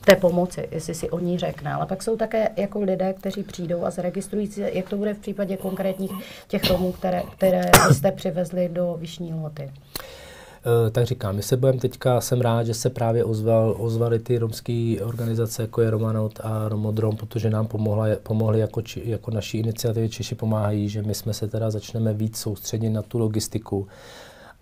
té 0.04 0.16
pomoci, 0.16 0.68
jestli 0.70 0.94
si 0.94 1.10
o 1.10 1.18
ní 1.18 1.38
řekne. 1.38 1.72
Ale 1.72 1.86
pak 1.86 2.02
jsou 2.02 2.16
také 2.16 2.48
jako 2.56 2.80
lidé, 2.80 3.12
kteří 3.12 3.42
přijdou 3.42 3.84
a 3.84 3.90
zaregistrují 3.90 4.50
jak 4.72 4.88
to 4.88 4.96
bude 4.96 5.14
v 5.14 5.18
případě 5.18 5.56
konkrétních 5.56 6.10
těch 6.48 6.70
Romů, 6.70 6.92
které, 6.92 7.22
které 7.36 7.70
jste 7.92 8.12
přivezli 8.12 8.68
do 8.68 8.96
Vyšní 9.00 9.34
Lhoty. 9.34 9.70
Eh, 10.66 10.90
tak 10.90 11.06
říkám, 11.06 11.36
my 11.36 11.42
se 11.42 11.56
budeme 11.56 11.78
teďka, 11.78 12.20
jsem 12.20 12.40
rád, 12.40 12.66
že 12.66 12.74
se 12.74 12.90
právě 12.90 13.24
ozval, 13.24 13.76
ozvali 13.78 14.18
ty 14.18 14.38
romské 14.38 14.96
organizace, 15.04 15.62
jako 15.62 15.82
je 15.82 15.90
Romanout 15.90 16.40
a 16.42 16.68
Romodrom, 16.68 17.16
protože 17.16 17.50
nám 17.50 17.66
pomohla, 17.66 18.06
pomohli 18.22 18.60
jako, 18.60 18.82
či, 18.82 19.02
jako 19.04 19.30
naší 19.30 19.58
iniciativy 19.58 20.08
Češi 20.08 20.34
pomáhají, 20.34 20.88
že 20.88 21.02
my 21.02 21.14
jsme 21.14 21.34
se 21.34 21.48
teda 21.48 21.70
začneme 21.70 22.14
víc 22.14 22.38
soustředit 22.38 22.90
na 22.90 23.02
tu 23.02 23.18
logistiku. 23.18 23.86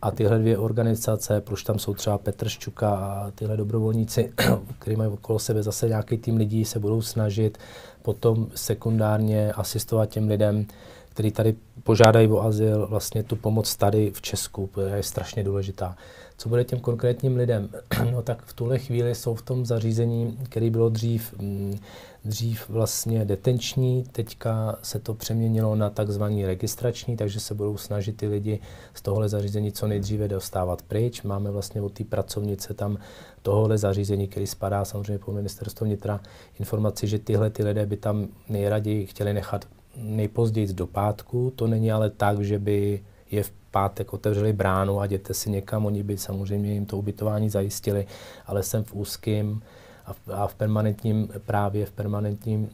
A 0.03 0.11
tyhle 0.11 0.39
dvě 0.39 0.59
organizace, 0.59 1.41
proč 1.41 1.63
tam 1.63 1.79
jsou 1.79 1.95
třeba 1.95 2.19
Petr 2.19 2.49
Ščuka 2.49 2.91
a 2.91 3.31
tyhle 3.31 3.57
dobrovolníci, 3.57 4.33
kteří 4.79 4.97
mají 4.97 5.11
okolo 5.11 5.39
sebe 5.39 5.63
zase 5.63 5.89
nějaký 5.89 6.19
tým 6.19 6.37
lidí, 6.37 6.65
se 6.65 6.79
budou 6.79 7.03
snažit 7.03 7.59
potom 8.03 8.47
sekundárně 8.55 9.53
asistovat 9.53 10.09
těm 10.09 10.29
lidem, 10.29 10.67
kteří 11.13 11.31
tady 11.31 11.55
požádají 11.83 12.29
o 12.29 12.41
azyl, 12.41 12.87
vlastně 12.87 13.23
tu 13.23 13.37
pomoc 13.37 13.77
tady 13.77 14.11
v 14.15 14.23
Česku 14.23 14.71
je 14.95 15.03
strašně 15.03 15.45
důležitá. 15.45 15.97
Co 16.37 16.49
bude 16.49 16.65
těm 16.65 16.81
konkrétním 16.81 17.37
lidem? 17.37 17.69
No 18.13 18.23
tak 18.23 18.43
v 18.43 18.53
tuhle 18.53 18.79
chvíli 18.79 19.15
jsou 19.15 19.35
v 19.35 19.43
tom 19.43 19.67
zařízení, 19.67 20.39
který 20.43 20.71
bylo 20.71 20.89
dřív, 20.89 21.35
mm, 21.39 21.79
dřív 22.25 22.69
vlastně 22.69 23.25
detenční, 23.25 24.05
teďka 24.13 24.79
se 24.83 24.99
to 24.99 25.15
přeměnilo 25.15 25.77
na 25.77 25.91
takzvaný 25.91 26.47
registrační, 26.47 27.17
takže 27.17 27.41
se 27.41 27.55
budou 27.55 27.77
snažit 27.77 28.17
ty 28.17 28.29
lidi 28.29 28.61
z 28.95 29.03
tohohle 29.03 29.29
zařízení 29.29 29.73
co 29.73 29.87
nejdříve 29.87 30.29
dostávat 30.29 30.83
pryč. 30.83 31.23
Máme 31.23 31.51
vlastně 31.51 31.83
od 31.83 31.93
té 31.93 32.05
pracovnice 32.05 32.75
tam 32.75 32.99
tohohle 33.43 33.79
zařízení, 33.79 34.29
který 34.29 34.47
spadá 34.47 34.85
samozřejmě 34.85 35.19
po 35.19 35.33
ministerstvo 35.33 35.85
vnitra, 35.85 36.21
informaci, 36.59 37.07
že 37.07 37.19
tyhle 37.19 37.51
ty 37.51 37.65
lidé 37.65 37.87
by 37.87 37.97
tam 37.97 38.29
nejraději 38.49 39.07
chtěli 39.07 39.35
nechat 39.35 39.67
nejpozději 39.97 40.73
do 40.73 40.87
pátku. 40.87 41.53
To 41.57 41.67
není 41.67 41.93
ale 41.93 42.11
tak, 42.11 42.41
že 42.41 42.59
by 42.59 43.01
je 43.31 43.43
v 43.43 43.53
pátek 43.71 44.13
otevřeli 44.13 44.53
bránu 44.53 45.01
a 45.01 45.05
jděte 45.05 45.35
si 45.35 45.51
někam, 45.51 45.87
oni 45.87 46.03
by 46.03 46.19
samozřejmě 46.19 46.73
jim 46.73 46.87
to 46.87 46.99
ubytování 46.99 47.51
zajistili, 47.51 48.07
ale 48.47 48.63
jsem 48.63 48.85
v 48.85 48.95
úzkém 48.95 49.61
a 50.07 50.13
v, 50.13 50.19
a 50.33 50.47
v 50.47 50.55
permanentním 50.55 51.29
právě 51.47 51.87
v 51.87 51.93
permanentním 51.93 52.69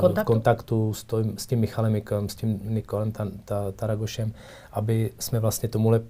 kontaktu, 0.00 0.32
uh, 0.32 0.36
kontaktu 0.36 0.94
s, 0.94 1.04
to, 1.04 1.24
s 1.36 1.46
tím 1.46 1.60
Michalem 1.60 2.02
s 2.26 2.34
tím 2.34 2.60
Nikolem 2.64 3.12
Taragošem, 3.76 4.32
aby 4.72 5.10
jsme 5.18 5.40
vlastně 5.40 5.68
tomuhle 5.68 6.00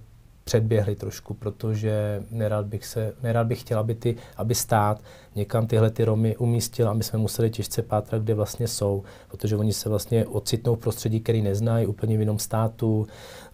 předběhli 0.45 0.95
trošku, 0.95 1.33
protože 1.33 2.23
nerad 2.31 2.65
bych, 2.65 2.85
se, 2.85 3.13
nerad 3.23 3.47
bych 3.47 3.59
chtěl, 3.59 3.79
aby, 3.79 3.95
ty, 3.95 4.15
aby 4.37 4.55
stát 4.55 5.01
někam 5.35 5.67
tyhle 5.67 5.89
ty 5.89 6.05
Romy 6.05 6.37
umístil, 6.37 6.89
aby 6.89 7.03
jsme 7.03 7.19
museli 7.19 7.49
těžce 7.49 7.81
pátrat, 7.81 8.21
kde 8.21 8.33
vlastně 8.33 8.67
jsou, 8.67 9.03
protože 9.27 9.55
oni 9.55 9.73
se 9.73 9.89
vlastně 9.89 10.25
ocitnou 10.25 10.75
v 10.75 10.79
prostředí, 10.79 11.19
který 11.19 11.41
neznají, 11.41 11.87
úplně 11.87 12.17
v 12.17 12.19
jinom 12.19 12.39
státu, 12.39 13.07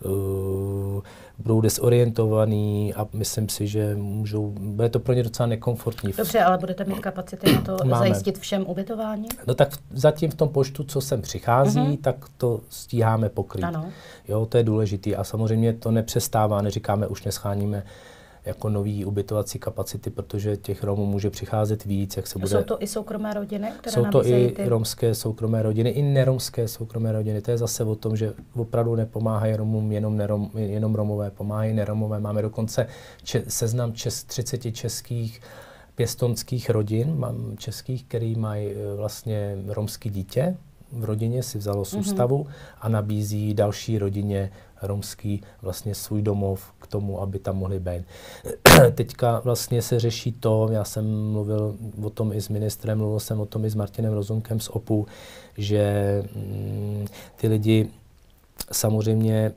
uh, 0.05 1.01
budou 1.41 1.61
desorientovaný 1.61 2.93
a 2.93 3.07
myslím 3.13 3.49
si, 3.49 3.67
že 3.67 3.95
můžou, 3.95 4.49
bude 4.59 4.89
to 4.89 4.99
pro 4.99 5.13
ně 5.13 5.23
docela 5.23 5.47
nekomfortní. 5.47 6.13
Dobře, 6.17 6.39
ale 6.39 6.57
budete 6.57 6.83
mít 6.83 6.99
kapacity 6.99 7.53
na 7.53 7.61
to 7.61 7.77
Máme. 7.83 7.97
zajistit 7.97 8.39
všem 8.39 8.65
ubytování? 8.67 9.27
No 9.47 9.53
tak 9.53 9.69
zatím 9.91 10.31
v 10.31 10.35
tom 10.35 10.49
počtu, 10.49 10.83
co 10.83 11.01
sem 11.01 11.21
přichází, 11.21 11.79
uh-huh. 11.79 12.01
tak 12.01 12.15
to 12.37 12.61
stíháme 12.69 13.29
pokrýt. 13.29 13.63
Ano. 13.63 13.85
Jo, 14.27 14.45
to 14.45 14.57
je 14.57 14.63
důležité 14.63 15.15
a 15.15 15.23
samozřejmě 15.23 15.73
to 15.73 15.91
nepřestává, 15.91 16.61
neříkáme, 16.61 17.07
už 17.07 17.23
nescháníme 17.23 17.83
jako 18.45 18.69
nový 18.69 19.05
ubytovací 19.05 19.59
kapacity, 19.59 20.09
protože 20.09 20.57
těch 20.57 20.83
Romů 20.83 21.05
může 21.05 21.29
přicházet 21.29 21.85
víc, 21.85 22.17
jak 22.17 22.27
se 22.27 22.39
bude... 22.39 22.49
Jsou 22.49 22.63
to 22.63 22.83
i 22.83 22.87
soukromé 22.87 23.33
rodiny, 23.33 23.71
které 23.77 23.93
Jsou 23.93 24.05
to 24.05 24.27
i 24.27 24.51
ty... 24.51 24.69
romské 24.69 25.15
soukromé 25.15 25.63
rodiny, 25.63 25.89
i 25.89 26.01
neromské 26.01 26.67
soukromé 26.67 27.11
rodiny. 27.11 27.41
To 27.41 27.51
je 27.51 27.57
zase 27.57 27.83
o 27.83 27.95
tom, 27.95 28.15
že 28.17 28.33
opravdu 28.55 28.95
nepomáhají 28.95 29.55
Romům 29.55 29.91
jenom, 29.91 30.17
nerom, 30.17 30.49
jenom 30.55 30.95
Romové, 30.95 31.31
pomáhají 31.31 31.73
neromové. 31.73 32.19
Máme 32.19 32.41
dokonce 32.41 32.87
če- 33.23 33.43
seznam 33.47 33.93
čes, 33.93 34.23
30 34.23 34.71
českých 34.71 35.41
pěstonských 35.95 36.69
rodin, 36.69 37.15
mám 37.17 37.57
českých, 37.57 38.03
který 38.03 38.35
mají 38.35 38.67
e, 38.67 38.95
vlastně 38.95 39.57
romský 39.67 40.09
dítě, 40.09 40.57
v 40.91 41.05
rodině 41.05 41.43
si 41.43 41.57
vzalo 41.57 41.85
z 41.85 41.93
mhm. 41.93 42.01
ústavu 42.01 42.43
mm-hmm. 42.43 42.75
a 42.81 42.89
nabízí 42.89 43.53
další 43.53 43.97
rodině 43.97 44.51
romský 44.81 45.41
vlastně 45.61 45.95
svůj 45.95 46.21
domov 46.21 46.73
k 46.79 46.87
tomu, 46.87 47.21
aby 47.21 47.39
tam 47.39 47.57
mohli 47.57 47.79
být. 47.79 48.05
Teďka 48.95 49.39
vlastně 49.39 49.81
se 49.81 49.99
řeší 49.99 50.31
to, 50.31 50.69
já 50.71 50.83
jsem 50.83 51.31
mluvil 51.31 51.75
o 52.03 52.09
tom 52.09 52.33
i 52.33 52.41
s 52.41 52.49
ministrem, 52.49 52.97
mluvil 52.97 53.19
jsem 53.19 53.39
o 53.39 53.45
tom 53.45 53.65
i 53.65 53.69
s 53.69 53.75
Martinem 53.75 54.13
Rozumkem 54.13 54.59
z 54.59 54.69
OPU, 54.69 55.07
že 55.57 56.23
mm, 56.35 57.07
ty 57.35 57.47
lidi 57.47 57.89
samozřejmě 58.71 59.51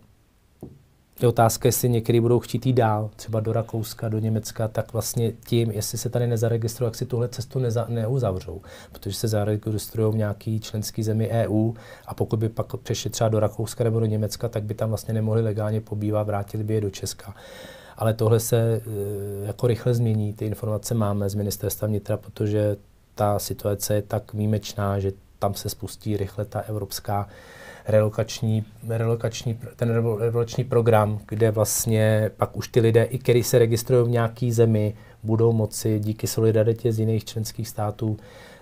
je 1.20 1.28
otázka, 1.28 1.68
jestli 1.68 1.88
někdy 1.88 2.20
budou 2.20 2.40
chtít 2.40 2.66
jít 2.66 2.72
dál, 2.72 3.10
třeba 3.16 3.40
do 3.40 3.52
Rakouska, 3.52 4.08
do 4.08 4.18
Německa, 4.18 4.68
tak 4.68 4.92
vlastně 4.92 5.32
tím, 5.32 5.70
jestli 5.70 5.98
se 5.98 6.08
tady 6.08 6.26
nezaregistrují, 6.26 6.86
jak 6.86 6.94
si 6.94 7.06
tuhle 7.06 7.28
cestu 7.28 7.58
neza, 7.58 7.86
neuzavřou, 7.88 8.62
protože 8.92 9.16
se 9.16 9.28
zaregistrují 9.28 10.12
v 10.12 10.16
nějaký 10.16 10.60
členský 10.60 11.02
zemi 11.02 11.28
EU 11.28 11.72
a 12.06 12.14
pokud 12.14 12.38
by 12.38 12.48
pak 12.48 12.76
přešli 12.76 13.10
třeba 13.10 13.28
do 13.28 13.40
Rakouska 13.40 13.84
nebo 13.84 14.00
do 14.00 14.06
Německa, 14.06 14.48
tak 14.48 14.62
by 14.62 14.74
tam 14.74 14.88
vlastně 14.88 15.14
nemohli 15.14 15.42
legálně 15.42 15.80
pobývat, 15.80 16.26
vrátili 16.26 16.64
by 16.64 16.74
je 16.74 16.80
do 16.80 16.90
Česka. 16.90 17.34
Ale 17.96 18.14
tohle 18.14 18.40
se 18.40 18.56
e, 18.56 18.80
jako 19.46 19.66
rychle 19.66 19.94
změní, 19.94 20.32
ty 20.32 20.46
informace 20.46 20.94
máme 20.94 21.28
z 21.28 21.34
ministerstva 21.34 21.88
vnitra, 21.88 22.16
protože 22.16 22.76
ta 23.14 23.38
situace 23.38 23.94
je 23.94 24.02
tak 24.02 24.34
výjimečná, 24.34 25.00
že 25.00 25.12
tam 25.38 25.54
se 25.54 25.68
spustí 25.68 26.16
rychle 26.16 26.44
ta 26.44 26.60
evropská 26.60 27.28
relokační, 27.88 28.64
relokační, 28.88 29.58
ten 29.76 29.90
relokační 30.18 30.64
program, 30.64 31.20
kde 31.28 31.50
vlastně 31.50 32.30
pak 32.36 32.56
už 32.56 32.68
ty 32.68 32.80
lidé, 32.80 33.04
i 33.04 33.18
kteří 33.18 33.42
se 33.42 33.58
registrují 33.58 34.04
v 34.06 34.10
nějaké 34.10 34.52
zemi, 34.52 34.94
budou 35.22 35.52
moci 35.52 35.98
díky 35.98 36.26
solidaritě 36.26 36.92
z 36.92 36.98
jiných 36.98 37.24
členských 37.24 37.68
států 37.68 38.16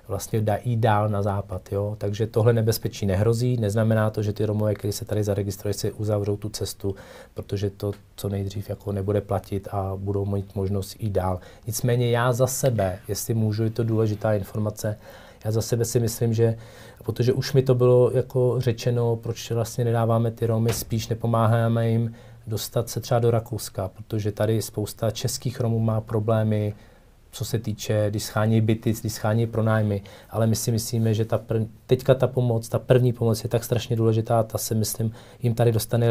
vlastně 0.09 0.45
jít 0.65 0.77
dál 0.77 1.09
na 1.09 1.23
západ. 1.23 1.73
Jo? 1.73 1.97
Takže 1.99 2.27
tohle 2.27 2.53
nebezpečí 2.53 3.07
nehrozí. 3.07 3.57
Neznamená 3.57 4.11
to, 4.11 4.23
že 4.23 4.33
ty 4.33 4.45
Romové, 4.45 4.75
kteří 4.75 4.93
se 4.93 5.05
tady 5.05 5.25
zaregistrují, 5.25 5.75
si 5.75 5.93
uzavřou 5.93 6.37
tu 6.37 6.49
cestu, 6.49 6.95
protože 7.35 7.71
to 7.71 7.93
co 8.17 8.29
nejdřív 8.29 8.69
jako 8.69 8.93
nebude 8.93 9.21
platit 9.21 9.69
a 9.71 9.93
budou 9.97 10.27
mít 10.27 10.55
možnost 10.55 10.97
jít 11.01 11.11
dál. 11.11 11.41
Nicméně 11.67 12.11
já 12.11 12.33
za 12.33 12.47
sebe, 12.47 12.99
jestli 13.09 13.35
můžu, 13.35 13.65
je 13.65 13.71
to 13.71 13.85
důležitá 13.85 14.35
informace, 14.35 14.99
já 15.45 15.51
za 15.51 15.63
sebe 15.63 15.85
si 15.85 16.01
myslím, 16.01 16.35
že 16.35 16.57
protože 17.03 17.33
už 17.33 17.53
mi 17.53 17.63
to 17.63 17.75
bylo 17.75 18.11
jako 18.15 18.55
řečeno, 18.59 19.17
proč 19.17 19.51
vlastně 19.51 19.85
nedáváme 19.85 20.31
ty 20.31 20.47
Romy, 20.47 20.73
spíš 20.73 21.09
nepomáháme 21.09 21.89
jim 21.89 22.15
dostat 22.47 22.89
se 22.89 23.01
třeba 23.01 23.21
do 23.21 23.31
Rakouska, 23.31 23.89
protože 23.89 24.33
tady 24.33 24.63
spousta 24.63 25.11
českých 25.11 25.61
Romů 25.61 25.79
má 25.79 26.01
problémy, 26.01 26.75
co 27.33 27.45
se 27.45 27.59
týče, 27.59 28.07
když 28.11 28.23
schání 28.25 28.61
byty, 28.61 28.95
když 29.01 29.13
schání 29.13 29.47
pronájmy. 29.47 30.03
Ale 30.31 30.47
my 30.47 30.57
si 30.57 30.73
myslíme, 30.73 31.15
že 31.15 31.25
ta 31.25 31.39
prv, 31.39 31.63
teďka 31.87 32.15
ta 32.15 32.27
pomoc, 32.27 32.69
ta 32.69 32.79
první 32.79 33.13
pomoc 33.13 33.43
je 33.43 33.49
tak 33.49 33.65
strašně 33.65 33.97
důležitá, 33.97 34.43
ta 34.43 34.59
se 34.59 34.75
myslím 34.75 35.13
jim 35.43 35.55
tady 35.55 35.73
dostane 35.73 36.09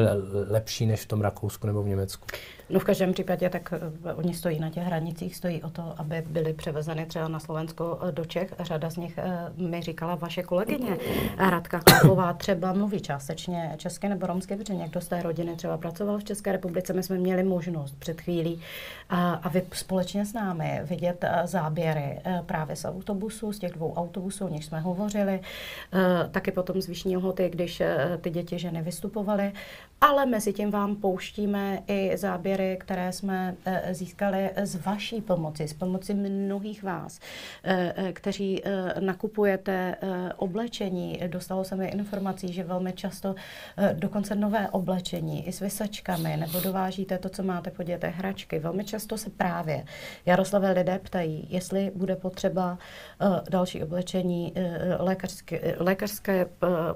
lepší 0.50 0.86
než 0.86 1.02
v 1.02 1.08
tom 1.08 1.22
Rakousku 1.22 1.68
nebo 1.68 1.84
v 1.84 1.88
Německu. 1.88 2.26
No 2.70 2.80
v 2.80 2.84
každém 2.84 3.14
případě 3.14 3.50
tak 3.50 3.74
uh, 4.04 4.20
oni 4.20 4.34
stojí 4.34 4.60
na 4.60 4.70
těch 4.70 4.84
hranicích, 4.84 5.36
stojí 5.36 5.64
o 5.64 5.70
to, 5.70 5.94
aby 5.98 6.24
byly 6.30 6.54
převezeny 6.54 7.06
třeba 7.06 7.28
na 7.28 7.40
Slovensko 7.40 8.00
uh, 8.04 8.12
do 8.12 8.26
Čech. 8.26 8.54
Řada 8.60 8.90
z 8.90 8.98
nich 8.98 9.20
uh, 9.58 9.68
mi 9.70 9.82
říkala 9.82 10.16
vaše 10.16 10.44
kolegyně 10.44 10.98
Radka 11.38 11.80
Klapová 11.80 12.34
třeba 12.34 12.74
mluví 12.74 13.00
částečně 13.00 13.76
česky 13.78 14.10
nebo 14.10 14.28
romsky, 14.28 14.56
protože 14.56 14.76
někdo 14.76 15.02
z 15.02 15.08
té 15.08 15.22
rodiny 15.22 15.56
třeba 15.56 15.78
pracoval 15.78 16.18
v 16.18 16.24
České 16.24 16.52
republice. 16.52 16.94
My 16.94 17.04
jsme 17.04 17.18
měli 17.18 17.44
možnost 17.44 17.96
před 18.00 18.22
chvílí 18.22 18.62
a, 19.10 19.34
a 19.34 19.50
vy 19.50 19.64
společně 19.74 20.26
s 20.26 20.34
námi 20.34 20.82
záběry 21.44 22.20
právě 22.46 22.76
z 22.76 22.86
autobusu, 22.86 23.54
z 23.54 23.60
těch 23.60 23.72
dvou 23.72 23.94
autobusů, 23.94 24.46
o 24.46 24.50
nich 24.50 24.66
jsme 24.66 24.80
hovořili, 24.80 25.40
taky 26.32 26.52
potom 26.52 26.82
z 26.82 26.88
Vyšní 26.88 27.18
Lhoty, 27.18 27.50
když 27.50 27.82
ty 28.22 28.30
děti 28.30 28.60
ženy 28.60 28.82
vystupovaly, 28.82 29.52
ale 30.02 30.26
mezi 30.26 30.54
tím 30.54 30.72
vám 30.72 30.96
pouštíme 30.96 31.84
i 31.88 32.18
záběry 32.18 32.78
které 32.82 33.12
jsme 33.12 33.56
eh, 33.66 33.94
získali 33.94 34.50
z 34.64 34.76
vaší 34.76 35.22
pomoci, 35.22 35.68
z 35.68 35.74
pomoci 35.74 36.14
mnohých 36.14 36.84
vás, 36.84 37.20
eh, 37.64 37.94
eh, 37.96 38.14
kteří 38.14 38.64
nakupujete 39.00 39.96
oblečení. 40.36 41.20
Dostalo 41.28 41.64
se 41.64 41.76
mi 41.76 41.88
informací, 41.88 42.54
že 42.54 42.64
velmi 42.64 42.94
často 42.94 43.36
dokonce 43.94 44.36
nové 44.36 44.70
oblečení 44.70 45.48
i 45.48 45.52
s 45.52 45.60
vysačkami, 45.60 46.38
nebo 46.38 46.60
dovážíte 46.60 47.18
to, 47.18 47.30
co 47.30 47.44
máte 47.44 47.72
po 47.72 47.84
dětech, 47.84 48.16
hračky. 48.16 48.60
Velmi 48.60 48.86
často 48.86 49.18
se 49.18 49.30
právě 49.30 49.86
Jaroslavé 50.26 50.72
lidé 50.72 51.00
ptají, 51.04 51.48
jestli 51.50 51.92
bude 51.96 52.16
potřeba 52.16 52.78
další 53.50 53.84
oblečení, 53.84 54.54
lékařské, 55.00 55.76
lékařské 55.80 56.46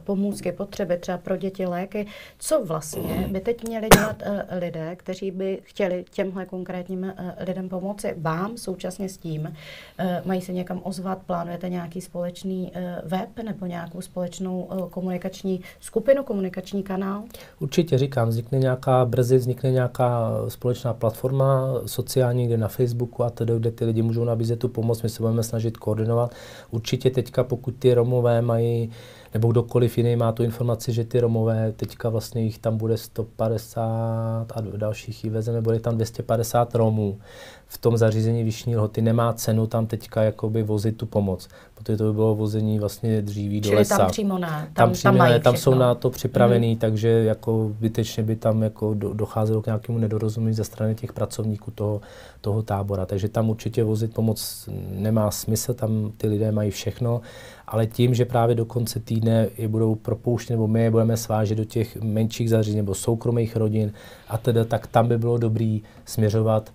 pomůcky, 0.03 0.51
potřeby 0.51 0.97
třeba 0.97 1.17
pro 1.17 1.37
děti, 1.37 1.65
léky. 1.65 2.07
Co 2.39 2.65
vlastně 2.65 3.27
by 3.31 3.39
teď 3.39 3.67
měli 3.67 3.87
dělat 3.89 4.23
lidé, 4.59 4.95
kteří 4.95 5.31
by 5.31 5.59
chtěli 5.63 6.05
těmhle 6.11 6.45
konkrétním 6.45 7.03
eh, 7.03 7.35
lidem 7.47 7.69
pomoci, 7.69 8.15
vám 8.17 8.57
současně 8.57 9.09
s 9.09 9.17
tím, 9.17 9.53
eh, 9.97 10.21
mají 10.25 10.41
se 10.41 10.53
někam 10.53 10.81
ozvat, 10.83 11.17
plánujete 11.25 11.69
nějaký 11.69 12.01
společný 12.01 12.71
eh, 12.73 13.01
web 13.05 13.29
nebo 13.43 13.65
nějakou 13.65 14.01
společnou 14.01 14.69
komunikační 14.89 15.61
skupinu, 15.79 16.23
komunikační 16.23 16.83
kanál? 16.83 17.23
Určitě 17.59 17.97
říkám, 17.97 18.29
vznikne 18.29 18.59
nějaká, 18.59 19.05
brzy 19.05 19.37
vznikne 19.37 19.71
nějaká 19.71 20.31
společná 20.47 20.93
platforma 20.93 21.81
sociální, 21.85 22.47
kde 22.47 22.57
na 22.57 22.67
Facebooku 22.67 23.23
a 23.23 23.29
tedy, 23.29 23.53
kde 23.55 23.71
ty 23.71 23.85
lidi 23.85 23.94
můžou 24.01 24.23
nabízet 24.23 24.59
tu 24.59 24.67
pomoc, 24.67 25.01
my 25.01 25.09
se 25.09 25.23
budeme 25.23 25.43
snažit 25.43 25.77
koordinovat. 25.77 26.31
Určitě 26.71 27.09
teďka, 27.09 27.43
pokud 27.43 27.75
ty 27.79 27.93
Romové 27.93 28.41
mají 28.41 28.89
nebo 29.35 29.51
kdokoliv 29.51 29.97
jiný 29.97 30.15
má 30.15 30.31
tu 30.31 30.43
informaci, 30.43 30.93
že 30.93 31.03
ty 31.03 31.19
Romové, 31.19 31.71
teďka 31.71 32.09
vlastně 32.09 32.41
jich 32.41 32.59
tam 32.59 32.77
bude 32.77 32.97
150 32.97 34.45
a 34.55 34.61
dalších 34.77 35.23
jí 35.23 35.29
vezeme, 35.29 35.61
bude 35.61 35.79
tam 35.79 35.95
250 35.95 36.75
Romů 36.75 37.19
v 37.67 37.77
tom 37.77 37.97
zařízení 37.97 38.43
Vyšní 38.43 38.77
lhoty, 38.77 39.01
nemá 39.01 39.33
cenu 39.33 39.67
tam 39.67 39.87
teďka 39.87 40.23
jakoby 40.23 40.63
vozit 40.63 40.97
tu 40.97 41.05
pomoc, 41.05 41.47
protože 41.75 41.97
to 41.97 42.03
by 42.03 42.13
bylo 42.13 42.35
vození 42.35 42.79
vlastně 42.79 43.21
dříví 43.21 43.61
Čili 43.61 43.71
do 43.71 43.77
lesa. 43.79 43.97
tam 43.97 44.07
přímo 44.07 44.37
ne, 44.37 44.47
tam, 44.47 44.73
tam, 44.73 44.91
přímo 44.91 45.17
tam, 45.17 45.29
ne, 45.29 45.39
tam 45.39 45.57
jsou 45.57 45.75
na 45.75 45.95
to 45.95 46.09
připravený, 46.09 46.71
mm. 46.73 46.79
takže 46.79 47.09
jako 47.09 47.71
vytečně 47.79 48.23
by 48.23 48.35
tam 48.35 48.63
jako 48.63 48.93
do, 48.93 49.13
docházelo 49.13 49.61
k 49.61 49.65
nějakému 49.65 49.97
nedorozumění 49.97 50.53
ze 50.53 50.63
strany 50.63 50.95
těch 50.95 51.13
pracovníků 51.13 51.71
toho, 51.71 52.01
toho 52.41 52.63
tábora, 52.63 53.05
takže 53.05 53.29
tam 53.29 53.49
určitě 53.49 53.83
vozit 53.83 54.13
pomoc 54.13 54.69
nemá 54.89 55.31
smysl, 55.31 55.73
tam 55.73 56.11
ty 56.17 56.27
lidé 56.27 56.51
mají 56.51 56.71
všechno 56.71 57.21
ale 57.67 57.87
tím, 57.87 58.13
že 58.13 58.25
právě 58.25 58.55
do 58.55 58.65
konce 58.65 58.99
týdne 58.99 59.47
je 59.57 59.67
budou 59.67 59.95
propouštěni, 59.95 60.55
nebo 60.55 60.67
my 60.67 60.83
je 60.83 60.91
budeme 60.91 61.17
svážet 61.17 61.57
do 61.57 61.65
těch 61.65 62.01
menších 62.01 62.49
zařízení 62.49 62.77
nebo 62.77 62.95
soukromých 62.95 63.55
rodin 63.55 63.93
a 64.27 64.37
teda, 64.37 64.65
tak 64.65 64.87
tam 64.87 65.07
by 65.07 65.17
bylo 65.17 65.37
dobrý 65.37 65.83
směřovat 66.05 66.71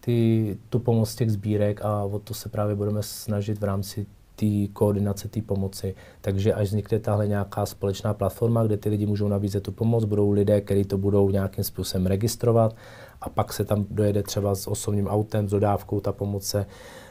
ty, 0.00 0.58
tu 0.68 0.78
pomoc 0.78 1.14
těch 1.14 1.30
sbírek 1.30 1.84
a 1.84 2.04
o 2.04 2.18
to 2.18 2.34
se 2.34 2.48
právě 2.48 2.74
budeme 2.74 3.02
snažit 3.02 3.58
v 3.58 3.64
rámci 3.64 4.06
té 4.36 4.66
koordinace 4.72 5.28
té 5.28 5.42
pomoci. 5.42 5.94
Takže 6.20 6.54
až 6.54 6.68
vznikne 6.68 6.98
tahle 6.98 7.28
nějaká 7.28 7.66
společná 7.66 8.14
platforma, 8.14 8.64
kde 8.64 8.76
ty 8.76 8.88
lidi 8.88 9.06
můžou 9.06 9.28
nabízet 9.28 9.62
tu 9.62 9.72
pomoc, 9.72 10.04
budou 10.04 10.30
lidé, 10.30 10.60
kteří 10.60 10.84
to 10.84 10.98
budou 10.98 11.30
nějakým 11.30 11.64
způsobem 11.64 12.06
registrovat 12.06 12.76
a 13.20 13.28
pak 13.28 13.52
se 13.52 13.64
tam 13.64 13.86
dojede 13.90 14.22
třeba 14.22 14.54
s 14.54 14.66
osobním 14.66 15.06
autem, 15.06 15.48
s 15.48 15.50
dodávkou, 15.50 16.00
ta 16.00 16.12
pomoc 16.12 16.44
se 16.44 16.66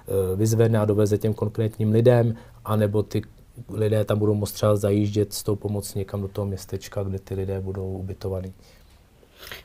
Eh, 0.10 0.36
vyzvedne 0.36 0.80
a 0.80 0.86
doveze 0.86 1.18
těm 1.18 1.34
konkrétním 1.34 1.92
lidem, 1.92 2.36
anebo 2.66 3.04
ty 3.04 3.22
lidé 3.70 4.06
tam 4.06 4.20
budou 4.20 4.34
moct 4.34 4.52
třeba 4.52 4.76
zajíždět 4.76 5.34
s 5.34 5.44
tou 5.44 5.56
pomocí 5.56 6.00
někam 6.00 6.22
do 6.22 6.28
toho 6.28 6.48
městečka, 6.48 7.04
kde 7.04 7.20
ty 7.20 7.36
lidé 7.36 7.62
budou 7.62 7.92
ubytovaní. 7.92 8.54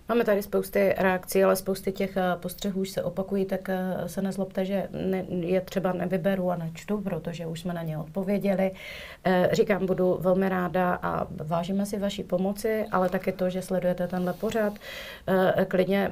Máme 0.09 0.25
tady 0.25 0.43
spousty 0.43 0.95
reakcí, 0.99 1.45
ale 1.45 1.57
spousty 1.57 1.93
těch 1.93 2.17
eh, 2.17 2.23
postřehů 2.41 2.81
už 2.81 2.91
se 2.91 3.03
opakují, 3.03 3.45
tak 3.45 3.69
eh, 3.69 3.95
se 4.07 4.23
nezlobte, 4.23 4.65
že 4.65 4.89
ne, 4.91 5.25
je 5.29 5.61
třeba 5.61 5.93
nevyberu 5.93 6.51
a 6.51 6.57
nečtu, 6.57 7.01
protože 7.01 7.47
už 7.47 7.61
jsme 7.61 7.75
na 7.75 7.83
ně 7.83 7.99
odpověděli. 7.99 8.71
Eh, 9.25 9.49
říkám, 9.53 9.87
budu 9.87 10.19
velmi 10.21 10.49
ráda 10.49 10.99
a 11.03 11.27
vážíme 11.31 11.87
si 11.87 11.99
vaší 11.99 12.23
pomoci, 12.23 12.87
ale 12.93 13.09
taky 13.09 13.33
to, 13.33 13.51
že 13.51 13.63
sledujete 13.63 14.09
tenhle 14.09 14.33
pořad. 14.33 14.73
Klidně 15.69 16.11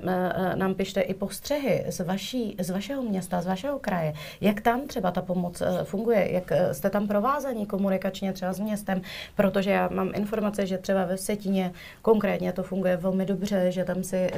nám 0.54 0.74
pište 0.74 1.00
i 1.00 1.14
postřehy 1.14 1.84
z, 1.88 2.00
vaší, 2.00 2.56
z 2.60 2.70
vašeho 2.70 3.02
města, 3.02 3.40
z 3.40 3.46
vašeho 3.46 3.78
kraje. 3.78 4.14
Jak 4.40 4.60
tam 4.60 4.86
třeba 4.86 5.10
ta 5.10 5.22
pomoc 5.22 5.62
funguje? 5.84 6.32
Jak 6.32 6.52
jste 6.72 6.90
tam 6.90 7.08
provázaní 7.08 7.66
komunikačně 7.66 8.32
třeba 8.32 8.52
s 8.52 8.60
městem? 8.60 9.02
Protože 9.36 9.70
já 9.70 9.88
mám 9.88 10.10
informace, 10.14 10.66
že 10.66 10.78
třeba 10.78 11.04
ve 11.04 11.16
Setině 11.16 11.72
konkrétně 12.02 12.52
to 12.52 12.62
funguje 12.62 12.96
velmi 12.96 13.26
dobře 13.26 13.51
dobře, 13.52 13.72
že 13.72 13.84
tam 13.84 14.02
si 14.04 14.30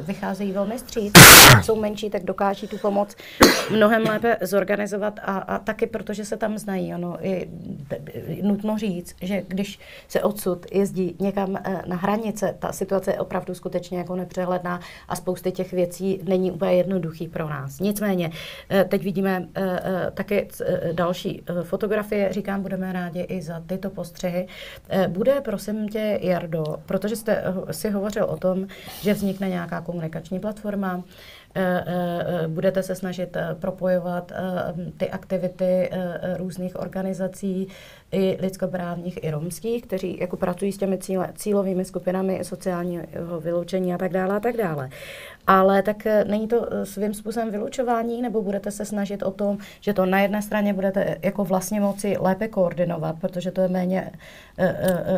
vycházejí 0.00 0.52
velmi 0.52 0.78
stříc, 0.78 1.14
jsou 1.62 1.80
menší, 1.80 2.10
tak 2.10 2.24
dokáží 2.24 2.66
tu 2.66 2.78
pomoc 2.78 3.16
mnohem 3.70 4.02
lépe 4.02 4.36
zorganizovat 4.40 5.20
a, 5.22 5.38
a 5.38 5.58
taky 5.58 5.86
protože 5.86 6.24
se 6.24 6.36
tam 6.36 6.58
znají. 6.58 6.94
Ono 6.94 7.16
je 7.20 7.46
nutno 8.42 8.78
říct, 8.78 9.16
že 9.22 9.42
když 9.48 9.78
se 10.08 10.22
odsud 10.22 10.66
jezdí 10.72 11.16
někam 11.20 11.58
na 11.86 11.96
hranice, 11.96 12.54
ta 12.58 12.72
situace 12.72 13.10
je 13.10 13.20
opravdu 13.20 13.54
skutečně 13.54 13.98
jako 13.98 14.16
nepřehledná 14.16 14.80
a 15.08 15.16
spousty 15.16 15.52
těch 15.52 15.72
věcí 15.72 16.20
není 16.24 16.50
úplně 16.50 16.72
jednoduchý 16.72 17.28
pro 17.28 17.48
nás. 17.48 17.80
Nicméně, 17.80 18.30
teď 18.88 19.04
vidíme 19.04 19.48
taky 20.14 20.48
další 20.92 21.42
fotografie, 21.62 22.32
říkám, 22.32 22.62
budeme 22.62 22.92
rádi 22.92 23.20
i 23.20 23.42
za 23.42 23.62
tyto 23.66 23.90
postřehy. 23.90 24.46
Bude, 25.08 25.40
prosím 25.40 25.88
tě, 25.88 26.18
Jardo, 26.22 26.64
protože 26.86 27.16
jste 27.16 27.44
si 27.70 27.90
hovořil 27.90 28.24
o 28.24 28.36
tom, 28.36 28.51
že 29.00 29.14
vznikne 29.14 29.48
nějaká 29.48 29.80
komunikační 29.80 30.40
platforma, 30.40 31.04
Eh, 31.54 31.84
eh, 31.86 32.48
budete 32.48 32.82
se 32.82 32.94
snažit 32.94 33.36
eh, 33.36 33.56
propojovat 33.60 34.32
ty 34.96 35.10
aktivity 35.10 35.90
různých 36.36 36.80
organizací, 36.80 37.68
i 38.12 38.38
lidskoprávních, 38.40 39.24
i 39.24 39.30
romských, 39.30 39.82
kteří 39.82 40.18
jako 40.20 40.36
pracují 40.36 40.72
s 40.72 40.76
těmi 40.76 40.98
cíle, 40.98 41.28
cílovými 41.34 41.84
skupinami 41.84 42.40
sociálního 42.42 43.40
vyloučení 43.40 43.94
a 43.94 43.98
tak 43.98 44.12
dále 44.12 44.36
a 44.36 44.40
tak 44.40 44.56
dále. 44.56 44.90
Ale 45.46 45.82
tak 45.82 45.96
není 46.26 46.48
to 46.48 46.66
svým 46.84 47.14
způsobem 47.14 47.50
vylučování, 47.50 48.22
nebo 48.22 48.42
budete 48.42 48.70
se 48.70 48.84
snažit 48.84 49.22
o 49.22 49.30
tom, 49.30 49.58
že 49.80 49.94
to 49.94 50.06
na 50.06 50.20
jedné 50.20 50.42
straně 50.42 50.74
budete 50.74 51.16
jako 51.22 51.44
vlastně 51.44 51.80
moci 51.80 52.16
lépe 52.20 52.48
koordinovat, 52.48 53.16
protože 53.20 53.50
to 53.50 53.60
je 53.60 53.68
méně, 53.68 54.10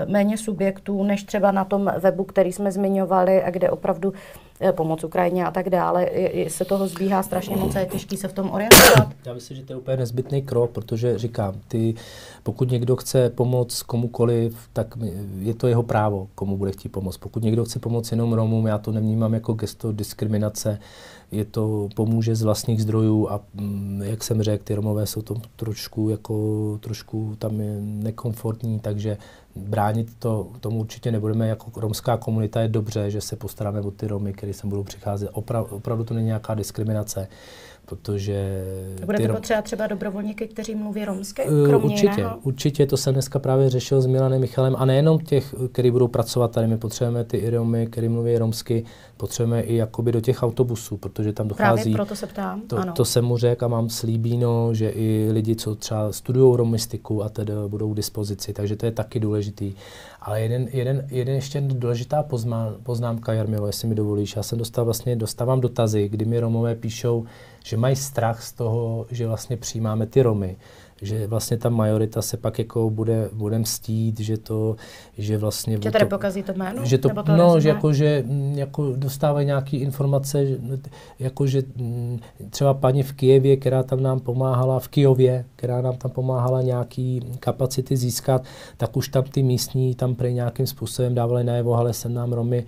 méně 0.07 0.39
subjektů, 0.39 1.05
než 1.05 1.25
třeba 1.25 1.53
na 1.53 1.65
tom 1.65 1.93
webu, 1.99 2.25
který 2.25 2.53
jsme 2.53 2.73
zmiňovali 2.73 3.43
a 3.43 3.51
kde 3.51 3.71
opravdu 3.71 4.13
Eh, 4.61 4.73
pomoc 4.73 5.05
Ukrajině 5.05 5.45
a 5.45 5.51
tak 5.51 5.71
dále. 5.71 6.11
Se 6.49 6.65
toho 6.65 6.89
zbíhá 6.89 7.23
strašně 7.23 7.57
moc 7.57 7.77
a 7.77 7.81
je 7.81 7.87
těžký 7.87 8.17
se 8.17 8.29
v 8.29 8.33
tom 8.33 8.51
orientovat. 8.51 9.09
Já 9.27 9.35
myslím, 9.35 9.57
že 9.57 9.63
to 9.63 9.73
je 9.73 9.77
úplně 9.77 9.97
nezbytný 9.97 10.43
krok, 10.43 10.71
protože 10.71 11.19
říkám, 11.19 11.55
ty, 11.69 11.95
pokud 12.43 12.71
někdo 12.71 12.84
chce 12.97 13.31
pomoct 13.31 13.83
komukoliv, 13.83 14.57
tak 14.73 14.95
je 15.39 15.55
to 15.55 15.67
jeho 15.67 15.83
právo, 15.83 16.29
komu 16.35 16.57
bude 16.57 16.73
chtít 16.73 16.89
pomoct. 16.89 17.17
Pokud 17.17 17.43
někdo 17.43 17.65
chce 17.65 17.79
pomoct 17.79 18.11
jenom 18.11 18.33
Romům, 18.33 18.67
já 18.67 18.79
to 18.79 18.93
nevnímám 18.93 19.35
jako 19.35 19.53
gesto 19.53 19.93
diskriminace, 19.93 20.79
je 21.33 21.45
to 21.45 21.89
pomůže 21.95 22.35
z 22.35 22.43
vlastních 22.43 22.83
zdrojů 22.83 23.29
a 23.29 23.41
mm, 23.55 24.03
jak 24.05 24.25
jsem 24.25 24.43
řekl, 24.43 24.65
ty 24.65 24.75
Romové 24.75 25.07
jsou 25.07 25.23
to 25.23 25.37
trošku, 25.57 26.09
jako, 26.09 26.79
trošku 26.81 27.37
tam 27.39 27.61
je 27.61 27.81
nekomfortní, 27.81 28.81
takže 28.81 29.17
bránit 29.57 30.15
to 30.19 30.49
tomu 30.61 30.81
určitě 30.81 31.13
nebudeme. 31.13 31.49
Jako 31.49 31.81
romská 31.81 32.17
komunita 32.17 32.61
je 32.61 32.69
dobře, 32.69 33.11
že 33.11 33.21
se 33.21 33.37
postaráme 33.37 33.81
o 33.81 33.91
ty 33.91 34.07
Romy, 34.07 34.33
kteří 34.33 34.53
sem 34.53 34.71
budou 34.71 34.83
přicházet. 34.83 35.31
Opra- 35.31 35.67
opravdu 35.71 36.05
to 36.05 36.15
není 36.15 36.27
nějaká 36.27 36.55
diskriminace 36.55 37.29
protože... 37.87 38.65
Budete 39.05 39.27
rom... 39.27 39.37
potřeba 39.37 39.63
třeba 39.63 39.87
dobrovolníky, 39.87 40.49
kteří 40.49 40.75
mluví 40.75 41.05
romsky, 41.05 41.43
eh, 41.43 41.69
kromě 41.69 41.95
Určitě, 41.95 42.21
jiného? 42.21 42.39
určitě, 42.43 42.87
to 42.87 42.97
jsem 42.97 43.13
dneska 43.13 43.39
právě 43.39 43.71
řešil 43.71 44.01
s 44.01 44.07
Milanem 44.07 44.41
Michalem 44.41 44.77
a 44.79 44.85
nejenom 44.85 45.19
těch, 45.19 45.55
kteří 45.73 45.91
budou 45.91 46.09
pracovat 46.09 46.51
tady, 46.51 46.67
my 46.67 46.79
potřebujeme 46.79 47.25
ty 47.25 47.51
Romy, 47.51 47.87
kteří 47.87 48.09
mluví 48.09 48.39
romsky, 48.39 48.85
potřebujeme 49.17 49.63
i 49.63 49.77
jakoby 49.77 50.13
do 50.13 50.21
těch 50.21 50.43
autobusů, 50.43 50.97
protože 50.97 51.33
tam 51.33 51.49
dochází... 51.49 51.83
Právě 51.83 51.95
proto 51.95 52.17
se 52.17 52.27
ptám, 52.27 52.61
to, 52.61 52.79
ano. 52.79 52.93
to 52.93 53.05
jsem 53.05 53.25
mu 53.25 53.37
řekl 53.37 53.65
a 53.65 53.69
mám 53.69 53.89
slíbíno, 53.89 54.75
že 54.75 54.89
i 54.89 55.29
lidi, 55.33 55.57
co 55.57 55.75
třeba 55.75 56.13
studují 56.13 56.57
romistiku 56.57 57.25
a 57.25 57.29
tedy 57.29 57.53
budou 57.69 57.93
k 57.93 57.97
dispozici, 57.97 58.53
takže 58.53 58.77
to 58.77 58.87
je 58.87 58.93
taky 58.93 59.21
důležitý. 59.21 59.75
Ale 60.21 60.41
jeden, 60.41 60.69
jeden, 60.73 61.07
jeden 61.11 61.35
ještě 61.35 61.61
důležitá 61.61 62.23
pozná, 62.23 62.75
poznámka, 62.83 63.33
Jarmilo, 63.33 63.67
jestli 63.67 63.89
mi 63.89 63.95
dovolíš. 63.95 64.37
Já 64.37 64.43
jsem 64.43 64.59
dostal 64.59 64.85
vlastně, 64.85 65.17
dostávám 65.17 65.61
dotazy, 65.61 66.09
kdy 66.09 66.25
mi 66.25 66.41
Romové 66.41 66.75
píšou, 66.75 67.25
že 67.65 67.77
mají 67.77 67.97
strach 67.97 68.43
z 68.43 68.53
toho, 68.53 69.07
že 69.11 69.27
vlastně 69.27 69.57
přijímáme 69.57 70.07
ty 70.07 70.23
Romy 70.23 70.57
že 71.03 71.27
vlastně 71.27 71.57
ta 71.57 71.69
majorita 71.69 72.23
se 72.23 72.37
pak 72.37 72.59
jako 72.59 72.91
bude, 72.91 73.29
bude 73.33 73.59
mstít, 73.59 74.21
že 74.21 74.37
to, 74.37 74.77
že 75.19 75.39
vlastně... 75.39 75.79
Že 75.83 75.91
tady 75.91 76.05
to, 76.05 76.09
pokazí 76.09 76.43
to 76.43 76.53
jméno? 76.53 76.85
Že 76.85 76.99
to, 76.99 77.09
to 77.09 77.37
no, 77.37 77.61
že 77.61 77.69
jako, 77.69 77.93
že 77.93 78.23
mm, 78.27 78.55
jako 78.59 78.93
dostávají 78.97 79.47
nějaké 79.47 79.77
informace, 79.77 80.47
že, 80.47 80.59
jako 81.19 81.47
že 81.47 81.63
mm, 81.77 82.19
třeba 82.51 82.75
paní 82.75 83.03
v 83.03 83.13
Kijevě, 83.13 83.57
která 83.57 83.83
tam 83.83 84.03
nám 84.03 84.21
pomáhala, 84.21 84.81
v 84.81 84.89
Kijově, 84.89 85.45
která 85.57 85.81
nám 85.81 85.97
tam 85.97 86.11
pomáhala 86.11 86.63
nějaký 86.63 87.21
kapacity 87.41 87.97
získat, 87.97 88.45
tak 88.77 88.97
už 88.97 89.09
tam 89.09 89.25
ty 89.25 89.43
místní 89.43 89.95
tam 89.95 90.15
prej 90.15 90.35
nějakým 90.35 90.67
způsobem 90.67 91.15
dávali 91.15 91.45
najevo, 91.45 91.75
ale 91.75 91.93
sem 91.93 92.15
nám 92.15 92.33
Romy 92.33 92.65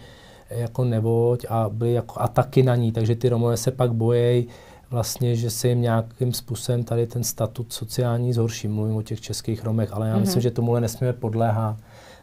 jako 0.51 0.85
nevoď 0.85 1.47
a 1.49 1.69
byly 1.69 1.93
jako 1.93 2.21
ataky 2.21 2.63
na 2.63 2.77
ní, 2.77 2.93
takže 2.93 3.15
ty 3.15 3.29
Romové 3.29 3.57
se 3.57 3.71
pak 3.71 3.93
bojejí, 3.93 4.49
vlastně, 4.91 5.37
že 5.37 5.51
se 5.51 5.69
jim 5.69 5.81
nějakým 5.81 6.33
způsobem 6.33 6.85
tady 6.85 7.07
ten 7.07 7.25
statut 7.25 7.73
sociální 7.73 8.33
zhorší. 8.33 8.69
Mluvím 8.69 8.97
o 8.97 9.03
těch 9.03 9.21
českých 9.21 9.65
Romech, 9.65 9.93
ale 9.93 10.09
já 10.09 10.17
mm-hmm. 10.17 10.21
myslím, 10.21 10.43
že 10.43 10.51
tomu 10.51 10.79
nesmíme 10.79 11.13
podléhat 11.13 11.77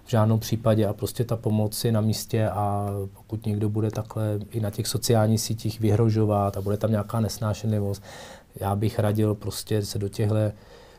v 0.06 0.10
žádném 0.10 0.40
případě 0.40 0.88
a 0.88 0.94
prostě 0.94 1.24
ta 1.24 1.36
pomoc 1.36 1.86
je 1.86 1.92
na 1.92 2.02
místě 2.02 2.50
a 2.50 2.90
pokud 3.14 3.46
někdo 3.46 3.70
bude 3.70 3.92
takhle 3.92 4.40
i 4.52 4.60
na 4.60 4.70
těch 4.70 4.88
sociálních 4.88 5.42
sítích 5.42 5.80
vyhrožovat 5.80 6.58
a 6.58 6.62
bude 6.62 6.78
tam 6.78 6.92
nějaká 6.92 7.20
nesnášenlivost, 7.20 8.04
já 8.56 8.76
bych 8.76 9.00
radil 9.00 9.36
prostě 9.36 9.86
se 9.86 10.00
do 10.00 10.10
těchto 10.10 10.36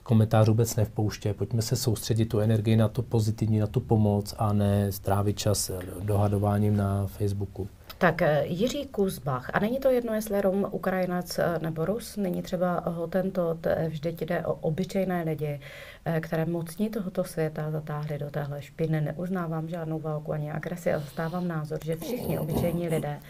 komentářů 0.02 0.52
vůbec 0.52 0.76
nevpouště. 0.76 1.34
Pojďme 1.34 1.62
se 1.62 1.76
soustředit 1.76 2.24
tu 2.24 2.38
energii 2.38 2.76
na 2.76 2.88
to 2.88 3.02
pozitivní, 3.02 3.58
na 3.58 3.66
tu 3.66 3.80
pomoc 3.80 4.34
a 4.38 4.52
ne 4.52 4.92
strávit 4.92 5.38
čas 5.38 5.70
dohadováním 6.00 6.76
na 6.76 7.06
Facebooku. 7.06 7.68
Tak 7.98 8.22
eh, 8.22 8.42
Jiří 8.46 8.86
Kuzbach, 8.86 9.50
a 9.52 9.58
není 9.58 9.78
to 9.78 9.90
jedno, 9.90 10.14
jestli 10.14 10.40
Rom, 10.40 10.66
Ukrajinec 10.70 11.38
eh, 11.38 11.58
nebo 11.62 11.84
Rus, 11.84 12.16
není 12.16 12.42
třeba 12.42 12.80
ho 12.86 13.06
tento, 13.06 13.58
vždyť 13.88 14.22
jde 14.22 14.46
o 14.46 14.52
obyčejné 14.54 15.22
lidi, 15.22 15.60
eh, 16.04 16.20
které 16.20 16.44
mocní 16.44 16.90
tohoto 16.90 17.24
světa 17.24 17.70
zatáhli 17.70 18.18
do 18.18 18.30
téhle 18.30 18.62
špiny. 18.62 19.00
Neuznávám 19.00 19.68
žádnou 19.68 20.00
válku 20.00 20.32
ani 20.32 20.50
agresi 20.50 20.92
a 20.92 20.98
zastávám 20.98 21.48
názor, 21.48 21.78
že 21.84 21.96
všichni 21.96 22.38
obyčejní 22.38 22.88
lidé 22.88 23.20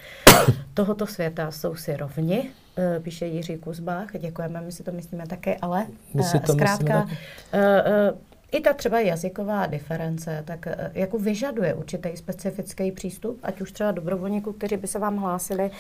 tohoto 0.74 1.06
světa 1.06 1.50
jsou 1.50 1.74
si 1.74 1.96
rovni, 1.96 2.50
píše 3.02 3.26
Jiří 3.26 3.56
Kuzbach. 3.56 4.06
Děkujeme, 4.18 4.60
my 4.60 4.72
si 4.72 4.82
to 4.82 4.92
myslíme 4.92 5.26
také, 5.26 5.56
ale 5.62 5.86
my 6.14 6.22
si 6.22 6.40
to 6.40 6.52
zkrátka 6.52 7.04
myslíme 7.04 8.14
i 8.54 8.60
ta 8.60 8.72
třeba 8.72 9.00
jazyková 9.00 9.66
diference, 9.66 10.42
tak 10.46 10.66
eh, 10.66 10.90
jako 10.94 11.18
vyžaduje 11.18 11.74
určitý 11.74 12.16
specifický 12.16 12.92
přístup, 12.92 13.38
ať 13.42 13.60
už 13.60 13.72
třeba 13.72 13.92
dobrovolníků, 13.92 14.52
kteří 14.52 14.76
by 14.76 14.86
se 14.86 14.98
vám 14.98 15.16
hlásili 15.16 15.70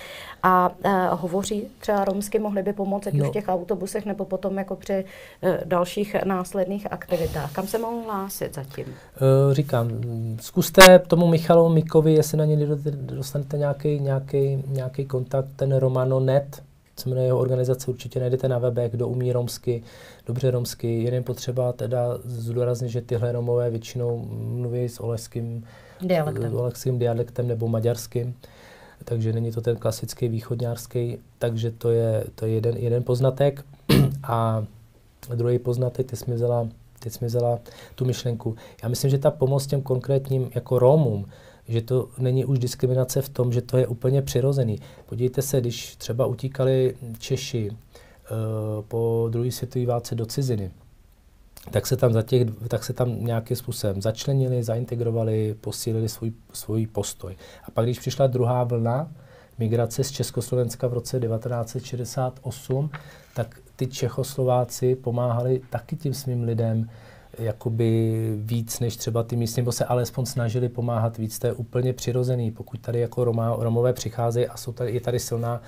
a 0.42 0.68
uh, 0.68 1.20
hovoří 1.20 1.68
třeba 1.78 2.04
romsky, 2.04 2.38
mohli 2.38 2.62
by 2.62 2.72
pomoct, 2.72 3.06
ať 3.06 3.14
no. 3.14 3.24
už 3.24 3.30
v 3.30 3.32
těch 3.32 3.48
autobusech 3.48 4.06
nebo 4.06 4.24
potom 4.24 4.58
jako 4.58 4.76
při 4.76 5.04
uh, 5.40 5.50
dalších 5.64 6.16
následných 6.24 6.92
aktivitách. 6.92 7.52
Kam 7.52 7.66
se 7.66 7.78
mohou 7.78 8.04
hlásit 8.04 8.54
zatím? 8.54 8.84
Uh, 8.86 9.54
říkám, 9.54 9.88
zkuste 10.40 10.98
tomu 10.98 11.26
Michalu 11.26 11.68
Mikovi, 11.68 12.12
jestli 12.12 12.38
na 12.38 12.44
něj 12.44 12.68
dostanete 12.92 13.58
nějaký, 13.58 14.00
nějaký, 14.00 14.64
nějaký 14.66 15.04
kontakt, 15.04 15.48
ten 15.56 15.76
Romano.net, 15.76 16.62
co 16.96 17.08
jmenuje 17.08 17.26
jeho 17.26 17.38
organizace, 17.38 17.90
určitě 17.90 18.20
najdete 18.20 18.48
na 18.48 18.58
webech, 18.58 18.92
kdo 18.92 19.08
umí 19.08 19.32
romsky, 19.32 19.82
dobře 20.26 20.50
romsky. 20.50 21.02
Jen 21.02 21.24
potřeba 21.24 21.72
teda 21.72 22.18
zdůraznit, 22.24 22.88
že 22.88 23.00
tyhle 23.00 23.32
Romové 23.32 23.70
většinou 23.70 24.24
mluví 24.32 24.88
s 24.88 25.00
oleským 25.00 25.64
dialektem, 26.00 26.56
oleským 26.56 26.98
dialektem 26.98 27.48
nebo 27.48 27.68
maďarským, 27.68 28.34
takže 29.04 29.32
není 29.32 29.52
to 29.52 29.60
ten 29.60 29.76
klasický 29.76 30.28
východňářský, 30.28 31.18
takže 31.38 31.70
to 31.70 31.90
je, 31.90 32.24
to 32.34 32.46
je 32.46 32.52
jeden, 32.52 32.76
jeden 32.76 33.02
poznatek. 33.02 33.64
A 34.22 34.64
druhý 35.34 35.58
poznatek, 35.58 36.06
ty 36.06 36.16
jsi 36.16 36.30
mi 36.30 36.36
vzala, 36.36 36.68
ty 37.00 37.10
jsi 37.10 37.18
mi 37.20 37.26
vzala 37.26 37.58
tu 37.94 38.04
myšlenku. 38.04 38.56
Já 38.82 38.88
myslím, 38.88 39.10
že 39.10 39.18
ta 39.18 39.30
pomoc 39.30 39.66
těm 39.66 39.82
konkrétním 39.82 40.50
jako 40.54 40.78
Romům, 40.78 41.26
že 41.68 41.82
to 41.82 42.08
není 42.18 42.44
už 42.44 42.58
diskriminace 42.58 43.22
v 43.22 43.28
tom, 43.28 43.52
že 43.52 43.62
to 43.62 43.76
je 43.76 43.86
úplně 43.86 44.22
přirozený. 44.22 44.78
Podívejte 45.06 45.42
se, 45.42 45.60
když 45.60 45.96
třeba 45.96 46.26
utíkali 46.26 46.96
Češi 47.18 47.70
uh, 47.70 47.76
po 48.88 49.28
druhé 49.30 49.50
světové 49.50 49.86
válce 49.86 50.14
do 50.14 50.26
ciziny, 50.26 50.70
tak 51.70 51.86
se 51.86 51.96
tam, 51.96 52.12
za 52.12 52.22
těch, 52.22 52.48
tak 52.68 52.84
se 52.84 52.92
tam 52.92 53.24
nějakým 53.24 53.56
způsobem 53.56 54.02
začlenili, 54.02 54.62
zaintegrovali, 54.62 55.54
posílili 55.60 56.08
svůj, 56.08 56.32
svůj 56.52 56.86
postoj. 56.86 57.36
A 57.64 57.70
pak, 57.70 57.84
když 57.84 57.98
přišla 57.98 58.26
druhá 58.26 58.64
vlna 58.64 59.12
migrace 59.58 60.04
z 60.04 60.10
Československa 60.10 60.86
v 60.86 60.92
roce 60.92 61.20
1968, 61.20 62.90
tak 63.34 63.60
ty 63.76 63.86
Čechoslováci 63.86 64.96
pomáhali 64.96 65.60
taky 65.70 65.96
tím 65.96 66.14
svým 66.14 66.42
lidem, 66.42 66.90
jakoby 67.38 68.14
víc 68.36 68.80
než 68.80 68.96
třeba 68.96 69.22
ty 69.22 69.36
místní, 69.36 69.60
nebo 69.60 69.72
se 69.72 69.84
alespoň 69.84 70.26
snažili 70.26 70.68
pomáhat 70.68 71.18
víc, 71.18 71.38
to 71.38 71.46
je 71.46 71.52
úplně 71.52 71.92
přirozený. 71.92 72.50
Pokud 72.50 72.80
tady 72.80 73.00
jako 73.00 73.24
Roma, 73.24 73.56
Romové 73.58 73.92
přicházejí 73.92 74.46
a 74.46 74.56
jsou 74.56 74.72
tady, 74.72 74.92
je 74.92 75.00
tady 75.00 75.18
silná 75.18 75.62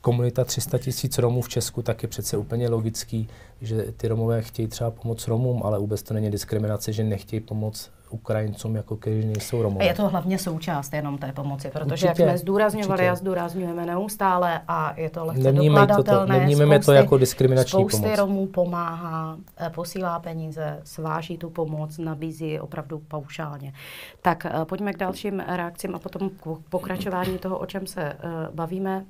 komunita 0.00 0.44
300 0.44 0.78
tisíc 0.78 1.18
Romů 1.18 1.42
v 1.42 1.48
Česku, 1.48 1.82
tak 1.82 2.02
je 2.02 2.08
přece 2.08 2.36
úplně 2.36 2.68
logický, 2.68 3.28
že 3.60 3.92
ty 3.96 4.08
Romové 4.08 4.42
chtějí 4.42 4.68
třeba 4.68 4.90
pomoct 4.90 5.28
Romům, 5.28 5.62
ale 5.64 5.78
vůbec 5.78 6.02
to 6.02 6.14
není 6.14 6.30
diskriminace, 6.30 6.92
že 6.92 7.04
nechtějí 7.04 7.40
pomoct 7.40 7.90
Ukrajincům, 8.12 8.76
jako 8.76 8.96
kteří 8.96 9.26
nejsou 9.26 9.62
Romové. 9.62 9.84
A 9.84 9.88
je 9.88 9.94
to 9.94 10.08
hlavně 10.08 10.38
součást 10.38 10.92
jenom 10.92 11.18
té 11.18 11.32
pomoci, 11.32 11.70
protože 11.70 11.84
určitě, 11.84 12.06
jak 12.06 12.16
jsme 12.16 12.38
zdůrazňovali 12.38 12.92
určitě. 12.92 13.10
a 13.10 13.14
zdůrazňujeme 13.14 13.86
neustále 13.86 14.60
a 14.68 14.94
je 14.96 15.10
to 15.10 15.24
lehce 15.24 15.42
nevnímej 15.42 15.86
dokladatelné. 15.86 16.34
To, 16.34 16.40
nevnímeme 16.40 16.74
spousty, 16.74 16.86
to 16.86 16.92
jako 16.92 17.18
diskriminační 17.18 17.80
spousty 17.80 18.02
pomoc. 18.02 18.18
Romů 18.18 18.46
pomáhá, 18.46 19.36
eh, 19.66 19.70
posílá 19.70 20.18
peníze, 20.18 20.80
sváží 20.84 21.38
tu 21.38 21.50
pomoc, 21.50 21.98
nabízí 21.98 22.60
opravdu 22.60 22.98
paušálně. 23.08 23.72
Tak 24.22 24.46
eh, 24.46 24.64
pojďme 24.64 24.92
k 24.92 24.96
dalším 24.96 25.40
reakcím 25.40 25.94
a 25.94 25.98
potom 25.98 26.30
k 26.30 26.58
pokračování 26.70 27.38
toho, 27.38 27.58
o 27.58 27.66
čem 27.66 27.86
se 27.86 28.12
bavíme. 28.54 29.04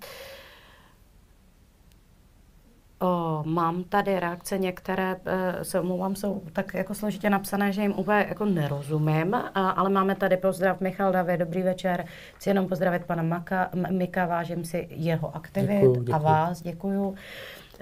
O, 3.02 3.42
mám 3.46 3.84
tady 3.84 4.20
reakce 4.20 4.58
některé, 4.58 5.16
e, 5.26 5.64
se 5.64 5.80
omlouvám, 5.80 6.16
jsou 6.16 6.42
tak 6.52 6.74
jako 6.74 6.94
složitě 6.94 7.30
napsané, 7.30 7.72
že 7.72 7.82
jim 7.82 7.92
úplně 7.92 8.26
jako 8.28 8.44
nerozumím, 8.44 9.34
a, 9.34 9.70
ale 9.70 9.90
máme 9.90 10.14
tady 10.14 10.36
pozdrav 10.36 10.80
Michal 10.80 11.12
Davě, 11.12 11.36
dobrý 11.36 11.62
večer. 11.62 12.04
Chci 12.36 12.50
jenom 12.50 12.68
pozdravit 12.68 13.04
pana 13.04 13.22
Maka, 13.22 13.70
Mika, 13.90 14.26
vážím 14.26 14.64
si 14.64 14.88
jeho 14.90 15.36
aktivit 15.36 15.80
děkuju, 15.80 15.94
děkuju. 15.94 16.14
a 16.14 16.18
vás, 16.18 16.62
děkuju. 16.62 17.14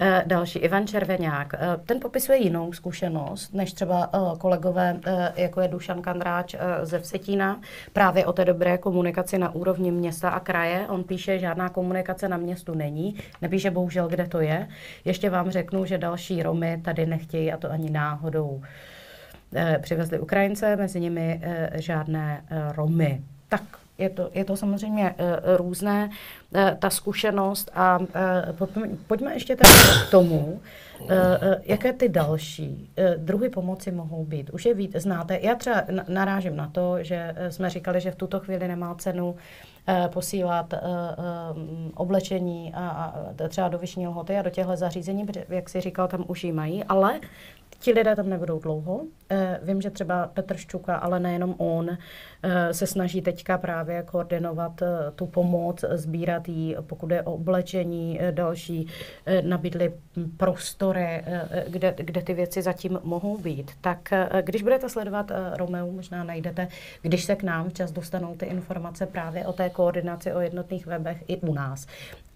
Eh, 0.01 0.23
další, 0.27 0.59
Ivan 0.59 0.87
Červeňák. 0.87 1.55
Eh, 1.55 1.59
ten 1.87 2.01
popisuje 2.01 2.39
jinou 2.39 2.73
zkušenost, 2.73 3.55
než 3.55 3.73
třeba 3.73 4.11
eh, 4.15 4.19
kolegové, 4.39 5.01
jako 5.37 5.61
je 5.61 5.69
Dušan 5.69 6.03
Kandráč 6.03 6.55
ze 6.83 6.99
Vsetína, 6.99 7.61
právě 7.93 8.27
o 8.27 8.33
té 8.33 8.45
dobré 8.45 8.79
komunikaci 8.79 9.39
na 9.39 9.55
úrovni 9.55 9.91
města 9.91 10.31
a 10.31 10.41
kraje. 10.41 10.87
On 10.89 11.05
píše, 11.05 11.33
že 11.33 11.39
žádná 11.39 11.69
komunikace 11.69 12.29
na 12.29 12.37
městu 12.37 12.75
není, 12.75 13.15
nepíše 13.43 13.71
bohužel, 13.71 14.09
kde 14.09 14.27
to 14.27 14.41
je. 14.41 14.69
Ještě 15.05 15.31
vám 15.31 15.51
řeknu, 15.51 15.85
že 15.85 15.99
další 15.99 16.43
Romy 16.43 16.81
tady 16.85 17.07
nechtějí, 17.07 17.53
a 17.53 17.57
to 17.57 17.71
ani 17.71 17.91
náhodou. 17.91 18.63
Přivezli 19.81 20.19
Ukrajince, 20.19 20.77
mezi 20.77 21.01
nimi 21.01 21.41
žádné 21.75 22.45
Romy. 22.75 23.23
Tak 23.49 23.63
je 23.99 24.11
to, 24.11 24.31
je 24.35 24.45
to 24.45 24.57
samozřejmě 24.57 25.15
uh, 25.19 25.57
různé, 25.57 26.11
uh, 26.51 26.61
ta 26.79 26.91
zkušenost 26.91 27.71
a 27.75 27.99
uh, 27.99 28.07
pojďme, 29.07 29.33
ještě 29.33 29.57
tedy 29.57 29.71
k 30.09 30.11
tomu, 30.11 30.61
uh, 31.01 31.07
uh, 31.11 31.17
jaké 31.65 31.93
ty 31.93 32.09
další 32.09 32.91
uh, 32.99 33.25
druhy 33.25 33.49
pomoci 33.49 33.91
mohou 33.91 34.25
být. 34.25 34.51
Už 34.51 34.67
je 34.67 34.75
víc, 34.75 34.97
znáte, 34.97 35.39
já 35.43 35.55
třeba 35.55 35.83
narážím 36.09 36.57
na 36.57 36.69
to, 36.69 37.03
že 37.03 37.35
jsme 37.49 37.71
říkali, 37.71 38.01
že 38.01 38.11
v 38.11 38.17
tuto 38.17 38.41
chvíli 38.41 38.69
nemá 38.69 38.95
cenu 38.95 39.37
posílat 40.13 40.73
uh, 40.73 40.79
uh, 40.79 41.63
oblečení 41.95 42.75
a, 42.75 42.89
a 42.89 43.49
třeba 43.49 43.69
do 43.69 43.79
Vyšní 43.79 44.09
lhoty 44.09 44.37
a 44.37 44.43
do 44.43 44.51
těchto 44.51 44.77
zařízení, 44.77 45.27
jak 45.49 45.69
si 45.69 45.81
říkal, 45.81 46.09
tam 46.09 46.25
už 46.27 46.45
ji 46.45 46.53
mají, 46.53 46.85
ale 46.85 47.21
Ti 47.81 47.93
lidé 47.93 48.17
tam 48.17 48.29
nebudou 48.29 48.59
dlouho. 48.59 49.01
Eh, 49.31 49.61
vím, 49.63 49.81
že 49.81 49.91
třeba 49.91 50.31
Petr 50.35 50.57
Ščuka, 50.57 50.97
ale 50.97 51.21
nejenom 51.21 51.55
on, 51.59 51.91
eh, 51.91 52.75
se 52.75 52.87
snaží 52.87 53.23
teďka 53.23 53.59
právě 53.59 54.03
koordinovat 54.03 54.83
eh, 54.83 54.87
tu 55.15 55.27
pomoc, 55.27 55.85
sbírat 55.91 56.49
ji, 56.49 56.77
pokud 56.87 57.11
je 57.11 57.23
o 57.23 57.35
oblečení, 57.35 58.21
další 58.31 58.87
nabídly 59.43 59.93
prostory, 60.37 61.25
kde, 61.69 61.95
kde 61.97 62.23
ty 62.23 62.35
věci 62.35 62.63
zatím 62.63 63.01
mohou 63.03 63.39
být. 63.39 63.71
Tak 63.81 64.09
když 64.43 64.63
budete 64.63 64.89
sledovat 64.89 65.33
Romeu, 65.57 65.93
možná 65.93 66.25
najdete, 66.25 66.69
když 67.03 67.25
se 67.25 67.37
k 67.37 67.43
nám 67.43 67.71
včas 67.71 67.93
dostanou 67.93 68.35
ty 68.35 68.47
informace 68.47 69.07
právě 69.07 69.47
o 69.47 69.53
té 69.53 69.71
koordinaci, 69.71 70.33
o 70.33 70.41
jednotných 70.41 70.87
webech 70.87 71.25
i 71.29 71.37
u 71.37 71.55
nás. 71.55 71.87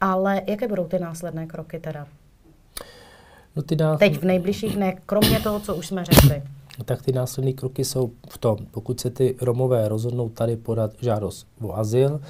Ale 0.01 0.43
jaké 0.47 0.69
budou 0.69 0.85
ty 0.85 0.99
následné 0.99 1.47
kroky 1.47 1.81
teda? 1.81 2.07
No 3.57 3.63
ty 3.63 3.77
nás... 3.77 3.99
Teď 3.99 4.19
v 4.19 4.25
nejbližších 4.25 4.77
dnech, 4.77 4.95
kromě 5.07 5.41
toho, 5.41 5.61
co 5.61 5.77
už 5.77 5.87
jsme 5.87 6.05
řekli. 6.05 6.43
Tak 6.85 7.03
ty 7.03 7.13
následné 7.13 7.53
kroky 7.53 7.85
jsou 7.85 8.11
v 8.29 8.39
tom, 8.39 8.57
pokud 8.71 9.01
se 9.01 9.11
ty 9.11 9.37
Romové 9.41 9.89
rozhodnou 9.89 10.29
tady 10.29 10.57
podat 10.57 10.91
žádost 11.01 11.47
o 11.61 11.77
azyl, 11.77 12.21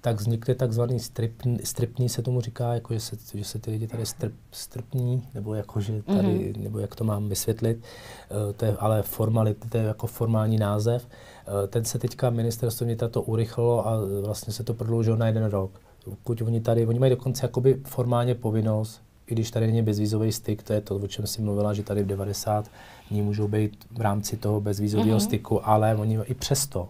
tak 0.00 0.20
vznikne 0.20 0.54
takzvaný 0.54 1.00
stripný, 1.00 1.58
stripný 1.64 2.08
se 2.08 2.22
tomu 2.22 2.40
říká, 2.40 2.74
jako 2.74 2.94
že 2.94 3.00
se, 3.00 3.16
že 3.34 3.44
se 3.44 3.58
ty 3.58 3.70
lidi 3.70 3.86
tady 3.86 4.06
strp, 4.06 4.32
strpní, 4.52 5.28
nebo 5.34 5.54
jako, 5.54 5.80
že 5.80 6.02
tady, 6.02 6.28
mm-hmm. 6.28 6.62
nebo 6.62 6.78
jak 6.78 6.94
to 6.94 7.04
mám 7.04 7.28
vysvětlit, 7.28 7.78
uh, 7.78 8.52
to 8.52 8.64
je 8.64 8.76
ale 8.78 9.02
formality, 9.02 9.68
to 9.68 9.76
je 9.76 9.84
jako 9.84 10.06
formální 10.06 10.58
název. 10.58 11.06
Uh, 11.06 11.66
ten 11.66 11.84
se 11.84 11.98
teďka 11.98 12.30
ministerstvo 12.30 12.84
vnitra 12.84 13.08
to 13.08 13.22
urychlilo 13.22 13.88
a 13.88 13.96
vlastně 14.22 14.52
se 14.52 14.64
to 14.64 14.74
prodloužilo 14.74 15.16
na 15.16 15.26
jeden 15.26 15.44
rok. 15.44 15.80
Pokud 16.04 16.42
oni 16.42 16.60
tady, 16.60 16.86
oni 16.86 16.98
mají 16.98 17.10
dokonce 17.10 17.44
jakoby 17.44 17.80
formálně 17.84 18.34
povinnost 18.34 19.02
i 19.30 19.34
když 19.34 19.50
tady 19.50 19.66
není 19.66 19.82
bezvízový 19.82 20.32
styk, 20.32 20.62
to 20.62 20.72
je 20.72 20.80
to, 20.80 20.96
o 20.96 21.06
čem 21.06 21.26
si 21.26 21.42
mluvila, 21.42 21.74
že 21.74 21.82
tady 21.82 22.02
v 22.02 22.06
90 22.06 22.70
dní 23.10 23.22
můžou 23.22 23.48
být 23.48 23.84
v 23.90 24.00
rámci 24.00 24.36
toho 24.36 24.60
bezvízového 24.60 25.18
mm-hmm. 25.18 25.24
styku, 25.24 25.68
ale 25.68 25.96
oni 25.96 26.18
i 26.24 26.34
přesto 26.34 26.88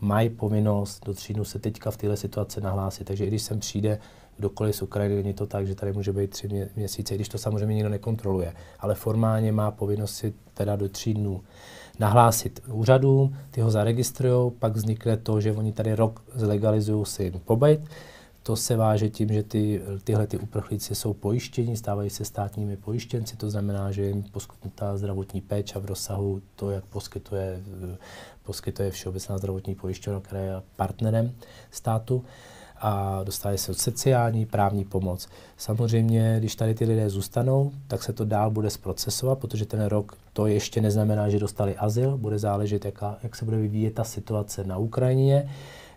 mají 0.00 0.30
povinnost 0.30 1.06
do 1.06 1.14
tří 1.14 1.34
dnů 1.34 1.44
se 1.44 1.58
teďka 1.58 1.90
v 1.90 1.96
této 1.96 2.16
situaci 2.16 2.60
nahlásit. 2.60 3.04
Takže 3.04 3.24
i 3.24 3.28
když 3.28 3.42
sem 3.42 3.58
přijde 3.60 3.98
kdokoliv 4.36 4.76
z 4.76 4.82
Ukrajiny, 4.82 5.16
není 5.22 5.34
to 5.34 5.46
tak, 5.46 5.66
že 5.66 5.74
tady 5.74 5.92
může 5.92 6.12
být 6.12 6.30
tři 6.30 6.48
mě, 6.48 6.68
měsíce, 6.76 7.14
když 7.14 7.28
to 7.28 7.38
samozřejmě 7.38 7.74
nikdo 7.74 7.88
nekontroluje. 7.88 8.52
Ale 8.80 8.94
formálně 8.94 9.52
má 9.52 9.70
povinnost 9.70 10.14
si 10.14 10.34
teda 10.54 10.76
do 10.76 10.88
tří 10.88 11.14
dnů 11.14 11.40
nahlásit 11.98 12.60
úřadům, 12.72 13.36
ty 13.50 13.60
ho 13.60 13.70
zaregistrují, 13.70 14.52
pak 14.58 14.76
vznikne 14.76 15.16
to, 15.16 15.40
že 15.40 15.52
oni 15.52 15.72
tady 15.72 15.94
rok 15.94 16.22
zlegalizují 16.34 17.06
si 17.06 17.32
pobyt, 17.44 17.80
to 18.46 18.56
se 18.56 18.76
váže 18.76 19.10
tím, 19.10 19.28
že 19.28 19.42
ty, 19.42 19.82
tyhle 20.04 20.26
ty 20.26 20.38
uprchlíci 20.38 20.94
jsou 20.94 21.14
pojištění, 21.14 21.76
stávají 21.76 22.10
se 22.10 22.24
státními 22.24 22.76
pojištěnci, 22.76 23.36
to 23.36 23.50
znamená, 23.50 23.92
že 23.92 24.04
jim 24.04 24.22
poskytnutá 24.22 24.96
zdravotní 24.96 25.40
péče 25.40 25.78
v 25.78 25.84
rozsahu 25.84 26.42
to, 26.56 26.70
jak 26.70 26.84
poskytuje, 26.84 27.60
poskytuje 28.42 28.90
Všeobecná 28.90 29.38
zdravotní 29.38 29.74
pojišťovna, 29.74 30.20
která 30.20 30.40
je 30.40 30.52
partnerem 30.76 31.32
státu 31.70 32.24
a 32.76 33.20
dostávají 33.24 33.58
se 33.58 33.74
sociální, 33.74 34.46
právní 34.46 34.84
pomoc. 34.84 35.28
Samozřejmě, 35.56 36.36
když 36.38 36.56
tady 36.56 36.74
ty 36.74 36.84
lidé 36.84 37.10
zůstanou, 37.10 37.72
tak 37.88 38.02
se 38.02 38.12
to 38.12 38.24
dál 38.24 38.50
bude 38.50 38.70
zprocesovat, 38.70 39.38
protože 39.38 39.66
ten 39.66 39.84
rok 39.84 40.18
to 40.32 40.46
ještě 40.46 40.80
neznamená, 40.80 41.28
že 41.28 41.38
dostali 41.38 41.76
azyl, 41.76 42.18
bude 42.18 42.38
záležet, 42.38 42.84
jaká, 42.84 43.18
jak 43.22 43.36
se 43.36 43.44
bude 43.44 43.56
vyvíjet 43.56 43.94
ta 43.94 44.04
situace 44.04 44.64
na 44.64 44.78
Ukrajině. 44.78 45.50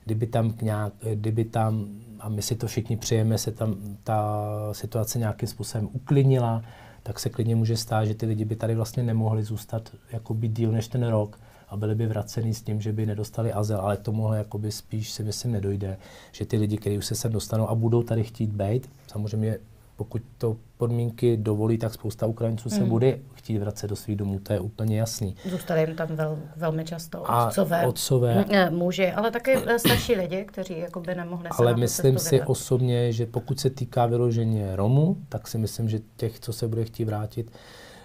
Kdyby 0.06 0.28
tam, 0.28 0.54
nějak, 0.62 0.93
kdyby 1.14 1.45
tam 1.45 1.88
a 2.20 2.30
my 2.30 2.41
si 2.41 2.55
to 2.55 2.67
všichni 2.67 2.97
přejeme, 2.97 3.38
se 3.38 3.51
tam 3.51 3.76
ta 4.03 4.49
situace 4.72 5.20
nějakým 5.20 5.49
způsobem 5.49 5.89
uklidnila, 5.93 6.63
tak 7.03 7.20
se 7.20 7.30
klidně 7.30 7.55
může 7.55 7.78
stát, 7.78 8.05
že 8.05 8.15
ty 8.15 8.26
lidi 8.26 8.45
by 8.45 8.55
tady 8.55 8.76
vlastně 8.76 9.03
nemohli 9.03 9.43
zůstat 9.43 9.89
jakoby 10.11 10.47
díl 10.47 10.72
než 10.72 10.88
ten 10.88 11.07
rok 11.07 11.39
a 11.70 11.78
byli 11.78 11.95
by 11.95 12.07
vraceni 12.07 12.53
s 12.53 12.61
tím, 12.61 12.82
že 12.82 12.93
by 12.93 13.05
nedostali 13.05 13.53
azyl, 13.53 13.78
ale 13.78 13.97
k 13.97 14.01
tomuhle 14.01 14.38
jakoby 14.38 14.72
spíš 14.72 15.11
si 15.11 15.24
myslím 15.24 15.51
nedojde, 15.51 15.97
že 16.32 16.45
ty 16.45 16.57
lidi, 16.57 16.78
kteří 16.78 16.97
už 16.97 17.05
se 17.05 17.15
sem 17.15 17.32
dostanou 17.32 17.70
a 17.70 17.76
budou 17.76 18.03
tady 18.03 18.24
chtít 18.24 18.49
být, 18.49 18.89
samozřejmě 19.07 19.57
pokud 20.00 20.22
to 20.38 20.58
podmínky 20.78 21.38
dovolí, 21.38 21.78
tak 21.78 21.93
spousta 21.93 22.26
Ukrajinců 22.26 22.70
se 22.70 22.80
mm. 22.80 22.89
bude 22.89 23.20
chtít 23.34 23.58
vracet 23.58 23.88
do 23.88 23.95
svých 23.95 24.18
domů, 24.18 24.39
to 24.39 24.54
je 24.54 24.60
úplně 24.60 25.00
jasný. 25.00 25.36
Zůstali 25.50 25.82
jim 25.82 25.95
tam 25.95 26.08
vel, 26.08 26.39
velmi 26.56 26.86
často 26.86 27.32
a 27.32 27.47
otcové, 27.47 27.88
otcové 27.88 28.45
muži, 28.70 29.12
ale 29.12 29.32
také 29.32 29.62
eh, 29.66 29.80
starší 29.80 30.16
lidi, 30.16 30.45
kteří 30.45 30.80
jako 30.80 31.00
by 31.00 31.16
nemohli 31.16 31.50
Ale 31.50 31.76
myslím 31.76 32.20
si 32.20 32.36
vydat. 32.36 32.50
osobně, 32.50 33.12
že 33.12 33.26
pokud 33.26 33.60
se 33.60 33.70
týká 33.70 34.06
vyloženě 34.06 34.76
Romů, 34.76 35.18
tak 35.30 35.47
si 35.47 35.58
myslím, 35.58 35.89
že 35.89 36.00
těch, 36.18 36.39
co 36.39 36.54
se 36.54 36.68
bude 36.68 36.86
chtít 36.86 37.06
vrátit 37.06 37.52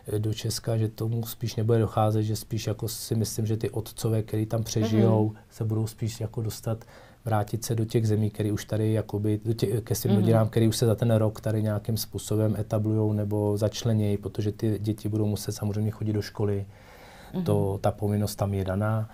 eh, 0.07 0.19
do 0.19 0.35
Česka, 0.35 0.77
že 0.77 0.89
tomu 0.89 1.27
spíš 1.27 1.57
nebude 1.57 1.79
docházet, 1.79 2.23
že 2.23 2.37
spíš 2.37 2.67
jako 2.67 2.89
si 2.89 3.15
myslím, 3.15 3.47
že 3.47 3.57
ty 3.57 3.71
otcové, 3.71 4.23
který 4.23 4.47
tam 4.47 4.65
přežijou, 4.65 5.29
mm-hmm. 5.29 5.39
se 5.51 5.65
budou 5.65 5.87
spíš 5.87 6.21
jako 6.21 6.43
dostat 6.43 6.85
vrátit 7.25 7.65
se 7.65 7.75
do 7.75 7.85
těch 7.85 8.09
zemí, 8.09 8.31
které 8.31 8.53
už 8.53 8.65
tady 8.65 8.93
jakoby, 8.93 9.41
do 9.45 9.53
tě, 9.53 9.67
ke 9.67 9.95
svým 9.95 10.13
mm-hmm. 10.13 10.17
rodinám, 10.17 10.49
které 10.49 10.69
už 10.69 10.77
se 10.77 10.87
za 10.87 10.95
ten 10.95 11.15
rok 11.15 11.41
tady 11.41 11.63
nějakým 11.63 11.97
způsobem 11.97 12.57
etablují 12.59 13.17
nebo 13.17 13.57
začlenějí, 13.57 14.17
protože 14.17 14.53
ty 14.53 14.79
děti 14.79 15.09
budou 15.09 15.27
muset 15.27 15.53
samozřejmě 15.53 15.91
chodit 15.91 16.13
do 16.13 16.23
školy. 16.23 16.67
Mm-hmm. 17.35 17.45
To, 17.45 17.79
ta 17.81 17.91
povinnost 17.91 18.35
tam 18.35 18.55
je 18.55 18.65
daná 18.65 19.11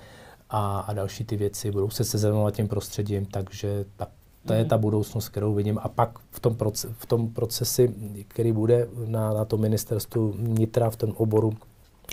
a, 0.51 0.81
a 0.81 0.93
další 0.93 1.25
ty 1.25 1.37
věci 1.37 1.71
budou 1.71 1.91
se 1.91 2.05
seznamovat 2.05 2.55
tím 2.55 2.69
prostředím, 2.69 3.27
takže 3.27 3.85
ta, 3.97 4.07
to 4.47 4.53
je 4.53 4.65
ta 4.65 4.77
mhm. 4.77 4.83
budoucnost, 4.83 5.29
kterou 5.29 5.55
vidím. 5.55 5.79
A 5.83 5.89
pak 5.89 6.19
v 6.31 6.41
tom, 6.41 6.55
proce, 6.55 6.89
v 6.99 7.07
tom 7.07 7.29
procesi, 7.29 7.95
který 8.29 8.53
bude 8.53 8.89
na, 9.07 9.33
na 9.33 9.45
tom 9.45 9.61
ministerstvu 9.61 10.33
vnitra, 10.33 10.91
v 10.91 10.97
tom 10.97 11.13
oboru, 11.17 11.53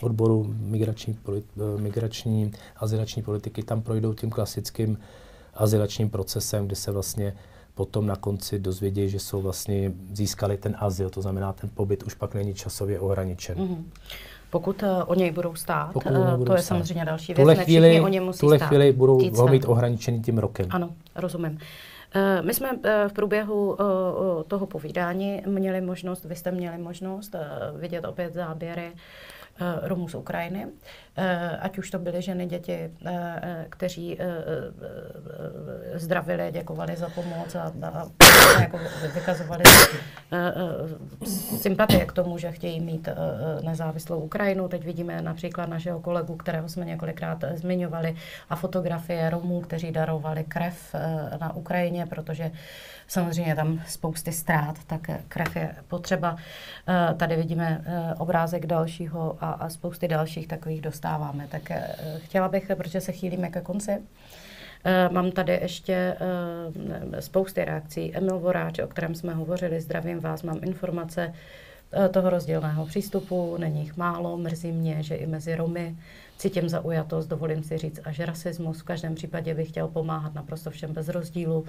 odboru 0.01 0.55
migrační, 0.59 1.17
migrační 1.77 2.51
azylační 2.77 3.23
politiky, 3.23 3.63
tam 3.63 3.81
projdou 3.81 4.13
tím 4.13 4.29
klasickým 4.29 4.97
azylačním 5.57 6.09
procesem, 6.09 6.65
kdy 6.65 6.75
se 6.75 6.91
vlastně 6.91 7.33
potom 7.75 8.05
na 8.07 8.15
konci 8.15 8.59
dozvědějí, 8.59 9.09
že 9.09 9.19
jsou 9.19 9.41
vlastně 9.41 9.91
získali 10.11 10.57
ten 10.57 10.75
azyl, 10.79 11.09
to 11.09 11.21
znamená, 11.21 11.53
ten 11.53 11.69
pobyt 11.73 12.03
už 12.03 12.13
pak 12.13 12.35
není 12.35 12.53
časově 12.53 12.99
ohraničen. 12.99 13.57
Mm-hmm. 13.57 13.83
Pokud 14.49 14.83
uh, 14.83 14.89
o 15.05 15.15
něj 15.15 15.31
budou 15.31 15.55
stát, 15.55 15.93
Pokud 15.93 16.11
uh, 16.11 16.31
budou 16.31 16.45
to 16.45 16.53
je 16.53 16.61
stát. 16.61 16.67
samozřejmě 16.67 17.05
další 17.05 17.33
věc. 17.33 17.35
Tuhle 17.35 17.55
chvíli, 17.55 18.01
o 18.01 18.07
něm 18.07 18.23
musí 18.23 18.39
tuhle 18.39 18.57
stát. 18.57 18.67
chvíli 18.67 18.93
budou 18.93 19.35
ho 19.35 19.47
mít 19.47 19.65
ohraničený 19.65 20.21
tím 20.21 20.37
rokem. 20.37 20.67
Ano, 20.69 20.89
rozumím. 21.15 21.51
Uh, 21.51 22.45
my 22.45 22.53
jsme 22.53 22.69
v 23.07 23.13
průběhu 23.13 23.77
toho 24.47 24.65
povídání 24.65 25.41
měli 25.45 25.81
možnost, 25.81 26.25
vy 26.25 26.35
jste 26.35 26.51
měli 26.51 26.77
možnost 26.77 27.35
vidět 27.79 28.05
opět 28.05 28.33
záběry 28.33 28.91
Romů 29.81 30.07
z 30.07 30.15
Ukrajiny, 30.15 30.67
ať 31.59 31.77
už 31.77 31.91
to 31.91 31.99
byly 31.99 32.21
ženy, 32.21 32.45
děti, 32.45 32.89
kteří 33.69 34.19
zdravili, 35.93 36.51
děkovali 36.51 36.95
za 36.95 37.09
pomoc 37.09 37.55
a, 37.55 37.71
a 37.83 38.61
jako 38.61 38.79
vykazovali 39.13 39.63
sympatie 41.57 42.05
k 42.05 42.11
tomu, 42.11 42.37
že 42.37 42.51
chtějí 42.51 42.79
mít 42.79 43.09
nezávislou 43.61 44.19
Ukrajinu. 44.19 44.67
Teď 44.67 44.85
vidíme 44.85 45.21
například 45.21 45.69
našeho 45.69 45.99
kolegu, 45.99 46.35
kterého 46.35 46.69
jsme 46.69 46.85
několikrát 46.85 47.43
zmiňovali, 47.53 48.15
a 48.49 48.55
fotografie 48.55 49.29
Romů, 49.29 49.61
kteří 49.61 49.91
darovali 49.91 50.43
krev 50.43 50.95
na 51.39 51.55
Ukrajině, 51.55 52.05
protože 52.05 52.51
samozřejmě 53.07 53.55
tam 53.55 53.81
spousty 53.87 54.31
ztrát, 54.31 54.75
tak 54.87 55.01
krev 55.27 55.55
je 55.55 55.75
potřeba. 55.87 56.37
Eh, 56.87 57.13
tady 57.13 57.35
vidíme 57.35 57.81
eh, 57.85 58.13
obrázek 58.17 58.65
dalšího 58.65 59.37
a, 59.41 59.51
a 59.51 59.69
spousty 59.69 60.07
dalších 60.07 60.47
takových 60.47 60.81
dostáváme. 61.07 61.47
Tak 61.47 61.71
eh, 61.71 61.95
chtěla 62.17 62.47
bych, 62.47 62.71
protože 62.77 63.01
se 63.01 63.11
chýlíme 63.11 63.49
ke 63.49 63.61
konci, 63.61 63.91
Mám 65.11 65.31
tady 65.31 65.59
ještě 65.61 66.15
spousty 67.19 67.65
reakcí. 67.65 68.15
Emil 68.15 68.39
Voráč, 68.39 68.79
o 68.79 68.87
kterém 68.87 69.15
jsme 69.15 69.33
hovořili, 69.33 69.81
zdravím 69.81 70.19
vás, 70.19 70.43
mám 70.43 70.59
informace 70.63 71.33
toho 72.11 72.29
rozdílného 72.29 72.85
přístupu, 72.85 73.57
není 73.57 73.79
jich 73.79 73.97
málo, 73.97 74.37
mrzí 74.37 74.71
mě, 74.71 75.03
že 75.03 75.15
i 75.15 75.27
mezi 75.27 75.55
Romy 75.55 75.97
cítím 76.37 76.69
zaujatost, 76.69 77.29
dovolím 77.29 77.63
si 77.63 77.77
říct 77.77 77.99
až 78.03 78.19
rasismus. 78.19 78.79
V 78.79 78.83
každém 78.83 79.15
případě 79.15 79.53
bych 79.53 79.69
chtěl 79.69 79.87
pomáhat 79.87 80.33
naprosto 80.33 80.69
všem 80.69 80.93
bez 80.93 81.09
rozdílu. 81.09 81.65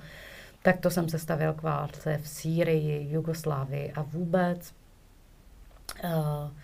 Tak 0.63 0.81
to 0.81 0.91
jsem 0.91 1.09
se 1.09 1.19
stavil 1.19 1.53
k 1.53 1.63
válce 1.63 2.19
v 2.23 2.29
Sýrii, 2.29 3.13
Jugoslávii 3.13 3.93
a 3.93 4.03
vůbec. 4.03 4.73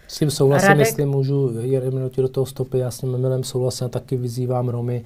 S 0.09 0.19
tím 0.19 0.31
souhlasím, 0.31 0.69
Radek... 0.69 0.87
jestli 0.87 1.07
můžu 1.07 1.53
jeden 1.61 1.95
minutě 1.95 2.23
do 2.23 2.29
toho 2.29 2.47
stopy, 2.47 2.79
já 2.79 2.91
s 2.91 2.99
tím 2.99 3.15
Emilem 3.15 3.45
souhlasím 3.45 3.85
a 3.87 3.89
taky 3.89 4.17
vyzývám 4.17 4.69
Romy, 4.69 5.05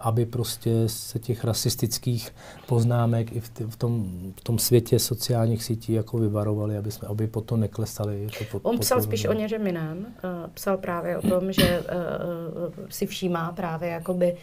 aby 0.00 0.26
prostě 0.26 0.70
se 0.86 1.18
těch 1.18 1.44
rasistických 1.44 2.34
poznámek 2.66 3.32
i 3.36 3.40
v, 3.40 3.48
t- 3.48 3.64
v, 3.64 3.76
tom, 3.76 4.06
v 4.40 4.40
tom 4.40 4.58
světě 4.58 4.98
sociálních 4.98 5.64
sítí 5.64 5.92
jako 5.92 6.18
vyvarovali, 6.18 6.76
aby, 6.76 6.90
jsme, 6.90 7.08
aby 7.08 7.26
potom 7.26 7.60
neklesali. 7.60 8.22
Jako 8.22 8.58
po, 8.58 8.68
On 8.68 8.78
psal 8.78 9.02
spíš 9.02 9.24
o 9.24 9.32
něčem 9.32 9.66
jiném. 9.66 9.98
Uh, 9.98 10.50
psal 10.54 10.78
právě 10.78 11.18
o 11.18 11.22
tom, 11.22 11.52
že 11.52 11.80
uh, 11.80 12.86
si 12.88 13.06
všímá 13.06 13.52
právě 13.52 13.88
jakoby 13.88 14.32
uh, 14.32 14.38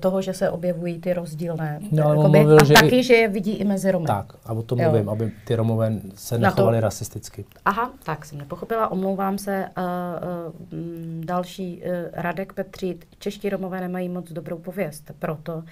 toho, 0.00 0.22
že 0.22 0.34
se 0.34 0.50
objevují 0.50 1.00
ty 1.00 1.12
rozdílné. 1.12 1.80
No, 1.92 2.04
ale 2.04 2.16
jakoby, 2.16 2.38
mluvil, 2.38 2.58
a 2.60 2.64
že 2.64 2.74
taky, 2.74 2.98
i... 2.98 3.02
že 3.02 3.14
je 3.14 3.28
vidí 3.28 3.52
i 3.52 3.64
mezi 3.64 3.90
Romy. 3.90 4.06
Tak, 4.06 4.32
a 4.46 4.52
o 4.52 4.62
tom 4.62 4.78
jo. 4.78 4.90
mluvím, 4.90 5.08
aby 5.08 5.32
ty 5.44 5.54
Romové 5.54 5.92
se 6.14 6.38
nechovali 6.38 6.76
to... 6.76 6.80
rasisticky. 6.80 7.44
Aha, 7.64 7.90
tak 8.04 8.24
jsem 8.24 8.38
nepochopila, 8.38 8.90
omlouvám 8.92 9.38
se. 9.38 9.68
Uh, 9.78 9.84
uh, 10.44 11.24
další 11.24 11.82
uh, 11.82 11.92
Radek 12.12 12.52
Petřít, 12.52 13.04
čeští 13.18 13.48
Romové 13.48 13.80
nemají 13.80 14.08
moc 14.08 14.32
dobrou 14.32 14.58
pověst, 14.58 15.10
proto 15.18 15.62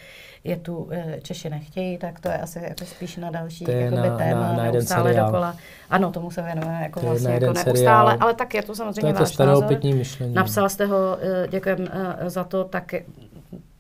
je 0.45 0.57
tu 0.57 0.77
uh, 0.77 0.93
Češi 1.23 1.51
nechtějí, 1.51 1.99
tak 1.99 2.21
to 2.21 2.29
je 2.29 2.39
asi 2.39 2.59
jako 2.59 2.85
spíš 2.85 3.17
na 3.17 3.31
další 3.31 3.65
to 3.65 3.71
jakoby, 3.71 4.09
na, 4.09 4.17
téma, 4.17 4.41
na, 4.41 4.53
na 4.53 4.67
jeden 4.67 4.87
seriál. 4.87 5.27
dokola. 5.27 5.57
Ano, 5.91 6.13
tomu 6.13 6.31
se 6.31 6.43
věnujeme 6.43 6.83
jako 6.83 7.01
to 7.01 7.07
vlastně 7.07 7.31
jako 7.31 7.45
neustále, 7.45 7.77
seriál. 7.77 8.17
ale 8.21 8.35
tak 8.35 8.55
je 8.55 8.63
to 8.63 8.75
samozřejmě 8.75 9.01
to 9.01 9.07
je 9.07 9.13
to 9.13 9.19
váš 9.19 9.39
názor. 9.39 9.79
myšlení. 9.95 10.35
Napsal 10.35 10.69
jste 10.69 10.87
ho, 10.87 11.19
děkujem 11.51 11.89
za 12.27 12.45
to, 12.45 12.65
tak 12.65 12.95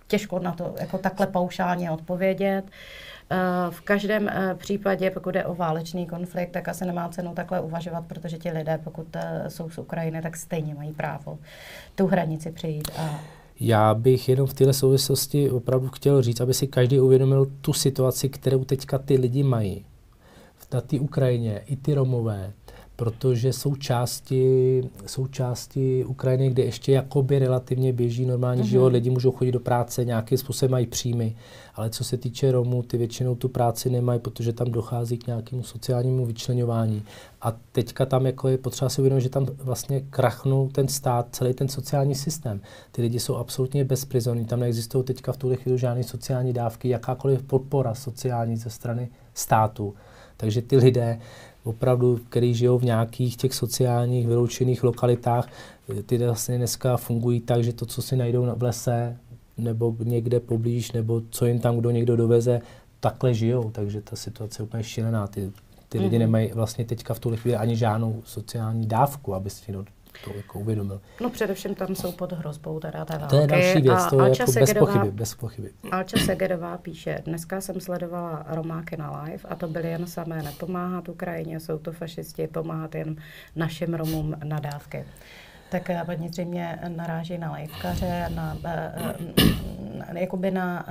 těžko 0.08 0.38
na 0.38 0.52
to 0.52 0.74
jako 0.80 0.98
takhle 0.98 1.26
paušálně 1.26 1.90
odpovědět. 1.90 2.64
Eh, 3.30 3.36
v 3.70 3.80
každém 3.80 4.28
eh, 4.28 4.54
případě, 4.58 5.10
pokud 5.10 5.34
je 5.34 5.44
o 5.44 5.54
válečný 5.54 6.06
konflikt, 6.06 6.50
tak 6.50 6.68
asi 6.68 6.84
nemá 6.84 7.08
cenu 7.08 7.34
takhle 7.34 7.60
uvažovat, 7.60 8.04
protože 8.06 8.38
ti 8.38 8.50
lidé, 8.50 8.80
pokud 8.84 9.16
eh, 9.16 9.44
jsou 9.48 9.70
z 9.70 9.78
Ukrajiny, 9.78 10.22
tak 10.22 10.36
stejně 10.36 10.74
mají 10.74 10.92
právo 10.92 11.38
tu 11.94 12.06
hranici 12.06 12.52
přejít. 12.52 12.90
A 12.96 13.20
já 13.60 13.94
bych 13.94 14.28
jenom 14.28 14.46
v 14.46 14.54
této 14.54 14.72
souvislosti 14.72 15.50
opravdu 15.50 15.88
chtěl 15.88 16.22
říct, 16.22 16.40
aby 16.40 16.54
si 16.54 16.66
každý 16.66 17.00
uvědomil 17.00 17.46
tu 17.60 17.72
situaci, 17.72 18.28
kterou 18.28 18.64
teďka 18.64 18.98
ty 18.98 19.16
lidi 19.16 19.42
mají. 19.42 19.84
Na 20.72 20.80
té 20.80 21.00
Ukrajině, 21.00 21.58
i 21.66 21.76
ty 21.76 21.94
Romové, 21.94 22.52
protože 22.98 23.52
jsou 23.52 23.74
části, 23.74 24.82
jsou 25.06 25.26
části 25.26 26.04
Ukrajiny, 26.04 26.50
kde 26.50 26.62
ještě 26.62 26.92
jakoby 26.92 27.38
relativně 27.38 27.92
běží 27.92 28.26
normální 28.26 28.62
mm-hmm. 28.62 28.66
život, 28.66 28.92
lidi 28.92 29.10
můžou 29.10 29.32
chodit 29.32 29.52
do 29.52 29.60
práce, 29.60 30.04
nějakým 30.04 30.38
způsobem 30.38 30.70
mají 30.70 30.86
příjmy, 30.86 31.36
ale 31.74 31.90
co 31.90 32.04
se 32.04 32.16
týče 32.16 32.52
Romů, 32.52 32.82
ty 32.82 32.98
většinou 32.98 33.34
tu 33.34 33.48
práci 33.48 33.90
nemají, 33.90 34.20
protože 34.20 34.52
tam 34.52 34.72
dochází 34.72 35.18
k 35.18 35.26
nějakému 35.26 35.62
sociálnímu 35.62 36.26
vyčlenování. 36.26 37.02
A 37.42 37.56
teďka 37.72 38.06
tam 38.06 38.26
jako 38.26 38.48
je 38.48 38.58
potřeba 38.58 38.88
si 38.88 39.00
uvědomit, 39.00 39.20
že 39.20 39.28
tam 39.28 39.46
vlastně 39.46 40.00
krachnul 40.00 40.68
ten 40.68 40.88
stát, 40.88 41.28
celý 41.32 41.54
ten 41.54 41.68
sociální 41.68 42.14
systém. 42.14 42.60
Ty 42.92 43.02
lidi 43.02 43.20
jsou 43.20 43.36
absolutně 43.36 43.84
bezprizorní, 43.84 44.44
tam 44.44 44.60
neexistují 44.60 45.04
teďka 45.04 45.32
v 45.32 45.36
tuhle 45.36 45.56
chvíli 45.56 45.78
žádné 45.78 46.02
sociální 46.02 46.52
dávky, 46.52 46.88
jakákoliv 46.88 47.42
podpora 47.42 47.94
sociální 47.94 48.56
ze 48.56 48.70
strany 48.70 49.08
státu. 49.34 49.94
Takže 50.36 50.62
ty 50.62 50.76
lidé 50.76 51.18
opravdu, 51.64 52.20
který 52.28 52.54
žijou 52.54 52.78
v 52.78 52.84
nějakých 52.84 53.36
těch 53.36 53.54
sociálních 53.54 54.26
vyloučených 54.26 54.84
lokalitách, 54.84 55.48
ty 56.06 56.18
vlastně 56.18 56.56
dneska 56.56 56.96
fungují 56.96 57.40
tak, 57.40 57.64
že 57.64 57.72
to, 57.72 57.86
co 57.86 58.02
si 58.02 58.16
najdou 58.16 58.54
v 58.56 58.62
lese, 58.62 59.16
nebo 59.58 59.96
někde 60.04 60.40
poblíž, 60.40 60.92
nebo 60.92 61.22
co 61.30 61.46
jim 61.46 61.58
tam 61.58 61.78
kdo 61.78 61.90
někdo 61.90 62.16
doveze, 62.16 62.60
takhle 63.00 63.34
žijou, 63.34 63.70
takže 63.70 64.00
ta 64.00 64.16
situace 64.16 64.62
je 64.62 64.66
úplně 64.66 64.84
šílená. 64.84 65.26
Ty, 65.26 65.52
ty 65.88 65.98
mm-hmm. 65.98 66.02
lidi 66.02 66.16
mhm. 66.16 66.20
nemají 66.20 66.52
vlastně 66.52 66.84
teďka 66.84 67.14
v 67.14 67.18
tuhle 67.18 67.38
chvíli 67.38 67.56
ani 67.56 67.76
žádnou 67.76 68.22
sociální 68.24 68.86
dávku, 68.86 69.34
aby 69.34 69.50
si 69.50 69.72
to 70.24 70.36
jako 70.36 70.58
uvědomil. 70.58 71.00
No 71.20 71.30
především 71.30 71.74
tam 71.74 71.94
jsou 71.94 72.12
pod 72.12 72.32
hrozbou 72.32 72.80
teda 72.80 73.04
té 73.04 73.18
války. 73.18 73.36
To 73.36 73.40
je 73.40 73.46
další 73.46 73.80
věc, 73.80 74.06
to 74.06 74.22
je 74.22 74.28
jako 74.28 74.52
bez 74.52 74.74
pochyby, 74.74 75.10
bez 75.10 75.34
pochyby. 75.34 75.70
Alča 75.90 76.16
Segedová 76.18 76.78
píše, 76.78 77.22
dneska 77.24 77.60
jsem 77.60 77.80
sledovala 77.80 78.44
Romáky 78.48 78.96
na 78.96 79.22
live 79.22 79.42
a 79.48 79.54
to 79.54 79.68
byly 79.68 79.90
jen 79.90 80.06
samé 80.06 80.42
nepomáhat 80.42 81.08
Ukrajině, 81.08 81.60
jsou 81.60 81.78
to 81.78 81.92
fašisti, 81.92 82.46
pomáhat 82.46 82.94
jen 82.94 83.16
našim 83.56 83.94
Romům 83.94 84.34
na 84.44 84.60
dávky 84.60 85.04
tak 85.70 85.90
eh, 85.90 86.02
paní 86.06 86.28
zřejmě 86.28 86.78
naráží 86.88 87.38
na 87.38 87.52
lékaře, 87.52 88.30
na, 88.34 88.56
eh, 88.64 89.14
eh, 90.10 90.20
jakoby 90.20 90.50
na 90.50 90.86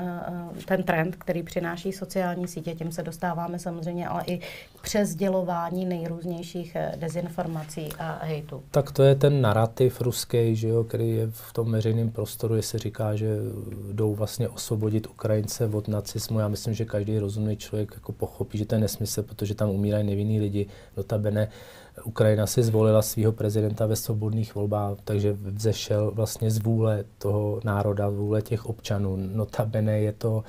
ten 0.66 0.84
trend, 0.84 1.16
který 1.16 1.44
přináší 1.44 1.92
sociální 1.92 2.48
sítě. 2.48 2.76
Tím 2.76 2.92
se 2.92 3.04
dostáváme 3.04 3.60
samozřejmě 3.60 4.08
ale 4.08 4.24
i 4.28 4.40
přes 4.82 5.16
dělování 5.16 5.86
nejrůznějších 5.86 6.78
dezinformací 6.96 7.90
a 8.00 8.20
hejtu. 8.26 8.64
Tak 8.72 8.92
to 8.92 9.04
je 9.04 9.16
ten 9.16 9.42
narrativ 9.42 10.02
ruský, 10.02 10.56
že 10.56 10.68
jo, 10.68 10.84
který 10.84 11.10
je 11.10 11.28
v 11.32 11.54
tom 11.54 11.72
veřejném 11.72 12.12
prostoru, 12.12 12.56
je 12.56 12.62
se 12.62 12.78
říká, 12.78 13.16
že 13.16 13.38
jdou 13.92 14.16
vlastně 14.16 14.50
osvobodit 14.50 15.08
Ukrajince 15.08 15.66
od 15.66 15.88
nacismu. 15.88 16.40
Já 16.40 16.48
myslím, 16.48 16.74
že 16.74 16.86
každý 16.86 17.20
rozumný 17.20 17.58
člověk 17.58 17.92
jako 17.94 18.12
pochopí, 18.12 18.58
že 18.58 18.66
to 18.66 18.76
je 18.76 18.82
nesmysl, 18.82 19.24
protože 19.24 19.56
tam 19.56 19.70
umírají 19.70 20.08
nevinní 20.08 20.40
lidi. 20.40 20.66
Notabene 20.98 21.48
Ukrajina 22.08 22.48
si 22.48 22.64
zvolila 22.64 23.02
svého 23.02 23.32
prezidenta 23.32 23.86
ve 23.86 23.96
svobodných 23.96 24.56
volbách, 24.56 24.98
takže 25.04 25.34
vzešel 25.34 26.12
vlastně 26.12 26.52
z 26.52 26.58
vůle 26.58 27.04
toho 27.18 27.60
národa, 27.64 28.10
vůle 28.10 28.42
těch 28.42 28.66
občanů. 28.66 29.16
Notabene 29.16 30.00
je 30.00 30.14
to 30.14 30.32
uh, 30.38 30.44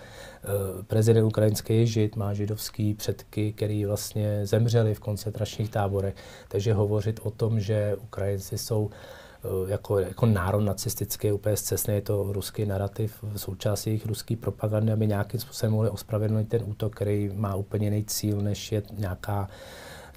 prezident 0.87 1.25
ukrajinský 1.27 1.87
žid, 1.87 2.17
má 2.17 2.35
židovský 2.35 2.95
předky, 2.95 3.53
který 3.53 3.85
vlastně 3.85 4.47
zemřeli 4.47 4.95
v 4.95 5.01
koncentračních 5.01 5.71
táborech. 5.71 6.15
Takže 6.49 6.75
hovořit 6.75 7.21
o 7.23 7.31
tom, 7.31 7.61
že 7.61 7.97
Ukrajinci 8.03 8.59
jsou 8.59 8.85
uh, 8.85 9.71
jako, 9.71 9.99
jako 9.99 10.27
národ 10.27 10.61
nacistický, 10.61 11.33
úplně 11.33 11.57
zcestný, 11.57 11.95
je 11.95 12.03
to 12.03 12.33
ruský 12.33 12.67
narrativ, 12.67 13.25
součástí 13.37 13.91
jejich 13.91 14.07
ruský 14.07 14.37
propagandy, 14.37 14.93
aby 14.93 15.07
nějakým 15.07 15.41
způsobem 15.41 15.73
mohli 15.73 15.91
ospravedlnit 15.91 16.49
ten 16.49 16.63
útok, 16.67 16.95
který 16.95 17.31
má 17.35 17.55
úplně 17.55 17.87
jiný 17.87 18.05
cíl, 18.05 18.41
než 18.41 18.73
je 18.73 18.83
nějaká 18.99 19.41
uh, 19.41 19.49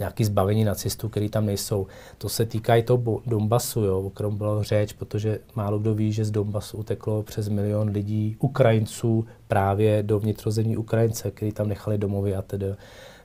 nějaký 0.01 0.23
zbavení 0.23 0.63
nacistů, 0.63 1.09
který 1.09 1.29
tam 1.29 1.45
nejsou. 1.45 1.87
To 2.17 2.29
se 2.29 2.45
týká 2.45 2.75
i 2.75 2.83
toho 2.83 3.21
Donbasu, 3.25 3.81
jo, 3.81 4.01
o 4.01 4.09
kterém 4.09 4.37
bylo 4.37 4.63
řeč, 4.63 4.93
protože 4.93 5.39
málo 5.55 5.79
kdo 5.79 5.93
ví, 5.93 6.13
že 6.13 6.25
z 6.25 6.31
Donbasu 6.31 6.77
uteklo 6.77 7.23
přes 7.23 7.47
milion 7.47 7.89
lidí, 7.89 8.35
Ukrajinců, 8.39 9.25
právě 9.47 10.03
do 10.03 10.19
vnitrozemí 10.19 10.77
Ukrajince, 10.77 11.31
který 11.31 11.51
tam 11.51 11.69
nechali 11.69 11.97
domovy 11.97 12.35
a 12.35 12.41
tedy. 12.41 12.75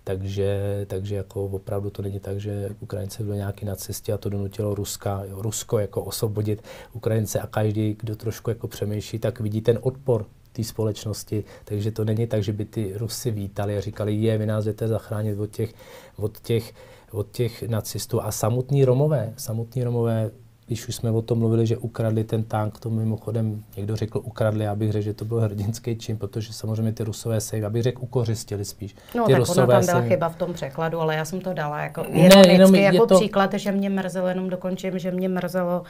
Takže, 0.04 0.84
takže 0.86 1.16
jako 1.16 1.44
opravdu 1.44 1.90
to 1.90 2.02
není 2.02 2.20
tak, 2.20 2.40
že 2.40 2.68
Ukrajince 2.80 3.24
byli 3.24 3.36
nějaký 3.36 3.66
nacisti 3.66 4.12
a 4.12 4.18
to 4.18 4.28
donutilo 4.28 4.74
Ruska, 4.74 5.22
jo, 5.24 5.42
Rusko 5.42 5.78
jako 5.78 6.02
osvobodit 6.02 6.62
Ukrajince 6.92 7.40
a 7.40 7.46
každý, 7.46 7.96
kdo 8.00 8.16
trošku 8.16 8.50
jako 8.50 8.68
přemýšlí, 8.68 9.18
tak 9.18 9.40
vidí 9.40 9.60
ten 9.60 9.78
odpor 9.82 10.26
té 10.56 10.64
společnosti. 10.64 11.44
Takže 11.64 11.90
to 11.90 12.04
není 12.04 12.26
tak, 12.26 12.42
že 12.42 12.52
by 12.52 12.64
ty 12.64 12.92
Rusy 12.96 13.30
vítali 13.30 13.76
a 13.76 13.80
říkali, 13.80 14.14
je, 14.14 14.38
vy 14.38 14.46
nás 14.46 14.64
jdete 14.64 14.88
zachránit 14.88 15.38
od 15.38 15.50
těch, 15.50 15.74
od 16.16 16.40
těch, 16.40 16.72
od 17.10 17.30
těch 17.30 17.62
nacistů. 17.62 18.22
A 18.22 18.32
samotní 18.32 18.84
Romové, 18.84 19.34
samotní 19.36 19.84
Romové 19.84 20.30
když 20.66 20.88
už 20.88 20.94
jsme 20.94 21.10
o 21.10 21.22
tom 21.22 21.38
mluvili, 21.38 21.66
že 21.66 21.76
ukradli 21.76 22.24
ten 22.24 22.42
tank, 22.44 22.78
to 22.78 22.90
mimochodem 22.90 23.64
někdo 23.76 23.96
řekl 23.96 24.20
ukradli, 24.24 24.64
já 24.64 24.74
bych 24.74 24.92
řekl, 24.92 25.04
že 25.04 25.14
to 25.14 25.24
byl 25.24 25.40
hrdinský 25.40 25.96
čin, 25.96 26.16
protože 26.16 26.52
samozřejmě 26.52 26.92
ty 26.92 27.04
rusové 27.04 27.40
se, 27.40 27.58
já 27.58 27.70
bych 27.70 27.82
řekl, 27.82 28.02
ukořistili 28.02 28.64
spíš. 28.64 28.96
No 29.14 29.26
ty 29.26 29.32
tak 29.32 29.38
rusové 29.38 29.62
ona 29.62 29.76
tam 29.76 29.86
byla 29.86 30.02
se... 30.02 30.08
chyba 30.08 30.28
v 30.28 30.36
tom 30.36 30.52
překladu, 30.52 31.00
ale 31.00 31.14
já 31.16 31.24
jsem 31.24 31.40
to 31.40 31.52
dala 31.52 31.82
jako 31.82 32.04
Ne, 32.10 32.52
jenom 32.52 32.74
je 32.74 32.82
jako 32.82 33.06
to- 33.06 33.16
příklad, 33.16 33.54
že 33.54 33.72
mě 33.72 33.90
mrzelo, 33.90 34.28
jenom 34.28 34.50
dokončím, 34.50 34.98
že 34.98 35.10
mě 35.10 35.28
mrzelo, 35.28 35.82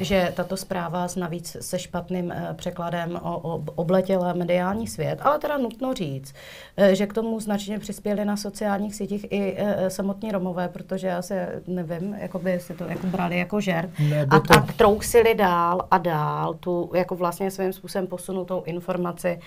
že 0.00 0.32
tato 0.36 0.56
zpráva 0.56 1.08
s 1.08 1.16
navíc 1.16 1.56
se 1.60 1.78
špatným 1.78 2.32
eh, 2.32 2.54
překladem 2.56 3.16
o, 3.22 3.38
o, 3.38 3.64
obletěla 3.74 4.32
mediální 4.32 4.86
svět, 4.86 5.18
ale 5.22 5.38
teda 5.38 5.58
nutno 5.58 5.94
říct, 5.94 6.34
eh, 6.76 6.94
že 6.94 7.06
k 7.06 7.12
tomu 7.12 7.40
značně 7.40 7.78
přispěli 7.78 8.24
na 8.24 8.36
sociálních 8.36 8.94
sítích 8.94 9.26
i 9.30 9.54
eh, 9.58 9.90
samotní 9.90 10.32
Romové, 10.32 10.68
protože 10.68 11.06
já 11.06 11.22
se 11.22 11.62
nevím, 11.66 12.16
jakoby 12.20 12.60
si 12.60 12.74
to 12.74 12.84
jako 12.84 13.06
brali 13.06 13.38
jako 13.38 13.60
žert 13.60 13.90
Ne, 14.10 14.17
a, 14.30 14.40
to- 14.40 14.54
a 14.58 14.66
trousili 14.76 15.34
dál 15.34 15.80
a 15.90 15.98
dál 15.98 16.54
tu 16.54 16.90
jako 16.94 17.16
vlastně 17.16 17.50
svým 17.50 17.72
způsobem 17.72 18.06
posunutou 18.06 18.62
informaci, 18.62 19.38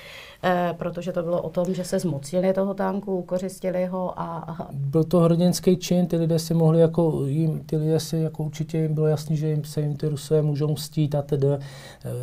eh, 0.44 0.74
protože 0.78 1.12
to 1.12 1.24
bylo 1.24 1.42
o 1.42 1.50
tom, 1.50 1.66
že 1.74 1.84
se 1.84 2.00
zmocnili 2.00 2.54
toho 2.54 2.74
tanku, 2.74 3.18
ukořistili 3.18 3.86
ho 3.86 4.20
a, 4.20 4.24
a 4.60 4.68
Byl 4.72 5.04
to 5.04 5.20
hrdinský 5.20 5.78
čin, 5.78 6.08
ty 6.08 6.18
lidé 6.18 6.40
si 6.40 6.54
mohli 6.54 6.80
jako, 6.80 7.26
jim, 7.26 7.60
ty 7.66 7.78
lidé 7.78 8.00
si 8.00 8.18
jako 8.18 8.44
určitě 8.44 8.78
jim 8.78 8.94
bylo 8.94 9.08
jasný, 9.08 9.38
že 9.38 9.48
jim 9.48 9.64
se 9.64 9.82
jim 9.82 9.96
ty 9.98 10.08
rusové 10.08 10.42
můžou 10.42 10.72
mstít 10.74 11.16
a 11.16 11.22
tedy, 11.22 11.48
eh, 11.48 11.60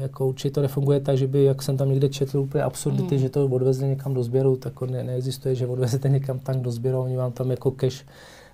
jako 0.00 0.26
určitě 0.26 0.50
to 0.54 0.62
nefunguje 0.62 1.00
tak, 1.00 1.16
že 1.18 1.26
by, 1.26 1.44
jak 1.44 1.62
jsem 1.62 1.76
tam 1.76 1.88
někde 1.90 2.08
četl 2.08 2.38
úplně 2.38 2.64
absurdity, 2.64 3.14
Hmm. 3.14 3.18
že 3.22 3.28
to 3.28 3.44
odvezli 3.46 3.88
někam 3.88 4.14
do 4.14 4.22
sběru, 4.22 4.56
tak 4.56 4.80
ne, 4.80 5.02
neexistuje, 5.04 5.54
že 5.54 5.66
odvezete 5.66 6.08
někam 6.08 6.38
tank 6.38 6.62
do 6.62 6.70
sběru, 6.70 6.98
oni 7.00 7.16
vám 7.16 7.32
tam 7.32 7.50
jako 7.50 7.70
cash 7.70 8.04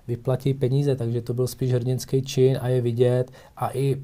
vyplatí 0.07 0.53
peníze, 0.53 0.95
takže 0.95 1.21
to 1.21 1.33
byl 1.33 1.47
spíš 1.47 1.73
hrdinský 1.73 2.21
čin 2.21 2.57
a 2.61 2.67
je 2.67 2.81
vidět. 2.81 3.31
A 3.57 3.69
i 3.73 4.01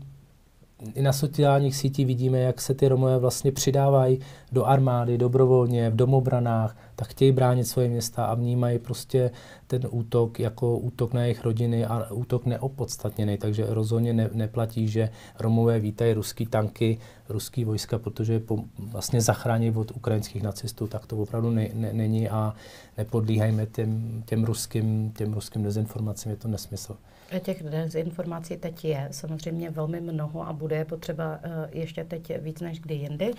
i 0.93 1.01
na 1.01 1.13
sociálních 1.13 1.75
sítích 1.75 2.05
vidíme, 2.05 2.39
jak 2.39 2.61
se 2.61 2.73
ty 2.73 2.87
Romové 2.87 3.19
vlastně 3.19 3.51
přidávají 3.51 4.19
do 4.51 4.65
armády, 4.65 5.17
dobrovolně, 5.17 5.89
v 5.89 5.95
domobranách, 5.95 6.77
tak 7.01 7.09
chtějí 7.09 7.31
bránit 7.31 7.65
svoje 7.65 7.89
města 7.89 8.25
a 8.25 8.35
vnímají 8.35 8.79
prostě 8.79 9.31
ten 9.67 9.87
útok 9.89 10.39
jako 10.39 10.77
útok 10.77 11.13
na 11.13 11.21
jejich 11.21 11.43
rodiny 11.43 11.85
a 11.85 12.11
útok 12.11 12.45
neopodstatněný, 12.45 13.37
takže 13.37 13.65
rozhodně 13.69 14.13
ne, 14.13 14.29
neplatí, 14.33 14.87
že 14.87 15.09
Romové 15.39 15.79
vítají 15.79 16.13
ruský 16.13 16.45
tanky, 16.45 16.97
ruský 17.29 17.65
vojska, 17.65 17.99
protože 17.99 18.39
po, 18.39 18.63
vlastně 18.79 19.21
zachrání 19.21 19.71
od 19.71 19.91
ukrajinských 19.91 20.43
nacistů, 20.43 20.87
tak 20.87 21.05
to 21.05 21.17
opravdu 21.17 21.49
ne, 21.49 21.69
ne, 21.73 21.93
není 21.93 22.29
a 22.29 22.53
nepodlíhajme 22.97 23.65
těm, 23.65 24.23
těm, 24.25 24.43
ruským, 24.43 25.11
těm 25.17 25.33
ruským 25.33 25.63
dezinformacím, 25.63 26.31
je 26.31 26.37
to 26.37 26.47
nesmysl. 26.47 26.97
Těch 27.39 27.63
dezinformací 27.63 28.57
teď 28.57 28.85
je 28.85 29.07
samozřejmě 29.11 29.69
velmi 29.69 30.01
mnoho 30.01 30.47
a 30.47 30.53
bude 30.53 30.75
je 30.75 30.85
potřeba 30.85 31.39
eh, 31.43 31.69
ještě 31.71 32.03
teď 32.03 32.41
víc 32.41 32.61
než 32.61 32.79
kdy 32.79 32.95
jindy 32.95 33.31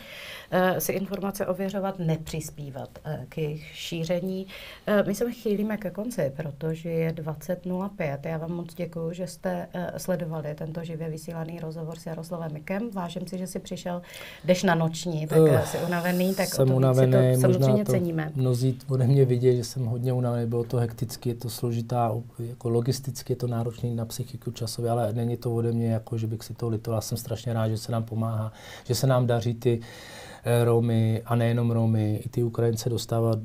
eh, 0.51 0.81
si 0.81 0.93
informace 0.93 1.47
ověřovat, 1.47 1.99
nepřispívat 1.99 2.99
eh, 3.05 3.27
k 3.29 3.39
jejich 3.39 3.65
šíření. 3.75 4.47
My 5.07 5.15
se 5.15 5.33
chýlíme 5.33 5.77
ke 5.77 5.91
konci, 5.91 6.33
protože 6.37 6.91
je 6.91 7.13
20.05. 7.13 8.19
Já 8.25 8.39
vám 8.39 8.53
moc 8.53 8.75
děkuji, 8.75 9.13
že 9.13 9.27
jste 9.27 9.69
sledovali 9.97 10.55
tento 10.55 10.85
živě 10.85 11.11
vysílaný 11.11 11.61
rozhovor 11.61 11.99
s 11.99 12.07
Jaroslavem 12.07 12.53
Mikem. 12.53 12.91
Vážím 12.91 13.27
si, 13.27 13.39
že 13.39 13.47
jsi 13.47 13.59
přišel, 13.59 14.03
jdeš 14.45 14.63
na 14.63 14.75
noční, 14.75 15.27
tak 15.27 15.39
uh, 15.39 15.61
jsi 15.61 15.79
unavený, 15.87 16.35
tak 16.35 16.47
o 16.47 16.51
jsem 16.51 16.57
to 16.57 16.65
víc 16.65 16.73
si 16.73 16.77
unavený, 16.77 17.13
to 17.13 17.19
možná 17.19 17.41
samozřejmě 17.41 17.85
to 17.85 17.93
ceníme. 17.93 18.33
mnozí 18.35 18.79
ode 18.89 19.07
mě 19.07 19.25
vidět, 19.25 19.57
že 19.57 19.65
jsem 19.65 19.85
hodně 19.85 20.13
unavený, 20.13 20.47
bylo 20.47 20.65
to 20.65 20.77
hekticky, 20.77 21.29
je 21.29 21.35
to 21.35 21.51
složitá, 21.51 22.15
jako 22.39 22.69
logisticky 22.69 23.33
je 23.33 23.37
to 23.37 23.47
náročný 23.83 23.95
na 23.95 24.05
psychiku 24.05 24.51
časově, 24.51 24.91
ale 24.91 25.13
není 25.13 25.37
to 25.37 25.55
ode 25.55 25.73
mě, 25.73 25.93
jako 25.93 26.19
že 26.19 26.27
bych 26.27 26.43
si 26.43 26.55
to 26.55 26.69
litoval. 26.69 27.01
Jsem 27.01 27.19
strašně 27.19 27.53
rád, 27.53 27.69
že 27.69 27.79
se 27.79 27.93
nám 27.93 28.05
pomáhá, 28.05 28.53
že 28.85 28.95
se 28.95 29.07
nám 29.07 29.27
daří 29.27 29.55
ty 29.55 29.81
Romy 30.65 31.23
a 31.27 31.35
nejenom 31.37 31.71
Romy, 31.71 32.21
i 32.25 32.29
ty 32.29 32.43
Ukrajince 32.43 32.91
dostávat 32.91 33.39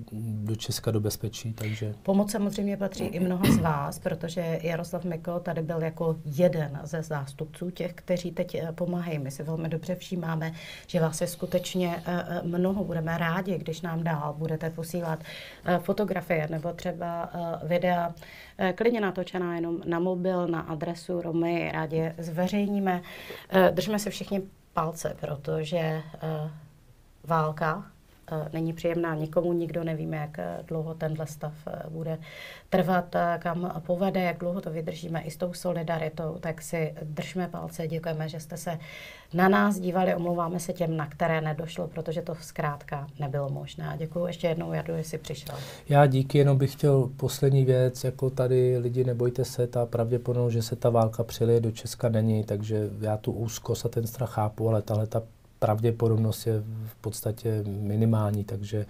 do 0.43 0.55
Česka 0.55 0.91
do 0.91 0.99
bezpečí, 0.99 1.53
takže 1.53 1.93
Pomoc 2.03 2.31
samozřejmě 2.31 2.77
patří 2.77 3.03
i 3.05 3.19
mnoha 3.19 3.45
z 3.51 3.57
vás, 3.57 3.99
protože 3.99 4.59
Jaroslav 4.63 5.03
Mikl 5.03 5.39
tady 5.39 5.61
byl 5.61 5.81
jako 5.83 6.15
jeden 6.25 6.79
ze 6.83 7.01
zástupců 7.01 7.69
těch, 7.69 7.93
kteří 7.93 8.31
teď 8.31 8.55
eh, 8.55 8.71
pomáhají. 8.71 9.19
My 9.19 9.31
si 9.31 9.43
velmi 9.43 9.69
dobře 9.69 9.95
všímáme, 9.95 10.51
že 10.87 10.99
vás 10.99 11.21
je 11.21 11.27
skutečně 11.27 11.95
eh, 12.05 12.25
eh, 12.29 12.41
mnoho. 12.43 12.83
Budeme 12.83 13.17
rádi, 13.17 13.57
když 13.57 13.81
nám 13.81 14.03
dál 14.03 14.35
budete 14.37 14.69
posílat 14.69 15.19
eh, 15.65 15.79
fotografie 15.79 16.47
nebo 16.51 16.73
třeba 16.73 17.29
eh, 17.33 17.67
videa, 17.67 18.13
eh, 18.57 18.73
klidně 18.73 19.01
natočená 19.01 19.55
jenom 19.55 19.77
na 19.85 19.99
mobil, 19.99 20.47
na 20.47 20.59
adresu 20.59 21.21
Romy, 21.21 21.71
rádi 21.73 22.13
zveřejníme. 22.17 23.01
Eh, 23.49 23.71
Držme 23.71 23.99
se 23.99 24.09
všichni 24.09 24.41
palce, 24.73 25.15
protože 25.19 25.77
eh, 25.77 26.51
válka 27.27 27.85
eh, 28.31 28.49
není 28.53 28.73
příjemná 28.73 29.15
nikomu, 29.15 29.53
nikdo 29.53 29.83
nevíme, 29.83 30.17
jak 30.17 30.39
eh, 30.39 30.57
dlouho 30.67 30.93
tenhle 30.93 31.27
stav 31.27 31.53
eh, 31.67 31.89
bude 31.89 32.17
trvat, 32.69 33.15
kam 33.39 33.81
povede, 33.85 34.21
jak 34.21 34.37
dlouho 34.37 34.61
to 34.61 34.69
vydržíme 34.69 35.21
i 35.21 35.31
s 35.31 35.37
tou 35.37 35.53
solidaritou, 35.53 36.37
tak 36.39 36.61
si 36.61 36.93
držme 37.03 37.47
palce, 37.47 37.87
děkujeme, 37.87 38.29
že 38.29 38.39
jste 38.39 38.57
se 38.57 38.79
na 39.33 39.49
nás 39.49 39.79
dívali, 39.79 40.15
omlouváme 40.15 40.59
se 40.59 40.73
těm, 40.73 40.97
na 40.97 41.07
které 41.07 41.41
nedošlo, 41.41 41.87
protože 41.87 42.21
to 42.21 42.35
zkrátka 42.35 43.07
nebylo 43.19 43.49
možné. 43.49 43.95
Děkuji 43.97 44.27
ještě 44.27 44.47
jednou, 44.47 44.73
Jadu, 44.73 44.93
že 44.97 45.03
jsi 45.03 45.17
přišel. 45.17 45.55
Já 45.89 46.05
díky, 46.05 46.37
jenom 46.37 46.57
bych 46.57 46.71
chtěl 46.71 47.09
poslední 47.17 47.65
věc, 47.65 48.03
jako 48.03 48.29
tady 48.29 48.77
lidi 48.77 49.03
nebojte 49.03 49.45
se, 49.45 49.67
ta 49.67 49.85
pravděpodobnost, 49.85 50.53
že 50.53 50.61
se 50.61 50.75
ta 50.75 50.89
válka 50.89 51.23
přilije 51.23 51.59
do 51.59 51.71
Česka 51.71 52.09
není, 52.09 52.43
takže 52.43 52.89
já 53.01 53.17
tu 53.17 53.31
úzkost 53.31 53.85
a 53.85 53.89
ten 53.89 54.07
strach 54.07 54.31
chápu, 54.31 54.69
ale 54.69 54.81
tahle 54.81 55.07
ta 55.07 55.23
pravděpodobnost 55.59 56.47
je 56.47 56.63
v 56.85 56.95
podstatě 56.95 57.63
minimální, 57.67 58.43
takže 58.43 58.85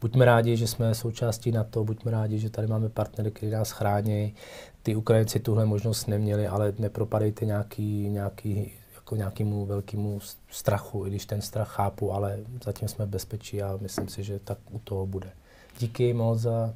buďme 0.00 0.24
rádi, 0.24 0.56
že 0.56 0.66
jsme 0.66 0.94
součástí 0.94 1.52
NATO, 1.52 1.84
buďme 1.84 2.10
rádi, 2.10 2.38
že 2.38 2.50
tady 2.50 2.66
máme 2.66 2.88
partnery, 2.88 3.30
kteří 3.30 3.52
nás 3.52 3.70
chrání. 3.70 4.34
Ty 4.82 4.96
Ukrajinci 4.96 5.40
tuhle 5.40 5.64
možnost 5.64 6.06
neměli, 6.06 6.46
ale 6.46 6.72
nepropadejte 6.78 7.44
nějaký, 7.44 8.08
nějaký 8.08 8.72
jako 8.94 9.16
nějakému 9.16 9.66
velkému 9.66 10.20
strachu, 10.50 11.06
i 11.06 11.10
když 11.10 11.26
ten 11.26 11.42
strach 11.42 11.68
chápu, 11.68 12.12
ale 12.12 12.38
zatím 12.64 12.88
jsme 12.88 13.06
v 13.06 13.08
bezpečí 13.08 13.62
a 13.62 13.78
myslím 13.80 14.08
si, 14.08 14.24
že 14.24 14.38
tak 14.38 14.58
u 14.70 14.78
toho 14.78 15.06
bude. 15.06 15.30
Díky 15.78 16.12
moc 16.12 16.38
za, 16.38 16.74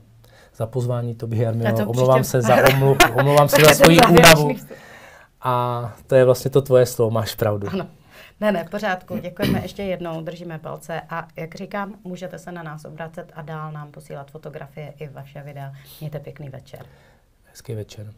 za 0.57 0.66
pozvání 0.66 1.14
tobě, 1.14 1.43
Jarmilo. 1.43 1.87
Omlouvám 1.87 2.24
se 2.24 2.43
za, 2.43 2.57
omlu, 2.74 2.97
omlouvám 3.18 3.49
se 3.49 3.57
za 3.64 3.74
svoji 3.74 3.99
únavu. 4.11 4.51
A 5.43 5.95
to 6.07 6.14
je 6.14 6.24
vlastně 6.24 6.51
to 6.51 6.62
tvoje 6.62 6.87
slovo, 6.87 7.11
máš 7.11 7.34
pravdu. 7.34 7.68
Ano. 7.72 7.87
Ne, 8.41 8.53
ne, 8.53 8.64
pořádku. 8.70 9.18
Děkujeme 9.18 9.62
ještě 9.62 9.82
jednou, 9.82 10.20
držíme 10.20 10.59
palce 10.59 11.01
a 11.01 11.28
jak 11.37 11.55
říkám, 11.55 11.99
můžete 12.05 12.39
se 12.39 12.53
na 12.53 12.62
nás 12.62 12.84
obracet 12.84 13.32
a 13.34 13.43
dál 13.43 13.72
nám 13.72 13.93
posílat 13.93 14.30
fotografie 14.30 14.95
i 14.99 15.09
vaše 15.09 15.43
videa. 15.43 15.72
Mějte 16.01 16.20
pěkný 16.20 16.49
večer. 16.49 16.87
Hezký 17.45 17.74
večer. 17.74 18.12